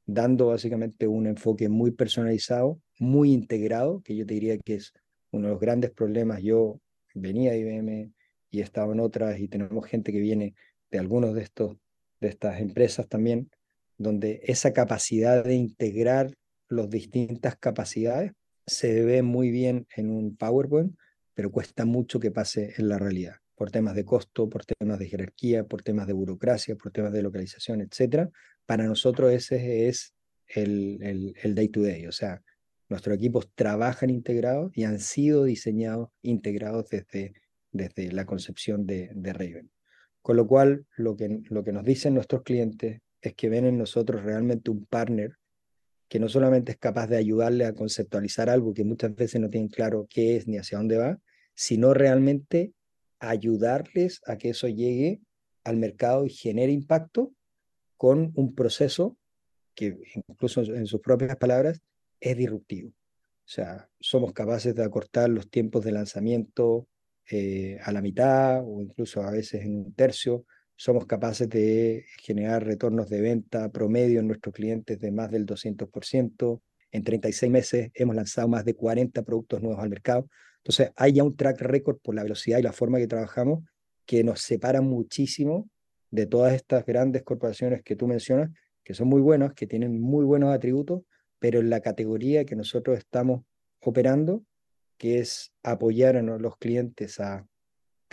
dando 0.05 0.47
básicamente 0.47 1.07
un 1.07 1.27
enfoque 1.27 1.69
muy 1.69 1.91
personalizado, 1.91 2.79
muy 2.99 3.31
integrado, 3.31 4.01
que 4.01 4.15
yo 4.15 4.25
te 4.25 4.33
diría 4.33 4.57
que 4.57 4.75
es 4.75 4.93
uno 5.31 5.47
de 5.47 5.53
los 5.53 5.61
grandes 5.61 5.91
problemas. 5.91 6.41
Yo 6.41 6.79
venía 7.13 7.51
de 7.51 7.59
IBM 7.59 8.13
y 8.51 8.61
estaba 8.61 8.93
en 8.93 8.99
otras 8.99 9.39
y 9.39 9.47
tenemos 9.47 9.85
gente 9.85 10.11
que 10.11 10.19
viene 10.19 10.55
de 10.91 10.99
algunos 10.99 11.33
de 11.33 11.41
estos 11.41 11.77
de 12.23 12.29
estas 12.29 12.61
empresas 12.61 13.07
también 13.07 13.49
donde 13.97 14.41
esa 14.45 14.73
capacidad 14.73 15.43
de 15.43 15.55
integrar 15.55 16.33
las 16.69 16.89
distintas 16.89 17.57
capacidades 17.57 18.31
se 18.65 19.03
ve 19.03 19.21
muy 19.21 19.51
bien 19.51 19.87
en 19.95 20.09
un 20.09 20.35
PowerPoint, 20.35 20.95
pero 21.33 21.51
cuesta 21.51 21.85
mucho 21.85 22.19
que 22.19 22.31
pase 22.31 22.73
en 22.77 22.89
la 22.89 22.97
realidad, 22.97 23.37
por 23.55 23.71
temas 23.71 23.95
de 23.95 24.05
costo, 24.05 24.49
por 24.49 24.65
temas 24.65 24.99
de 24.99 25.07
jerarquía, 25.07 25.65
por 25.65 25.81
temas 25.81 26.07
de 26.07 26.13
burocracia, 26.13 26.75
por 26.75 26.91
temas 26.91 27.13
de 27.13 27.23
localización, 27.23 27.81
etc. 27.81 28.29
Para 28.65 28.85
nosotros 28.85 29.31
ese 29.31 29.87
es 29.87 30.13
el, 30.47 30.99
el, 31.01 31.35
el 31.41 31.55
day 31.55 31.69
to 31.69 31.81
day, 31.81 32.05
o 32.05 32.11
sea, 32.11 32.41
Nuestros 32.93 33.15
equipos 33.15 33.49
trabajan 33.55 34.11
integrados 34.11 34.71
y 34.75 34.83
han 34.83 34.99
sido 34.99 35.45
diseñados 35.45 36.09
integrados 36.21 36.89
desde, 36.89 37.33
desde 37.71 38.11
la 38.11 38.25
concepción 38.25 38.85
de, 38.85 39.09
de 39.15 39.33
Raven. 39.33 39.71
Con 40.21 40.37
lo 40.37 40.47
cual, 40.47 40.85
lo 40.95 41.15
que, 41.15 41.41
lo 41.49 41.63
que 41.63 41.71
nos 41.71 41.83
dicen 41.83 42.13
nuestros 42.13 42.43
clientes 42.43 43.01
es 43.21 43.33
que 43.33 43.49
ven 43.49 43.65
en 43.65 43.79
nosotros 43.79 44.23
realmente 44.23 44.69
un 44.69 44.85
partner 44.85 45.37
que 46.13 46.19
no 46.19 46.29
solamente 46.29 46.73
es 46.73 46.77
capaz 46.77 47.07
de 47.07 47.17
ayudarle 47.17 47.65
a 47.65 47.73
conceptualizar 47.73 48.47
algo 48.47 48.75
que 48.75 48.83
muchas 48.83 49.15
veces 49.15 49.41
no 49.41 49.49
tienen 49.49 49.67
claro 49.67 50.05
qué 50.07 50.35
es 50.35 50.47
ni 50.47 50.59
hacia 50.59 50.77
dónde 50.77 50.97
va, 50.97 51.17
sino 51.55 51.95
realmente 51.95 52.71
ayudarles 53.17 54.21
a 54.27 54.37
que 54.37 54.49
eso 54.49 54.67
llegue 54.67 55.21
al 55.63 55.77
mercado 55.77 56.23
y 56.27 56.29
genere 56.29 56.71
impacto 56.71 57.33
con 57.97 58.31
un 58.35 58.53
proceso 58.53 59.17
que 59.73 59.97
incluso 60.29 60.61
en 60.61 60.85
sus 60.85 61.01
propias 61.01 61.35
palabras 61.37 61.81
es 62.19 62.37
disruptivo. 62.37 62.89
O 62.89 63.47
sea, 63.47 63.89
somos 63.99 64.33
capaces 64.33 64.75
de 64.75 64.83
acortar 64.83 65.31
los 65.31 65.49
tiempos 65.49 65.83
de 65.83 65.93
lanzamiento 65.93 66.87
eh, 67.27 67.79
a 67.81 67.91
la 67.91 68.03
mitad 68.03 68.61
o 68.63 68.83
incluso 68.83 69.23
a 69.23 69.31
veces 69.31 69.65
en 69.65 69.77
un 69.77 69.93
tercio. 69.95 70.45
Somos 70.75 71.05
capaces 71.05 71.49
de 71.49 72.05
generar 72.21 72.65
retornos 72.65 73.09
de 73.09 73.21
venta 73.21 73.69
promedio 73.71 74.19
en 74.19 74.27
nuestros 74.27 74.53
clientes 74.53 74.99
de 74.99 75.11
más 75.11 75.31
del 75.31 75.45
200%. 75.45 76.61
En 76.91 77.03
36 77.03 77.51
meses 77.51 77.91
hemos 77.93 78.15
lanzado 78.15 78.47
más 78.47 78.65
de 78.65 78.75
40 78.75 79.21
productos 79.23 79.61
nuevos 79.61 79.81
al 79.81 79.89
mercado. 79.89 80.27
Entonces, 80.57 80.91
hay 80.95 81.13
ya 81.13 81.23
un 81.23 81.35
track 81.35 81.61
record 81.61 81.97
por 82.01 82.15
la 82.15 82.23
velocidad 82.23 82.59
y 82.59 82.63
la 82.63 82.73
forma 82.73 82.97
que 82.97 83.07
trabajamos 83.07 83.63
que 84.05 84.23
nos 84.23 84.41
separa 84.41 84.81
muchísimo 84.81 85.69
de 86.11 86.25
todas 86.25 86.53
estas 86.53 86.85
grandes 86.85 87.23
corporaciones 87.23 87.81
que 87.83 87.95
tú 87.95 88.07
mencionas, 88.07 88.51
que 88.83 88.93
son 88.93 89.07
muy 89.07 89.21
buenas, 89.21 89.53
que 89.53 89.67
tienen 89.67 89.99
muy 89.99 90.25
buenos 90.25 90.53
atributos, 90.53 91.01
pero 91.39 91.59
en 91.59 91.69
la 91.69 91.81
categoría 91.81 92.45
que 92.45 92.55
nosotros 92.55 92.97
estamos 92.97 93.43
operando, 93.79 94.43
que 94.97 95.19
es 95.19 95.51
apoyar 95.63 96.15
a 96.15 96.21
los 96.21 96.57
clientes 96.57 97.19
a 97.19 97.47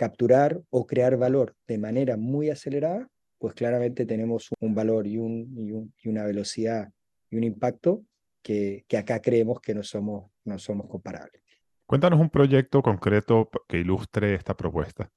capturar 0.01 0.59
o 0.71 0.87
crear 0.87 1.15
valor 1.15 1.55
de 1.67 1.77
manera 1.77 2.17
muy 2.17 2.49
acelerada, 2.49 3.07
pues 3.37 3.53
claramente 3.53 4.03
tenemos 4.07 4.49
un 4.59 4.73
valor 4.73 5.05
y, 5.05 5.17
un, 5.17 5.93
y, 6.03 6.09
una 6.09 6.25
velocidad 6.25 6.91
y 7.29 7.37
un 7.37 7.43
impacto 7.43 8.03
que, 8.41 8.83
que, 8.87 8.97
acá 8.97 9.21
creemos 9.21 9.61
que 9.61 9.75
no 9.75 9.83
somos, 9.83 10.31
no 10.43 10.57
somos 10.57 10.87
comparables. 10.89 11.43
Cuéntanos 11.85 12.19
un 12.19 12.31
proyecto 12.31 12.81
concreto 12.81 13.47
que 13.67 13.77
ilustre 13.77 14.33
esta 14.33 14.57
propuesta. 14.57 15.11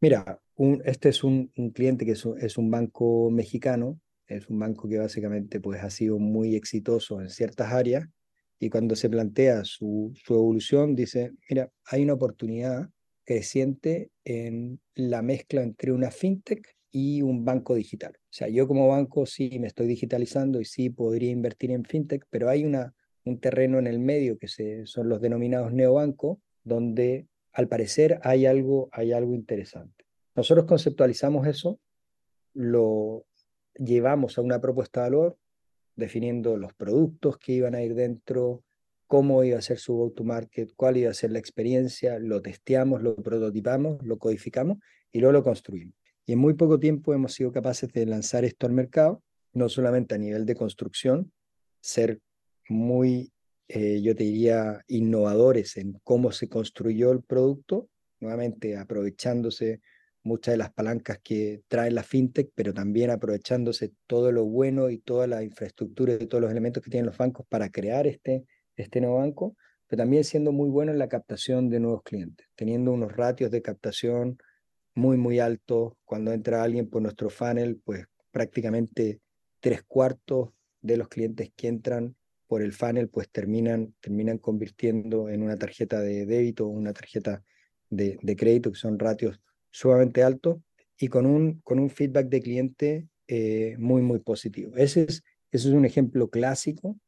Mira, 0.00 0.40
un, 0.54 0.80
este 0.86 1.10
es 1.10 1.22
un, 1.22 1.52
cliente 1.74 2.06
que 2.06 2.12
es 2.12 2.24
un, 2.24 2.40
es 2.40 2.56
un, 2.56 2.70
banco 2.70 3.28
mexicano, 3.30 4.00
es 4.26 4.48
un 4.48 4.58
banco 4.58 4.88
que 4.88 4.96
básicamente 4.96 5.60
pues, 5.60 5.82
ha 5.82 5.90
sido 5.90 6.18
muy 6.18 6.56
exitoso 6.56 7.20
en 7.20 7.28
ciertas 7.28 7.70
áreas 7.70 8.08
y 8.58 8.70
cuando 8.70 8.96
se 8.96 9.10
plantea 9.10 9.62
su, 9.64 10.10
su 10.14 10.32
evolución 10.32 10.96
dice, 10.96 11.32
mira, 11.50 11.70
hay 11.84 12.02
una 12.02 12.14
oportunidad 12.14 12.88
creciente 13.24 14.10
en 14.24 14.80
la 14.94 15.22
mezcla 15.22 15.62
entre 15.62 15.92
una 15.92 16.10
fintech 16.10 16.76
y 16.90 17.22
un 17.22 17.44
banco 17.44 17.74
digital. 17.74 18.12
O 18.16 18.32
sea, 18.32 18.48
yo 18.48 18.68
como 18.68 18.88
banco 18.88 19.26
sí 19.26 19.58
me 19.58 19.66
estoy 19.66 19.86
digitalizando 19.86 20.60
y 20.60 20.64
sí 20.64 20.90
podría 20.90 21.30
invertir 21.30 21.70
en 21.70 21.84
fintech, 21.84 22.24
pero 22.30 22.48
hay 22.48 22.64
una, 22.64 22.94
un 23.24 23.40
terreno 23.40 23.78
en 23.78 23.86
el 23.86 23.98
medio 23.98 24.38
que 24.38 24.48
se, 24.48 24.86
son 24.86 25.08
los 25.08 25.20
denominados 25.20 25.72
neobancos, 25.72 26.38
donde 26.64 27.26
al 27.52 27.68
parecer 27.68 28.20
hay 28.22 28.46
algo, 28.46 28.88
hay 28.92 29.12
algo 29.12 29.34
interesante. 29.34 30.04
Nosotros 30.34 30.66
conceptualizamos 30.66 31.46
eso, 31.46 31.80
lo 32.54 33.24
llevamos 33.74 34.38
a 34.38 34.42
una 34.42 34.60
propuesta 34.60 35.00
de 35.00 35.10
valor, 35.10 35.38
definiendo 35.96 36.56
los 36.56 36.72
productos 36.74 37.38
que 37.38 37.52
iban 37.52 37.74
a 37.74 37.82
ir 37.82 37.94
dentro, 37.94 38.64
cómo 39.12 39.44
iba 39.44 39.58
a 39.58 39.60
ser 39.60 39.78
su 39.78 39.92
go-to-market, 39.92 40.72
cuál 40.74 40.96
iba 40.96 41.10
a 41.10 41.14
ser 41.14 41.32
la 41.32 41.38
experiencia, 41.38 42.18
lo 42.18 42.40
testeamos, 42.40 43.02
lo 43.02 43.14
prototipamos, 43.14 44.02
lo 44.02 44.16
codificamos 44.16 44.78
y 45.12 45.18
luego 45.18 45.34
lo 45.34 45.42
construimos. 45.42 45.94
Y 46.24 46.32
en 46.32 46.38
muy 46.38 46.54
poco 46.54 46.80
tiempo 46.80 47.12
hemos 47.12 47.34
sido 47.34 47.52
capaces 47.52 47.92
de 47.92 48.06
lanzar 48.06 48.46
esto 48.46 48.66
al 48.66 48.72
mercado, 48.72 49.22
no 49.52 49.68
solamente 49.68 50.14
a 50.14 50.18
nivel 50.18 50.46
de 50.46 50.54
construcción, 50.54 51.30
ser 51.82 52.20
muy, 52.70 53.34
eh, 53.68 54.00
yo 54.00 54.16
te 54.16 54.24
diría, 54.24 54.82
innovadores 54.88 55.76
en 55.76 56.00
cómo 56.04 56.32
se 56.32 56.48
construyó 56.48 57.12
el 57.12 57.22
producto, 57.22 57.90
nuevamente 58.18 58.78
aprovechándose 58.78 59.82
muchas 60.22 60.54
de 60.54 60.56
las 60.56 60.72
palancas 60.72 61.18
que 61.22 61.60
trae 61.68 61.90
la 61.90 62.02
fintech, 62.02 62.50
pero 62.54 62.72
también 62.72 63.10
aprovechándose 63.10 63.92
todo 64.06 64.32
lo 64.32 64.46
bueno 64.46 64.88
y 64.88 64.96
toda 64.96 65.26
la 65.26 65.42
infraestructura 65.42 66.14
y 66.14 66.26
todos 66.28 66.40
los 66.40 66.50
elementos 66.50 66.82
que 66.82 66.88
tienen 66.88 67.04
los 67.04 67.18
bancos 67.18 67.44
para 67.46 67.68
crear 67.68 68.06
este, 68.06 68.46
este 68.76 69.00
nuevo 69.00 69.18
banco, 69.18 69.56
pero 69.86 70.02
también 70.02 70.24
siendo 70.24 70.52
muy 70.52 70.70
bueno 70.70 70.92
en 70.92 70.98
la 70.98 71.08
captación 71.08 71.68
de 71.68 71.80
nuevos 71.80 72.02
clientes, 72.02 72.46
teniendo 72.54 72.92
unos 72.92 73.12
ratios 73.12 73.50
de 73.50 73.62
captación 73.62 74.38
muy, 74.94 75.16
muy 75.16 75.38
altos. 75.38 75.94
Cuando 76.04 76.32
entra 76.32 76.62
alguien 76.62 76.88
por 76.88 77.02
nuestro 77.02 77.30
funnel, 77.30 77.80
pues 77.84 78.06
prácticamente 78.30 79.20
tres 79.60 79.82
cuartos 79.82 80.50
de 80.80 80.96
los 80.96 81.08
clientes 81.08 81.50
que 81.54 81.68
entran 81.68 82.16
por 82.46 82.62
el 82.62 82.72
funnel, 82.72 83.08
pues 83.08 83.30
terminan, 83.30 83.94
terminan 84.00 84.38
convirtiendo 84.38 85.28
en 85.28 85.42
una 85.42 85.56
tarjeta 85.56 86.00
de 86.00 86.26
débito 86.26 86.66
o 86.66 86.70
una 86.70 86.92
tarjeta 86.92 87.42
de, 87.88 88.36
crédito, 88.36 88.72
que 88.72 88.78
son 88.78 88.98
ratios 88.98 89.40
sumamente 89.70 90.22
altos 90.22 90.58
y 90.98 91.08
con 91.08 91.26
un, 91.26 91.60
con 91.60 91.78
un 91.78 91.90
feedback 91.90 92.28
de 92.28 92.42
cliente 92.42 93.08
eh, 93.28 93.76
muy, 93.78 94.02
muy 94.02 94.18
positivo. 94.18 94.76
Ese 94.76 95.02
es, 95.02 95.22
ese 95.50 95.68
es 95.68 95.74
un 95.74 95.84
ejemplo 95.84 96.28
clásico 96.28 96.98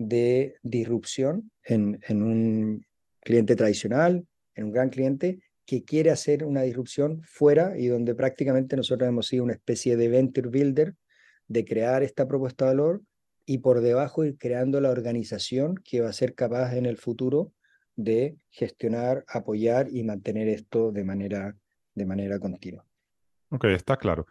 de 0.00 0.56
disrupción 0.62 1.50
en, 1.62 2.00
en 2.08 2.22
un 2.22 2.86
cliente 3.20 3.54
tradicional, 3.54 4.26
en 4.54 4.64
un 4.64 4.72
gran 4.72 4.88
cliente 4.88 5.40
que 5.66 5.84
quiere 5.84 6.10
hacer 6.10 6.42
una 6.42 6.62
disrupción 6.62 7.22
fuera 7.22 7.78
y 7.78 7.88
donde 7.88 8.14
prácticamente 8.14 8.76
nosotros 8.76 9.06
hemos 9.06 9.26
sido 9.26 9.44
una 9.44 9.52
especie 9.52 9.98
de 9.98 10.08
venture 10.08 10.48
builder 10.48 10.96
de 11.48 11.66
crear 11.66 12.02
esta 12.02 12.26
propuesta 12.26 12.64
de 12.64 12.70
valor 12.70 13.02
y 13.44 13.58
por 13.58 13.82
debajo 13.82 14.24
ir 14.24 14.38
creando 14.38 14.80
la 14.80 14.88
organización 14.88 15.74
que 15.84 16.00
va 16.00 16.08
a 16.08 16.14
ser 16.14 16.34
capaz 16.34 16.76
en 16.76 16.86
el 16.86 16.96
futuro 16.96 17.52
de 17.94 18.38
gestionar, 18.48 19.24
apoyar 19.28 19.88
y 19.90 20.02
mantener 20.02 20.48
esto 20.48 20.92
de 20.92 21.04
manera, 21.04 21.54
de 21.94 22.06
manera 22.06 22.38
continua. 22.38 22.86
Ok, 23.50 23.66
está 23.66 23.98
claro. 23.98 24.26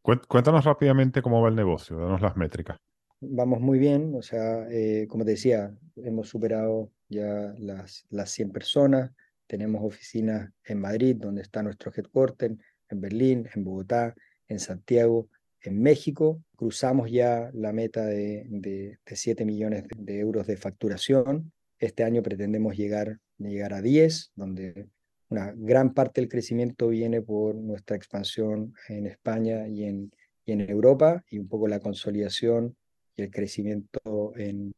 Cuéntanos 0.00 0.64
rápidamente 0.64 1.22
cómo 1.22 1.42
va 1.42 1.48
el 1.48 1.56
negocio, 1.56 1.98
danos 1.98 2.20
las 2.20 2.36
métricas 2.36 2.78
vamos 3.20 3.60
muy 3.60 3.78
bien, 3.78 4.14
o 4.14 4.22
sea, 4.22 4.68
eh, 4.70 5.06
como 5.08 5.24
te 5.24 5.32
decía, 5.32 5.74
hemos 5.96 6.28
superado 6.28 6.90
ya 7.08 7.54
las, 7.58 8.06
las 8.10 8.30
100 8.30 8.52
personas, 8.52 9.12
tenemos 9.46 9.82
oficinas 9.82 10.50
en 10.64 10.80
Madrid, 10.80 11.16
donde 11.16 11.42
está 11.42 11.62
nuestro 11.62 11.90
headquarter, 11.94 12.56
en 12.90 13.00
Berlín, 13.00 13.48
en 13.54 13.64
Bogotá, 13.64 14.14
en 14.46 14.58
Santiago, 14.58 15.28
en 15.60 15.80
México. 15.80 16.42
Cruzamos 16.56 17.10
ya 17.10 17.50
la 17.54 17.72
meta 17.72 18.04
de, 18.04 18.46
de, 18.48 18.98
7 19.06 19.44
millones 19.44 19.84
de 19.96 20.18
euros 20.18 20.46
de 20.46 20.56
facturación. 20.56 21.52
Este 21.78 22.04
año 22.04 22.22
pretendemos 22.22 22.76
llegar, 22.76 23.18
llegar 23.38 23.72
a 23.72 23.82
10, 23.82 24.32
donde 24.34 24.88
una 25.30 25.52
gran 25.56 25.94
parte 25.94 26.20
del 26.20 26.28
crecimiento 26.28 26.88
viene 26.88 27.22
por 27.22 27.54
nuestra 27.54 27.96
expansión 27.96 28.74
en 28.88 29.06
España 29.06 29.68
y 29.68 29.84
en, 29.84 30.12
y 30.44 30.52
en 30.52 30.60
Europa 30.60 31.24
y 31.30 31.38
un 31.38 31.48
poco 31.48 31.68
la 31.68 31.80
consolidación 31.80 32.76
el 33.22 33.30
crecimiento 33.30 34.32
en, 34.36 34.72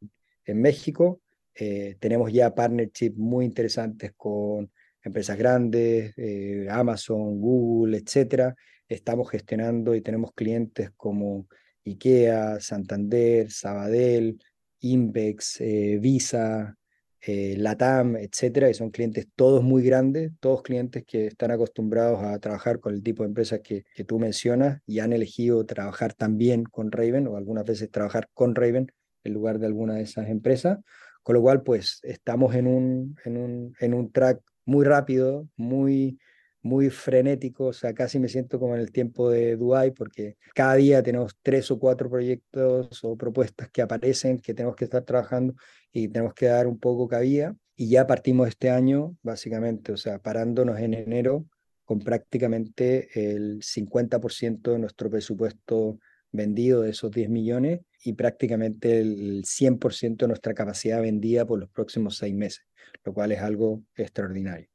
en 0.44 0.60
México. 0.60 1.20
Eh, 1.54 1.96
tenemos 2.00 2.32
ya 2.32 2.54
partnerships 2.54 3.16
muy 3.16 3.44
interesantes 3.44 4.12
con 4.16 4.70
empresas 5.02 5.36
grandes, 5.36 6.12
eh, 6.16 6.66
Amazon, 6.70 7.40
Google, 7.40 7.98
etcétera. 7.98 8.54
Estamos 8.88 9.30
gestionando 9.30 9.94
y 9.94 10.00
tenemos 10.00 10.32
clientes 10.32 10.90
como 10.96 11.46
IKEA, 11.84 12.60
Santander, 12.60 13.50
Sabadell, 13.50 14.38
Invex, 14.80 15.60
eh, 15.60 15.98
Visa, 16.00 16.76
eh, 17.22 17.54
Latam, 17.58 18.16
etcétera, 18.16 18.70
y 18.70 18.74
son 18.74 18.90
clientes 18.90 19.28
todos 19.36 19.62
muy 19.62 19.82
grandes, 19.82 20.32
todos 20.40 20.62
clientes 20.62 21.04
que 21.04 21.26
están 21.26 21.50
acostumbrados 21.50 22.22
a 22.22 22.38
trabajar 22.38 22.80
con 22.80 22.94
el 22.94 23.02
tipo 23.02 23.22
de 23.22 23.28
empresas 23.28 23.60
que, 23.60 23.84
que 23.94 24.04
tú 24.04 24.18
mencionas 24.18 24.80
y 24.86 25.00
han 25.00 25.12
elegido 25.12 25.64
trabajar 25.66 26.14
también 26.14 26.64
con 26.64 26.90
Raven 26.90 27.26
o 27.26 27.36
algunas 27.36 27.64
veces 27.64 27.90
trabajar 27.90 28.28
con 28.32 28.54
Raven 28.54 28.90
en 29.24 29.32
lugar 29.34 29.58
de 29.58 29.66
alguna 29.66 29.94
de 29.94 30.02
esas 30.02 30.28
empresas, 30.28 30.78
con 31.22 31.34
lo 31.34 31.42
cual 31.42 31.62
pues 31.62 32.00
estamos 32.02 32.54
en 32.54 32.66
un, 32.66 33.16
en 33.24 33.36
un, 33.36 33.74
en 33.80 33.94
un 33.94 34.10
track 34.10 34.40
muy 34.64 34.84
rápido, 34.84 35.48
muy, 35.56 36.18
muy 36.62 36.90
frenético, 36.90 37.66
o 37.66 37.72
sea, 37.72 37.94
casi 37.94 38.18
me 38.18 38.28
siento 38.28 38.58
como 38.58 38.74
en 38.74 38.80
el 38.80 38.92
tiempo 38.92 39.30
de 39.30 39.56
Dubai, 39.56 39.92
porque 39.92 40.36
cada 40.54 40.74
día 40.74 41.02
tenemos 41.02 41.36
tres 41.42 41.70
o 41.70 41.78
cuatro 41.78 42.10
proyectos 42.10 43.02
o 43.02 43.16
propuestas 43.16 43.70
que 43.70 43.82
aparecen, 43.82 44.38
que 44.38 44.54
tenemos 44.54 44.76
que 44.76 44.84
estar 44.84 45.02
trabajando 45.04 45.54
y 45.92 46.08
tenemos 46.08 46.34
que 46.34 46.46
dar 46.46 46.66
un 46.66 46.78
poco 46.78 47.08
cabida. 47.08 47.56
Y 47.76 47.88
ya 47.88 48.06
partimos 48.06 48.48
este 48.48 48.70
año, 48.70 49.16
básicamente, 49.22 49.92
o 49.92 49.96
sea, 49.96 50.18
parándonos 50.18 50.78
en 50.78 50.94
enero 50.94 51.46
con 51.84 51.98
prácticamente 52.00 53.08
el 53.14 53.62
50% 53.62 54.72
de 54.72 54.78
nuestro 54.78 55.10
presupuesto 55.10 55.98
vendido 56.30 56.82
de 56.82 56.90
esos 56.90 57.10
10 57.10 57.28
millones 57.30 57.80
y 58.04 58.12
prácticamente 58.12 59.00
el 59.00 59.44
100% 59.44 60.18
de 60.18 60.28
nuestra 60.28 60.54
capacidad 60.54 61.00
vendida 61.00 61.44
por 61.44 61.58
los 61.58 61.68
próximos 61.70 62.16
seis 62.16 62.34
meses, 62.34 62.64
lo 63.04 63.12
cual 63.12 63.32
es 63.32 63.40
algo 63.40 63.82
extraordinario. 63.96 64.68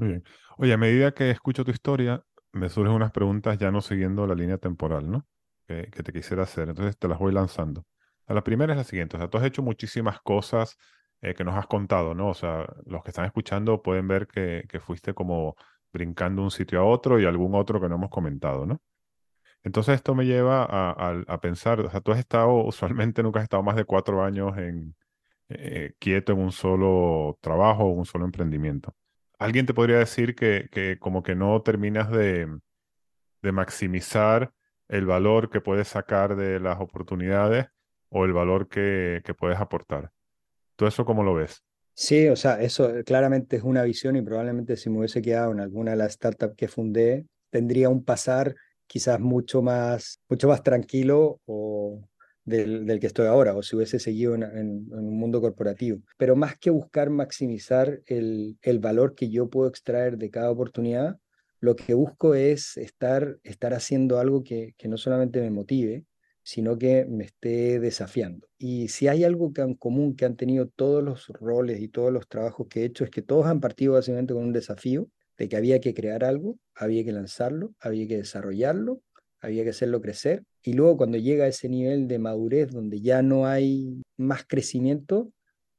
Bien. 0.00 0.24
Oye, 0.56 0.72
a 0.72 0.78
medida 0.78 1.12
que 1.12 1.30
escucho 1.30 1.62
tu 1.62 1.70
historia, 1.70 2.24
me 2.52 2.70
surgen 2.70 2.94
unas 2.94 3.12
preguntas 3.12 3.58
ya 3.58 3.70
no 3.70 3.82
siguiendo 3.82 4.26
la 4.26 4.34
línea 4.34 4.56
temporal, 4.56 5.10
¿no? 5.10 5.26
Que, 5.66 5.84
te 5.88 6.12
quisiera 6.12 6.44
hacer. 6.44 6.70
Entonces 6.70 6.98
te 6.98 7.06
las 7.06 7.18
voy 7.18 7.32
lanzando. 7.32 7.84
la 8.26 8.42
primera 8.42 8.72
es 8.72 8.78
la 8.78 8.84
siguiente. 8.84 9.16
O 9.16 9.20
sea, 9.20 9.28
tú 9.28 9.36
has 9.38 9.44
hecho 9.44 9.62
muchísimas 9.62 10.20
cosas 10.22 10.78
eh, 11.20 11.34
que 11.34 11.44
nos 11.44 11.54
has 11.54 11.66
contado, 11.66 12.14
¿no? 12.14 12.28
O 12.30 12.34
sea, 12.34 12.66
los 12.86 13.02
que 13.04 13.10
están 13.10 13.26
escuchando 13.26 13.82
pueden 13.82 14.08
ver 14.08 14.26
que, 14.26 14.64
que 14.68 14.80
fuiste 14.80 15.12
como 15.14 15.54
brincando 15.92 16.42
un 16.42 16.50
sitio 16.50 16.80
a 16.80 16.84
otro 16.84 17.20
y 17.20 17.26
algún 17.26 17.54
otro 17.54 17.80
que 17.80 17.88
no 17.88 17.96
hemos 17.96 18.10
comentado, 18.10 18.66
¿no? 18.66 18.80
Entonces 19.62 19.96
esto 19.96 20.14
me 20.14 20.24
lleva 20.26 20.64
a, 20.64 21.40
pensar, 21.40 21.80
o 21.80 21.90
sea, 21.90 22.00
tú 22.00 22.12
has 22.12 22.18
estado, 22.18 22.52
usualmente 22.64 23.22
nunca 23.22 23.40
has 23.40 23.44
estado 23.44 23.62
más 23.62 23.76
de 23.76 23.84
cuatro 23.84 24.24
años 24.24 24.56
en, 24.58 24.96
eh, 25.50 25.94
quieto 25.98 26.32
en 26.32 26.40
un 26.40 26.52
solo 26.52 27.38
trabajo 27.42 27.84
o 27.84 27.90
un 27.90 28.06
solo 28.06 28.24
emprendimiento 28.24 28.94
alguien 29.40 29.66
te 29.66 29.74
podría 29.74 29.98
decir 29.98 30.36
que, 30.36 30.68
que 30.70 30.98
como 31.00 31.24
que 31.24 31.34
no 31.34 31.60
terminas 31.62 32.10
de, 32.10 32.46
de, 33.42 33.52
maximizar 33.52 34.52
el 34.88 35.06
valor 35.06 35.50
que 35.50 35.60
puedes 35.60 35.88
sacar 35.88 36.36
de 36.36 36.60
las 36.60 36.80
oportunidades 36.80 37.66
o 38.10 38.24
el 38.24 38.32
valor 38.32 38.68
que, 38.68 39.22
que 39.24 39.34
puedes 39.34 39.58
aportar. 39.58 40.12
¿Tú 40.76 40.86
eso 40.86 41.04
cómo 41.04 41.24
lo 41.24 41.34
ves? 41.34 41.64
Sí, 41.94 42.28
o 42.28 42.36
sea, 42.36 42.60
eso 42.60 42.92
claramente 43.04 43.56
es 43.56 43.62
una 43.62 43.82
visión 43.82 44.16
y 44.16 44.22
probablemente 44.22 44.76
si 44.76 44.90
me 44.90 44.98
hubiese 44.98 45.22
quedado 45.22 45.52
en 45.52 45.60
alguna 45.60 45.92
de 45.92 45.96
las 45.96 46.12
startups 46.12 46.56
que 46.56 46.68
fundé, 46.68 47.26
tendría 47.50 47.88
un 47.88 48.04
pasar 48.04 48.54
quizás 48.86 49.20
mucho 49.20 49.62
más, 49.62 50.20
mucho 50.28 50.48
más 50.48 50.62
tranquilo 50.62 51.40
o 51.46 52.02
del, 52.50 53.00
que 53.00 53.06
estoy 53.06 53.26
ahora, 53.26 53.56
o 53.56 53.62
si 53.62 53.76
hubiese 53.76 53.98
seguido 53.98 54.34
en, 54.34 54.92
un 54.92 55.18
mundo 55.18 55.40
corporativo. 55.40 56.02
Pero 56.18 56.36
más 56.36 56.58
que 56.58 56.70
buscar 56.70 57.10
maximizar 57.10 58.02
el, 58.06 58.58
valor 58.80 59.14
que 59.14 59.30
yo 59.30 59.48
puedo 59.48 59.68
extraer 59.68 60.18
de 60.18 60.30
cada 60.30 60.50
oportunidad, 60.50 61.18
lo 61.60 61.76
que 61.76 61.94
busco 61.94 62.34
es 62.34 62.76
estar, 62.76 63.38
estar 63.42 63.74
haciendo 63.74 64.18
algo 64.18 64.42
que, 64.42 64.74
que 64.76 64.88
no 64.88 64.96
solamente 64.96 65.40
me 65.40 65.50
motive, 65.50 66.04
sino 66.42 66.78
que 66.78 67.06
me 67.06 67.24
esté 67.24 67.80
desafiando. 67.80 68.48
Y 68.58 68.88
si 68.88 69.08
hay 69.08 69.24
algo 69.24 69.52
que 69.52 69.60
en 69.60 69.74
común 69.74 70.16
que 70.16 70.24
han 70.24 70.36
tenido 70.36 70.66
todos 70.68 71.02
los 71.02 71.28
roles 71.28 71.80
y 71.80 71.88
todos 71.88 72.12
los 72.12 72.28
trabajos 72.28 72.66
que 72.68 72.82
he 72.82 72.84
hecho, 72.86 73.04
es 73.04 73.10
que 73.10 73.22
todos 73.22 73.46
han 73.46 73.60
partido 73.60 73.94
básicamente 73.94 74.34
con 74.34 74.44
un 74.44 74.52
desafío 74.52 75.08
de 75.36 75.48
que 75.48 75.56
había 75.56 75.80
que 75.80 75.94
crear 75.94 76.24
algo, 76.24 76.58
había 76.74 77.04
que 77.04 77.12
lanzarlo, 77.12 77.74
había 77.80 78.06
que 78.06 78.18
desarrollarlo, 78.18 79.00
había 79.40 79.64
que 79.64 79.70
hacerlo 79.70 80.00
crecer. 80.00 80.44
Y 80.62 80.74
luego 80.74 80.96
cuando 80.96 81.18
llega 81.18 81.44
a 81.44 81.48
ese 81.48 81.68
nivel 81.68 82.08
de 82.08 82.18
madurez 82.18 82.70
donde 82.70 83.00
ya 83.00 83.22
no 83.22 83.46
hay 83.46 84.02
más 84.16 84.44
crecimiento, 84.46 85.32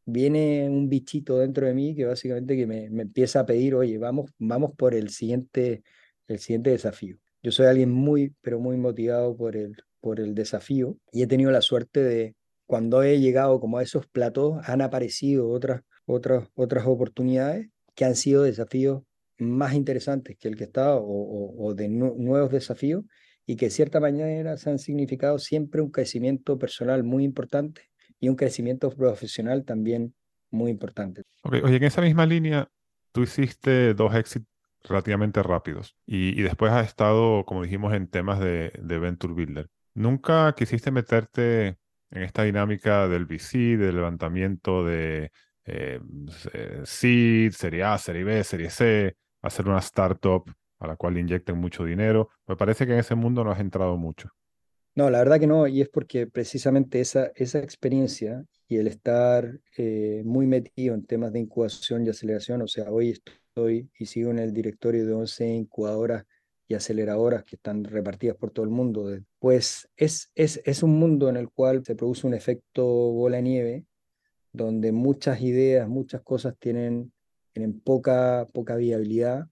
viene 0.06 0.68
un 0.70 0.90
bichito 0.90 1.38
dentro 1.40 1.68
de 1.68 1.74
mí 1.74 1.96
que 1.96 2.06
básicamente 2.06 2.56
que 2.56 2.68
me, 2.68 2.90
me 2.90 3.04
empieza 3.04 3.42
a 3.42 3.46
pedir, 3.46 3.76
oye, 3.76 3.98
vamos, 3.98 4.32
vamos 4.40 4.72
por 4.76 4.96
el 4.96 5.10
siguiente, 5.10 5.84
el 6.28 6.40
siguiente 6.40 6.72
desafío. 6.72 7.18
Yo 7.44 7.52
soy 7.52 7.68
alguien 7.68 7.92
muy, 7.92 8.36
pero 8.42 8.60
muy 8.60 8.78
motivado 8.78 9.36
por 9.36 9.56
el, 9.56 9.76
por 10.00 10.20
el 10.20 10.36
desafío 10.36 10.98
y 11.12 11.24
he 11.24 11.28
tenido 11.28 11.52
la 11.52 11.62
suerte 11.62 12.04
de, 12.04 12.36
cuando 12.66 13.04
he 13.04 13.20
llegado 13.20 13.60
como 13.60 13.78
a 13.78 13.84
esos 13.84 14.08
platos, 14.08 14.60
han 14.64 14.82
aparecido 14.82 15.50
otras, 15.50 15.82
otras, 16.06 16.48
otras 16.56 16.86
oportunidades 16.86 17.70
que 17.96 18.06
han 18.06 18.16
sido 18.16 18.44
desafíos 18.44 19.04
más 19.38 19.74
interesantes 19.74 20.38
que 20.38 20.48
el 20.48 20.56
que 20.56 20.66
estaba 20.66 20.96
o, 20.96 21.56
o, 21.58 21.74
de 21.74 21.90
nuevos 21.90 22.52
desafíos 22.52 23.04
y 23.46 23.56
que 23.56 23.66
de 23.66 23.72
cierta 23.72 24.00
manera 24.00 24.58
se 24.58 24.70
han 24.70 24.80
significado 24.80 25.40
siempre 25.40 25.82
un 25.82 25.92
crecimiento 25.92 26.58
personal 26.58 27.04
muy 27.04 27.24
importante 27.24 27.90
y 28.20 28.30
un 28.30 28.36
crecimiento 28.36 28.90
profesional 28.92 29.66
también 29.66 30.14
muy 30.52 30.72
importante. 30.72 31.24
Okay. 31.44 31.62
Oye, 31.62 31.78
en 31.78 31.84
esa 31.84 32.02
misma 32.02 32.26
línea, 32.26 32.70
tú 33.12 33.24
hiciste 33.24 33.94
dos 33.94 34.14
éxitos 34.16 34.48
relativamente 34.84 35.44
rápidos 35.44 35.96
y, 36.06 36.40
y, 36.40 36.42
después 36.44 36.72
has 36.72 36.88
estado, 36.88 37.46
como 37.46 37.64
dijimos, 37.64 37.94
en 37.94 38.08
temas 38.08 38.40
de, 38.40 38.72
de 38.82 39.00
Venture 39.00 39.34
Builder. 39.34 39.70
¿Nunca 39.94 40.54
quisiste 40.58 40.92
meterte 40.92 41.78
en 42.12 42.24
esta 42.24 42.44
dinámica 42.44 43.08
del 43.08 43.26
VC, 43.26 43.78
del 43.78 43.96
levantamiento 43.96 44.84
de 44.84 45.32
eh, 45.66 46.00
seed, 46.84 47.52
serie 47.52 47.84
A, 47.84 47.98
serie 47.98 48.24
B, 48.24 48.44
serie 48.44 48.70
C, 48.70 49.16
hacer 49.42 49.68
una 49.68 49.80
startup 49.80 50.44
a 50.82 50.88
la 50.88 50.98
cual 50.98 51.18
inyecten 51.18 51.58
mucho 51.58 51.86
dinero? 51.86 52.30
Me 52.48 52.58
parece 52.58 52.86
que 52.86 52.94
en 52.94 53.00
ese 53.00 53.16
mundo 53.16 53.44
no 53.44 53.52
has 53.52 53.60
entrado 53.60 53.96
mucho. 53.96 54.30
No, 54.96 55.10
la 55.10 55.20
verdad 55.20 55.40
que 55.40 55.48
no, 55.48 55.68
y 55.68 55.80
es 55.80 55.88
porque 55.88 56.28
precisamente 56.28 57.00
esa, 57.00 57.32
esa 57.36 57.60
experiencia 57.60 58.44
y 58.68 58.78
el 58.78 58.88
estar 58.88 59.60
eh, 59.78 60.22
muy 60.26 60.48
metido 60.48 60.96
en 60.96 61.06
temas 61.06 61.32
de 61.32 61.40
incubación 61.40 62.06
y 62.06 62.10
aceleración, 62.10 62.62
o 62.62 62.68
sea, 62.68 62.92
hoy 62.92 63.12
estoy 63.12 63.90
y 63.98 64.06
sigo 64.08 64.32
en 64.32 64.40
el 64.40 64.54
directorio 64.54 65.06
de 65.06 65.14
11 65.14 65.48
incubadoras 65.48 66.26
y 66.68 66.74
aceleradoras 66.74 67.44
que 67.46 67.56
están 67.56 67.84
repartidas 67.86 68.36
por 68.36 68.52
todo 68.52 68.66
el 68.66 68.72
mundo, 68.72 69.18
pues 69.40 69.90
es, 69.96 70.32
es, 70.36 70.62
es 70.66 70.84
un 70.84 70.98
mundo 71.00 71.30
en 71.30 71.38
el 71.38 71.50
cual 71.50 71.86
se 71.86 71.96
produce 71.96 72.28
un 72.28 72.34
efecto 72.34 72.84
bola 72.84 73.40
nieve, 73.40 73.86
donde 74.52 74.92
muchas 74.92 75.42
ideas, 75.42 75.88
muchas 75.88 76.22
cosas 76.22 76.56
tienen, 76.60 77.14
tienen 77.54 77.80
poca, 77.80 78.48
poca 78.54 78.76
viabilidad, 78.76 79.48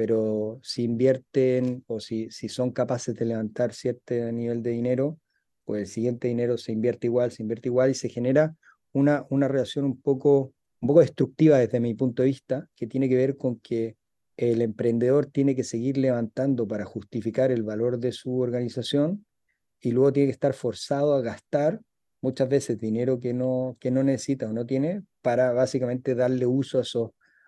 pero 0.00 0.58
si 0.62 0.84
invierten 0.84 1.84
o 1.86 2.00
si, 2.00 2.30
si 2.30 2.48
son 2.48 2.70
capaces 2.70 3.14
de 3.14 3.26
levantar 3.26 3.74
cierto 3.74 4.14
nivel 4.32 4.62
de 4.62 4.70
dinero, 4.70 5.18
pues 5.66 5.82
el 5.82 5.86
siguiente 5.88 6.28
dinero 6.28 6.56
se 6.56 6.72
invierte 6.72 7.08
igual, 7.08 7.32
se 7.32 7.42
invierte 7.42 7.68
igual 7.68 7.90
y 7.90 7.94
se 7.94 8.08
genera 8.08 8.56
una, 8.94 9.26
una 9.28 9.46
relación 9.46 9.84
un 9.84 10.00
poco, 10.00 10.54
un 10.80 10.88
poco 10.88 11.00
destructiva 11.00 11.58
desde 11.58 11.80
mi 11.80 11.92
punto 11.92 12.22
de 12.22 12.28
vista, 12.28 12.66
que 12.76 12.86
tiene 12.86 13.10
que 13.10 13.16
ver 13.16 13.36
con 13.36 13.60
que 13.60 13.98
el 14.38 14.62
emprendedor 14.62 15.26
tiene 15.26 15.54
que 15.54 15.64
seguir 15.64 15.98
levantando 15.98 16.66
para 16.66 16.86
justificar 16.86 17.50
el 17.50 17.62
valor 17.62 17.98
de 17.98 18.12
su 18.12 18.38
organización 18.38 19.26
y 19.82 19.90
luego 19.90 20.14
tiene 20.14 20.28
que 20.28 20.32
estar 20.32 20.54
forzado 20.54 21.12
a 21.12 21.20
gastar 21.20 21.78
muchas 22.22 22.48
veces 22.48 22.78
dinero 22.78 23.20
que 23.20 23.34
no, 23.34 23.76
que 23.78 23.90
no 23.90 24.02
necesita 24.02 24.48
o 24.48 24.54
no 24.54 24.64
tiene 24.64 25.02
para 25.20 25.52
básicamente 25.52 26.14
darle 26.14 26.46
uso 26.46 26.78
a 26.78 26.84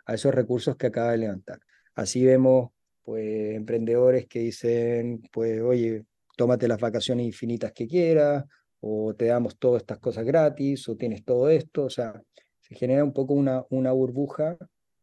a 0.05 0.15
esos 0.15 0.35
recursos 0.35 0.77
que 0.77 0.89
acaba 0.89 1.13
de 1.13 1.19
levantar. 1.19 1.59
Así 1.95 2.25
vemos 2.25 2.71
pues 3.03 3.55
emprendedores 3.55 4.27
que 4.27 4.41
dicen, 4.41 5.23
pues 5.33 5.61
oye, 5.61 6.05
tómate 6.37 6.69
las 6.69 6.81
vacaciones 6.81 7.27
infinitas 7.27 7.73
que 7.73 7.87
quieras, 7.87 8.45
o 8.81 9.15
te 9.15 9.27
damos 9.27 9.59
todas 9.59 9.83
estas 9.83 9.99
cosas 9.99 10.25
gratis, 10.25 10.89
o 10.89 10.97
tienes 10.97 11.25
todo 11.25 11.49
esto, 11.51 11.85
o 11.85 11.91
sea, 11.91 12.21
se 12.61 12.75
genera 12.75 13.05
un 13.05 13.13
poco 13.13 13.35
una, 13.35 13.65
una 13.71 13.93
burbuja 13.93 14.57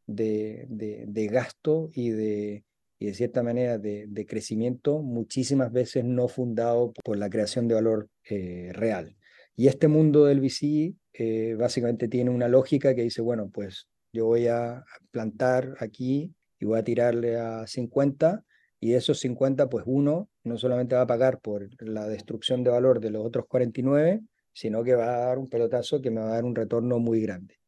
de, 0.06 0.66
de, 0.70 1.28
gasto 1.28 1.90
y 1.94 2.10
de, 2.10 2.64
y 2.98 3.06
de 3.08 3.14
cierta 3.14 3.44
manera 3.44 3.78
de, 3.78 4.06
de, 4.08 4.26
crecimiento, 4.26 5.02
muchísimas 5.02 5.72
veces 5.72 6.04
no 6.04 6.28
fundado 6.28 6.94
por 7.04 7.18
la 7.18 7.30
creación 7.30 7.68
de 7.68 7.76
valor 7.76 8.10
eh, 8.30 8.72
real. 8.74 9.16
Y 9.56 9.68
este 9.68 9.88
mundo 9.88 10.26
del 10.26 10.40
VC 10.40 10.96
eh, 11.14 11.56
básicamente 11.58 12.08
tiene 12.08 12.32
una 12.32 12.48
lógica 12.48 12.96
que 12.96 13.04
dice, 13.04 13.22
bueno, 13.22 13.50
pues 13.50 13.88
yo 14.12 14.26
voy 14.26 14.48
a 14.48 14.84
plantar 15.12 15.76
aquí 15.80 16.34
y 16.60 16.66
voy 16.66 16.80
a 16.80 16.84
tirarle 16.84 17.38
a 17.38 17.66
50 17.68 18.44
y 18.80 18.92
de 18.92 18.98
esos 18.98 19.20
50, 19.20 19.70
pues 19.70 19.84
uno 19.88 20.30
no 20.44 20.58
solamente 20.58 20.96
va 20.96 21.02
a 21.02 21.08
pagar 21.08 21.40
por 21.40 21.70
la 21.82 22.08
destrucción 22.08 22.64
de 22.64 22.72
valor 22.72 23.00
de 23.00 23.12
los 23.12 23.26
otros 23.26 23.46
49, 23.48 24.22
sino 24.54 24.84
que 24.84 24.96
va 24.96 25.16
a 25.16 25.26
dar 25.28 25.38
un 25.38 25.50
pelotazo 25.50 26.02
que 26.02 26.12
me 26.12 26.22
va 26.22 26.28
a 26.28 26.34
dar 26.36 26.46
un 26.46 26.56
retorno 26.56 27.00
muy 27.00 27.22
grande 27.22 27.60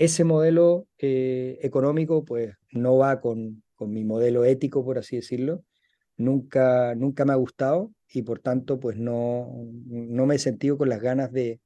ese 0.00 0.24
modelo 0.24 0.88
eh, 0.96 1.58
económico 1.60 2.24
pues 2.24 2.54
no 2.70 2.96
va 2.96 3.20
con, 3.20 3.62
con, 3.74 3.92
mi 3.92 4.02
modelo 4.02 4.46
ético, 4.46 4.82
por 4.82 4.96
así 4.96 5.16
decirlo. 5.16 5.62
Nunca, 6.16 6.94
nunca 6.94 7.26
me 7.26 7.34
ha 7.34 7.36
gustado 7.36 7.92
y 8.08 8.22
por 8.22 8.38
tanto 8.38 8.80
pues 8.80 8.96
no, 8.96 9.52
no 9.84 10.24
me 10.24 10.36
he 10.36 10.38
sentido 10.38 10.78
con 10.78 10.88
las 10.88 11.02
ganas 11.02 11.30
de, 11.32 11.60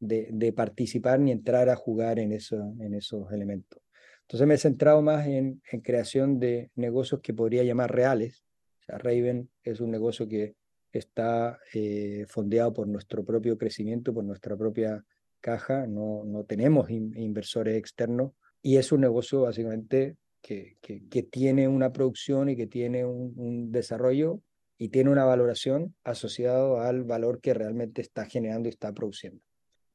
de, 0.00 0.28
de 0.30 0.52
participar 0.52 1.18
ni 1.18 1.32
entrar 1.32 1.70
a 1.70 1.76
jugar 1.76 2.18
en, 2.18 2.32
eso, 2.32 2.74
en 2.78 2.92
esos 2.92 3.32
elementos. 3.32 3.80
Entonces 4.28 4.46
me 4.46 4.54
he 4.54 4.58
centrado 4.58 5.00
más 5.00 5.26
en, 5.26 5.62
creación 5.82 6.38
de 6.38 6.70
negocios 6.74 7.22
que 7.22 7.32
podría 7.32 7.64
llamar 7.64 7.94
reales. 7.94 8.44
O 8.82 8.84
sea, 8.84 8.98
Raven 8.98 9.48
es 9.62 9.80
un 9.80 9.90
negocio 9.90 10.28
que 10.28 10.54
está 10.92 11.58
eh, 11.72 12.26
fondeado 12.28 12.74
por 12.74 12.86
nuestro 12.88 13.24
propio 13.24 13.56
crecimiento, 13.56 14.12
por 14.12 14.24
nuestra 14.24 14.54
propia 14.54 15.02
caja, 15.40 15.86
no, 15.86 16.24
no 16.26 16.44
tenemos 16.44 16.90
inversores 16.90 17.76
externos 17.76 18.32
y 18.60 18.76
es 18.76 18.92
un 18.92 19.00
negocio 19.00 19.42
básicamente 19.42 20.16
que, 20.42 20.76
que, 20.82 21.22
tiene 21.22 21.66
una 21.66 21.92
producción 21.92 22.50
y 22.50 22.56
que 22.56 22.66
tiene 22.66 23.06
un, 23.06 23.72
desarrollo 23.72 24.42
y 24.76 24.90
tiene 24.90 25.10
una 25.10 25.24
valoración 25.24 25.94
asociado 26.04 26.80
al 26.80 27.04
valor 27.04 27.40
que 27.40 27.54
realmente 27.54 28.02
está 28.02 28.26
generando 28.26 28.68
y 28.68 28.72
está 28.72 28.92
produciendo. 28.92 29.42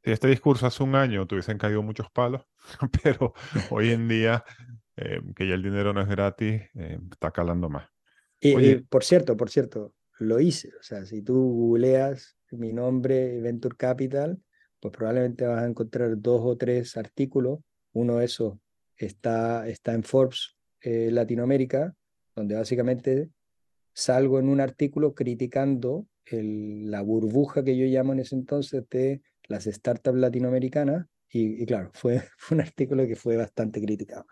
Si 0.04 0.12
este 0.12 0.28
discurso 0.28 0.68
hace 0.68 0.84
un 0.84 0.96
año 0.96 1.26
tuviesen 1.26 1.58
caído 1.58 1.82
muchos 1.82 2.10
palos, 2.12 2.42
pero 3.04 3.34
hoy 3.70 3.92
en 3.92 4.08
día, 4.08 4.44
eh, 4.98 5.22
que 5.36 5.48
ya 5.48 5.54
el 5.56 5.64
dinero 5.64 5.94
no 5.94 6.02
es 6.02 6.10
gratis, 6.10 6.62
eh, 6.76 7.00
está 7.10 7.32
calando 7.32 7.70
más. 7.70 7.90
Y, 8.42 8.76
por 8.76 9.06
cierto, 9.06 9.38
por 9.38 9.50
cierto, 9.50 9.96
lo 10.20 10.42
hice. 10.42 10.70
O 10.78 10.84
sea, 10.84 11.06
si 11.06 11.22
tú 11.22 11.36
googleas 11.36 12.38
mi 12.52 12.74
nombre, 12.74 13.40
Venture 13.40 13.78
Capital, 13.78 14.38
pues 14.82 14.94
probablemente 14.94 15.46
vas 15.46 15.64
a 15.64 15.68
encontrar 15.68 16.20
dos 16.20 16.42
o 16.44 16.58
tres 16.58 16.98
artículos. 16.98 17.60
Uno 17.94 18.18
de 18.18 18.26
esos 18.26 18.58
está, 18.98 19.66
está 19.70 19.94
en 19.94 20.04
Forbes 20.04 20.58
eh, 20.82 21.10
Latinoamérica, 21.10 21.96
donde 22.36 22.56
básicamente 22.56 23.30
salgo 23.94 24.40
en 24.40 24.50
un 24.50 24.60
artículo 24.60 25.14
criticando 25.14 26.06
el, 26.26 26.92
la 26.92 27.02
burbuja 27.02 27.64
que 27.64 27.78
yo 27.78 27.86
llamo 27.86 28.12
en 28.12 28.20
ese 28.20 28.36
entonces 28.36 28.84
de 28.90 29.22
las 29.48 29.66
startups 29.66 30.18
latinoamericanas. 30.18 31.08
Y, 31.30 31.66
claro, 31.66 31.90
fue, 31.94 32.22
fue 32.38 32.56
un 32.56 32.62
artículo 32.62 33.08
que 33.08 33.16
fue 33.16 33.38
bastante 33.38 33.82
criticado. 33.82 34.26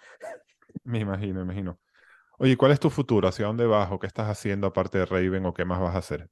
Me 0.84 1.00
imagino, 1.00 1.36
me 1.36 1.42
imagino. 1.42 1.80
Oye, 2.38 2.58
¿cuál 2.58 2.72
es 2.72 2.80
tu 2.80 2.90
futuro? 2.90 3.28
¿Hacia 3.28 3.46
dónde 3.46 3.66
vas 3.66 3.92
o 3.92 4.00
qué 4.00 4.08
estás 4.08 4.28
haciendo 4.28 4.68
aparte 4.68 4.98
de 4.98 5.06
Raven 5.06 5.46
o 5.46 5.54
qué 5.54 5.66
más 5.66 5.80
vas 5.80 5.96
a 5.96 6.00
hacer? 6.00 6.30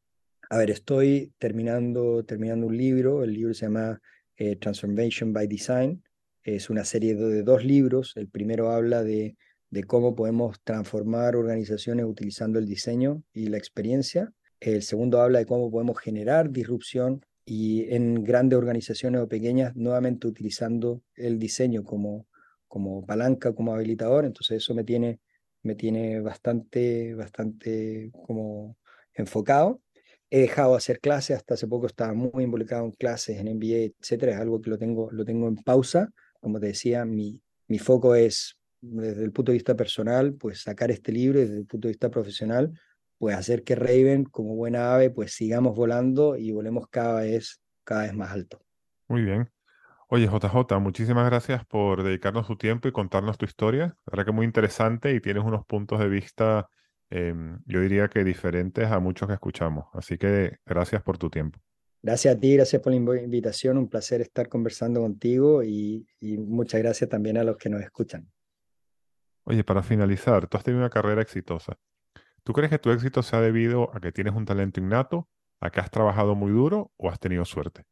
A 0.50 0.58
ver, 0.58 0.72
estoy 0.72 1.34
terminando, 1.38 2.24
terminando 2.26 2.66
un 2.66 2.76
libro, 2.76 3.24
el 3.24 3.34
libro 3.34 3.54
se 3.54 3.68
llama 3.68 4.02
eh, 4.36 4.56
Transformation 4.56 5.32
by 5.32 5.48
Design, 5.48 6.04
es 6.44 6.72
una 6.72 6.84
serie 6.86 7.14
de, 7.14 7.44
dos 7.44 7.64
libros, 7.64 8.14
el 8.16 8.30
primero 8.30 8.72
habla 8.72 9.04
de, 9.04 9.38
de 9.70 9.84
cómo 9.84 10.16
podemos 10.16 10.60
transformar 10.64 11.36
organizaciones 11.36 12.06
utilizando 12.06 12.58
el 12.58 12.66
diseño 12.66 13.22
y 13.32 13.50
la 13.50 13.58
experiencia, 13.58 14.34
el 14.60 14.82
segundo 14.82 15.22
habla 15.22 15.40
de 15.40 15.46
cómo 15.46 15.70
podemos 15.70 16.00
generar 16.00 16.50
disrupción 16.50 17.24
y 17.50 17.92
en 17.92 18.24
grandes 18.24 18.60
organizaciones 18.60 19.22
o 19.22 19.28
pequeñas, 19.28 19.76
nuevamente 19.76 20.28
utilizando 20.28 21.02
el 21.16 21.40
diseño 21.40 21.84
como, 21.84 22.28
como 22.68 23.04
palanca, 23.04 23.54
como 23.54 23.74
habilitador. 23.74 24.26
Entonces 24.26 24.58
eso 24.58 24.76
me 24.76 24.84
tiene, 24.84 25.20
me 25.64 25.74
tiene 25.74 26.22
bastante, 26.22 27.16
bastante 27.16 28.12
como 28.28 28.78
enfocado. 29.16 29.82
He 30.30 30.42
dejado 30.42 30.74
de 30.74 30.78
hacer 30.78 31.00
clases, 31.00 31.38
hasta 31.38 31.56
hace 31.56 31.66
poco 31.66 31.88
estaba 31.88 32.14
muy 32.14 32.44
involucrado 32.44 32.86
en 32.86 32.92
clases, 32.92 33.40
en 33.40 33.48
MBA, 33.48 33.96
etcétera. 34.00 34.34
Es 34.34 34.40
algo 34.42 34.62
que 34.62 34.70
lo 34.70 34.78
tengo, 34.78 35.10
lo 35.12 35.26
tengo 35.26 35.48
en 35.48 35.56
pausa. 35.56 36.14
Como 36.40 36.60
te 36.60 36.68
decía, 36.68 37.04
mi, 37.04 37.42
mi 37.68 37.80
foco 37.80 38.14
es, 38.14 38.60
desde 38.80 39.24
el 39.24 39.32
punto 39.32 39.52
de 39.52 39.58
vista 39.58 39.76
personal, 39.76 40.36
pues 40.36 40.62
sacar 40.62 40.92
este 40.92 41.12
libro, 41.12 41.40
y 41.40 41.46
desde 41.46 41.58
el 41.58 41.66
punto 41.66 41.88
de 41.88 41.94
vista 41.94 42.12
profesional, 42.12 42.80
pues 43.20 43.36
hacer 43.36 43.64
que 43.64 43.76
Raven, 43.76 44.24
como 44.24 44.56
buena 44.56 44.96
ave, 44.96 45.12
pues 45.12 45.34
sigamos 45.34 45.76
volando 45.76 46.38
y 46.38 46.52
volemos 46.52 46.88
cada 46.90 47.22
vez, 47.22 47.62
cada 47.84 48.04
vez 48.04 48.14
más 48.16 48.32
alto. 48.32 48.62
Muy 49.10 49.22
bien. 49.22 49.52
Oye, 50.08 50.26
JJ, 50.26 50.80
muchísimas 50.80 51.26
gracias 51.26 51.66
por 51.66 52.02
dedicarnos 52.02 52.48
tu 52.48 52.56
tiempo 52.56 52.88
y 52.88 52.92
contarnos 52.92 53.38
tu 53.38 53.46
historia. 53.46 53.98
La 54.06 54.12
verdad 54.12 54.26
que 54.26 54.32
muy 54.32 54.46
interesante 54.46 55.14
y 55.14 55.20
tienes 55.20 55.44
unos 55.44 55.66
puntos 55.66 56.00
de 56.00 56.08
vista, 56.08 56.70
em, 57.10 57.60
yo 57.66 57.82
diría 57.82 58.08
que 58.08 58.24
diferentes 58.24 58.90
a 58.90 59.00
muchos 59.00 59.28
que 59.28 59.34
escuchamos. 59.34 59.86
Así 59.94 60.18
que 60.18 60.58
gracias 60.66 61.04
por 61.04 61.18
tu 61.18 61.30
tiempo. 61.30 61.60
Gracias 62.02 62.38
a 62.38 62.40
ti, 62.40 62.56
gracias 62.56 62.82
por 62.82 62.94
la 62.94 63.22
invitación. 63.22 63.78
Un 63.78 63.90
placer 63.90 64.22
estar 64.22 64.48
conversando 64.48 65.02
contigo 65.02 65.62
y, 65.62 66.08
y 66.22 66.38
muchas 66.38 66.82
gracias 66.82 67.10
también 67.10 67.38
a 67.38 67.44
los 67.44 67.58
que 67.58 67.70
nos 67.70 67.82
escuchan. 67.82 68.32
Oye, 69.44 69.66
para 69.66 69.84
finalizar, 69.84 70.48
tú 70.48 70.58
has 70.58 70.64
tenido 70.64 70.80
una 70.80 70.90
carrera 70.90 71.22
exitosa. 71.22 71.78
¿Tú 72.44 72.54
crees 72.54 72.70
que 72.70 72.80
tu 72.80 72.92
éxito 72.92 73.24
se 73.24 73.36
ha 73.36 73.42
debido 73.42 73.96
a 73.96 74.00
que 74.00 74.12
tienes 74.12 74.34
un 74.34 74.46
talento 74.46 74.80
innato, 74.80 75.30
a 75.60 75.70
que 75.70 75.80
has 75.80 75.92
trabajado 75.92 76.36
muy 76.36 76.52
duro 76.52 76.92
o 76.98 77.10
has 77.10 77.20
tenido 77.20 77.46
suerte? 77.46 77.84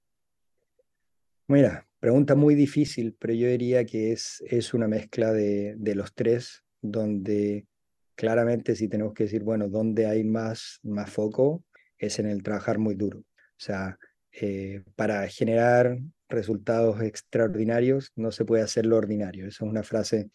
Mira, 1.47 1.87
pregunta 1.99 2.35
muy 2.35 2.55
difícil, 2.55 3.15
pero 3.19 3.33
yo 3.33 3.47
diría 3.47 3.85
que 3.85 4.11
es, 4.11 4.43
es 4.47 4.73
una 4.73 4.87
mezcla 4.87 5.31
de, 5.31 5.75
de 5.77 5.95
los 5.95 6.13
tres, 6.13 6.63
donde 6.81 7.65
claramente 8.15 8.75
si 8.75 8.87
tenemos 8.87 9.13
que 9.13 9.23
decir, 9.23 9.43
bueno, 9.43 9.69
donde 9.69 10.07
hay 10.07 10.23
más, 10.23 10.79
más 10.83 11.09
foco 11.09 11.63
es 11.97 12.19
en 12.19 12.27
el 12.27 12.43
trabajar 12.43 12.79
muy 12.79 12.95
duro. 12.95 13.19
O 13.19 13.59
sea, 13.59 13.97
eh, 14.31 14.83
para 14.95 15.27
generar 15.27 15.97
resultados 16.29 17.01
extraordinarios 17.01 18.11
no 18.15 18.31
se 18.31 18.45
puede 18.45 18.63
hacer 18.63 18.85
lo 18.85 18.97
ordinario. 18.97 19.47
Esa 19.47 19.65
es 19.65 19.69
una 19.71 19.83
frase 19.83 20.29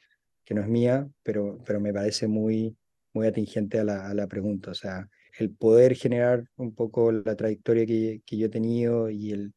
que 0.44 0.54
no 0.54 0.62
es 0.62 0.68
mía, 0.68 1.08
pero, 1.22 1.62
pero 1.64 1.80
me 1.80 1.92
parece 1.92 2.26
muy, 2.26 2.76
muy 3.12 3.26
atingente 3.26 3.78
a 3.78 3.84
la, 3.84 4.08
a 4.08 4.14
la 4.14 4.26
pregunta. 4.26 4.70
O 4.70 4.74
sea, 4.74 5.08
el 5.38 5.50
poder 5.50 5.94
generar 5.94 6.44
un 6.56 6.74
poco 6.74 7.12
la 7.12 7.36
trayectoria 7.36 7.86
que, 7.86 8.22
que 8.24 8.36
yo 8.36 8.46
he 8.46 8.50
tenido 8.50 9.10
y, 9.10 9.32
el, 9.32 9.54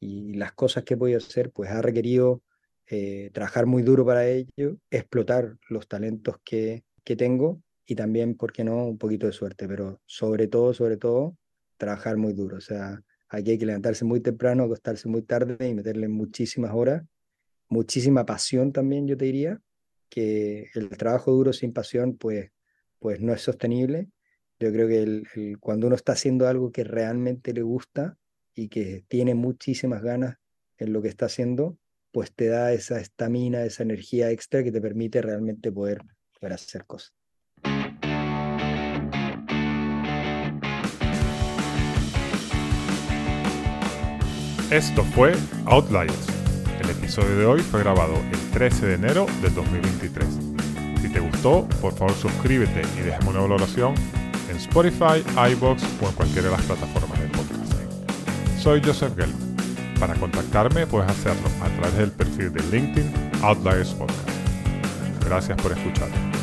y 0.00 0.34
las 0.34 0.52
cosas 0.52 0.84
que 0.84 0.94
he 0.94 0.96
podido 0.96 1.18
hacer, 1.18 1.50
pues 1.50 1.70
ha 1.70 1.82
requerido 1.82 2.42
eh, 2.88 3.30
trabajar 3.32 3.66
muy 3.66 3.82
duro 3.82 4.04
para 4.04 4.28
ello, 4.28 4.78
explotar 4.90 5.56
los 5.68 5.88
talentos 5.88 6.36
que, 6.44 6.84
que 7.02 7.16
tengo 7.16 7.60
y 7.84 7.94
también, 7.94 8.36
¿por 8.36 8.52
qué 8.52 8.64
no?, 8.64 8.86
un 8.86 8.98
poquito 8.98 9.26
de 9.26 9.32
suerte, 9.32 9.68
pero 9.68 10.00
sobre 10.06 10.48
todo, 10.48 10.74
sobre 10.74 10.96
todo, 10.96 11.36
trabajar 11.76 12.16
muy 12.16 12.32
duro. 12.32 12.56
O 12.56 12.60
sea, 12.60 13.02
aquí 13.28 13.52
hay 13.52 13.58
que 13.58 13.66
levantarse 13.66 14.04
muy 14.04 14.20
temprano, 14.20 14.64
acostarse 14.64 15.08
muy 15.08 15.22
tarde 15.22 15.68
y 15.68 15.74
meterle 15.74 16.08
muchísimas 16.08 16.72
horas, 16.74 17.04
muchísima 17.68 18.24
pasión 18.24 18.72
también, 18.72 19.06
yo 19.06 19.16
te 19.16 19.24
diría, 19.26 19.60
que 20.08 20.68
el 20.74 20.88
trabajo 20.90 21.32
duro 21.32 21.52
sin 21.52 21.72
pasión, 21.72 22.16
pues 22.16 22.50
pues 23.06 23.20
no 23.20 23.32
es 23.32 23.40
sostenible. 23.40 24.08
Yo 24.58 24.72
creo 24.72 24.88
que 24.88 25.54
cuando 25.60 25.86
uno 25.86 25.94
está 25.94 26.14
haciendo 26.14 26.48
algo 26.48 26.72
que 26.72 26.82
realmente 26.82 27.52
le 27.52 27.62
gusta 27.62 28.18
y 28.52 28.66
que 28.66 29.04
tiene 29.06 29.36
muchísimas 29.36 30.02
ganas 30.02 30.38
en 30.76 30.92
lo 30.92 31.00
que 31.02 31.06
está 31.06 31.26
haciendo, 31.26 31.78
pues 32.10 32.34
te 32.34 32.48
da 32.48 32.72
esa 32.72 32.98
estamina, 32.98 33.62
esa 33.62 33.84
energía 33.84 34.32
extra 34.32 34.64
que 34.64 34.72
te 34.72 34.80
permite 34.80 35.22
realmente 35.22 35.70
poder, 35.70 36.00
poder 36.40 36.54
hacer 36.54 36.84
cosas. 36.84 37.14
Esto 44.72 45.04
fue 45.14 45.32
Outliers. 45.66 46.26
El 46.82 46.90
episodio 46.90 47.38
de 47.38 47.46
hoy 47.46 47.60
fue 47.60 47.78
grabado 47.84 48.16
el 48.32 48.50
13 48.50 48.86
de 48.86 48.94
enero 48.94 49.26
del 49.42 49.54
2023. 49.54 50.45
Te 51.16 51.22
gustó, 51.22 51.66
por 51.80 51.94
favor 51.94 52.12
suscríbete 52.14 52.82
y 52.98 53.00
déjame 53.00 53.30
una 53.30 53.40
valoración 53.40 53.94
en 54.50 54.56
Spotify, 54.58 55.24
iBox 55.52 55.82
o 56.02 56.08
en 56.10 56.12
cualquiera 56.14 56.50
de 56.50 56.56
las 56.58 56.66
plataformas 56.66 57.18
de 57.18 57.28
podcast. 57.28 57.72
Soy 58.60 58.82
Joseph 58.84 59.16
Gelman. 59.16 59.56
Para 59.98 60.14
contactarme 60.16 60.86
puedes 60.86 61.10
hacerlo 61.10 61.48
a 61.62 61.68
través 61.80 61.96
del 61.96 62.10
perfil 62.10 62.52
de 62.52 62.62
LinkedIn 62.64 63.10
Outliers 63.42 63.94
Podcast. 63.94 64.28
Gracias 65.24 65.56
por 65.62 65.72
escuchar. 65.72 66.35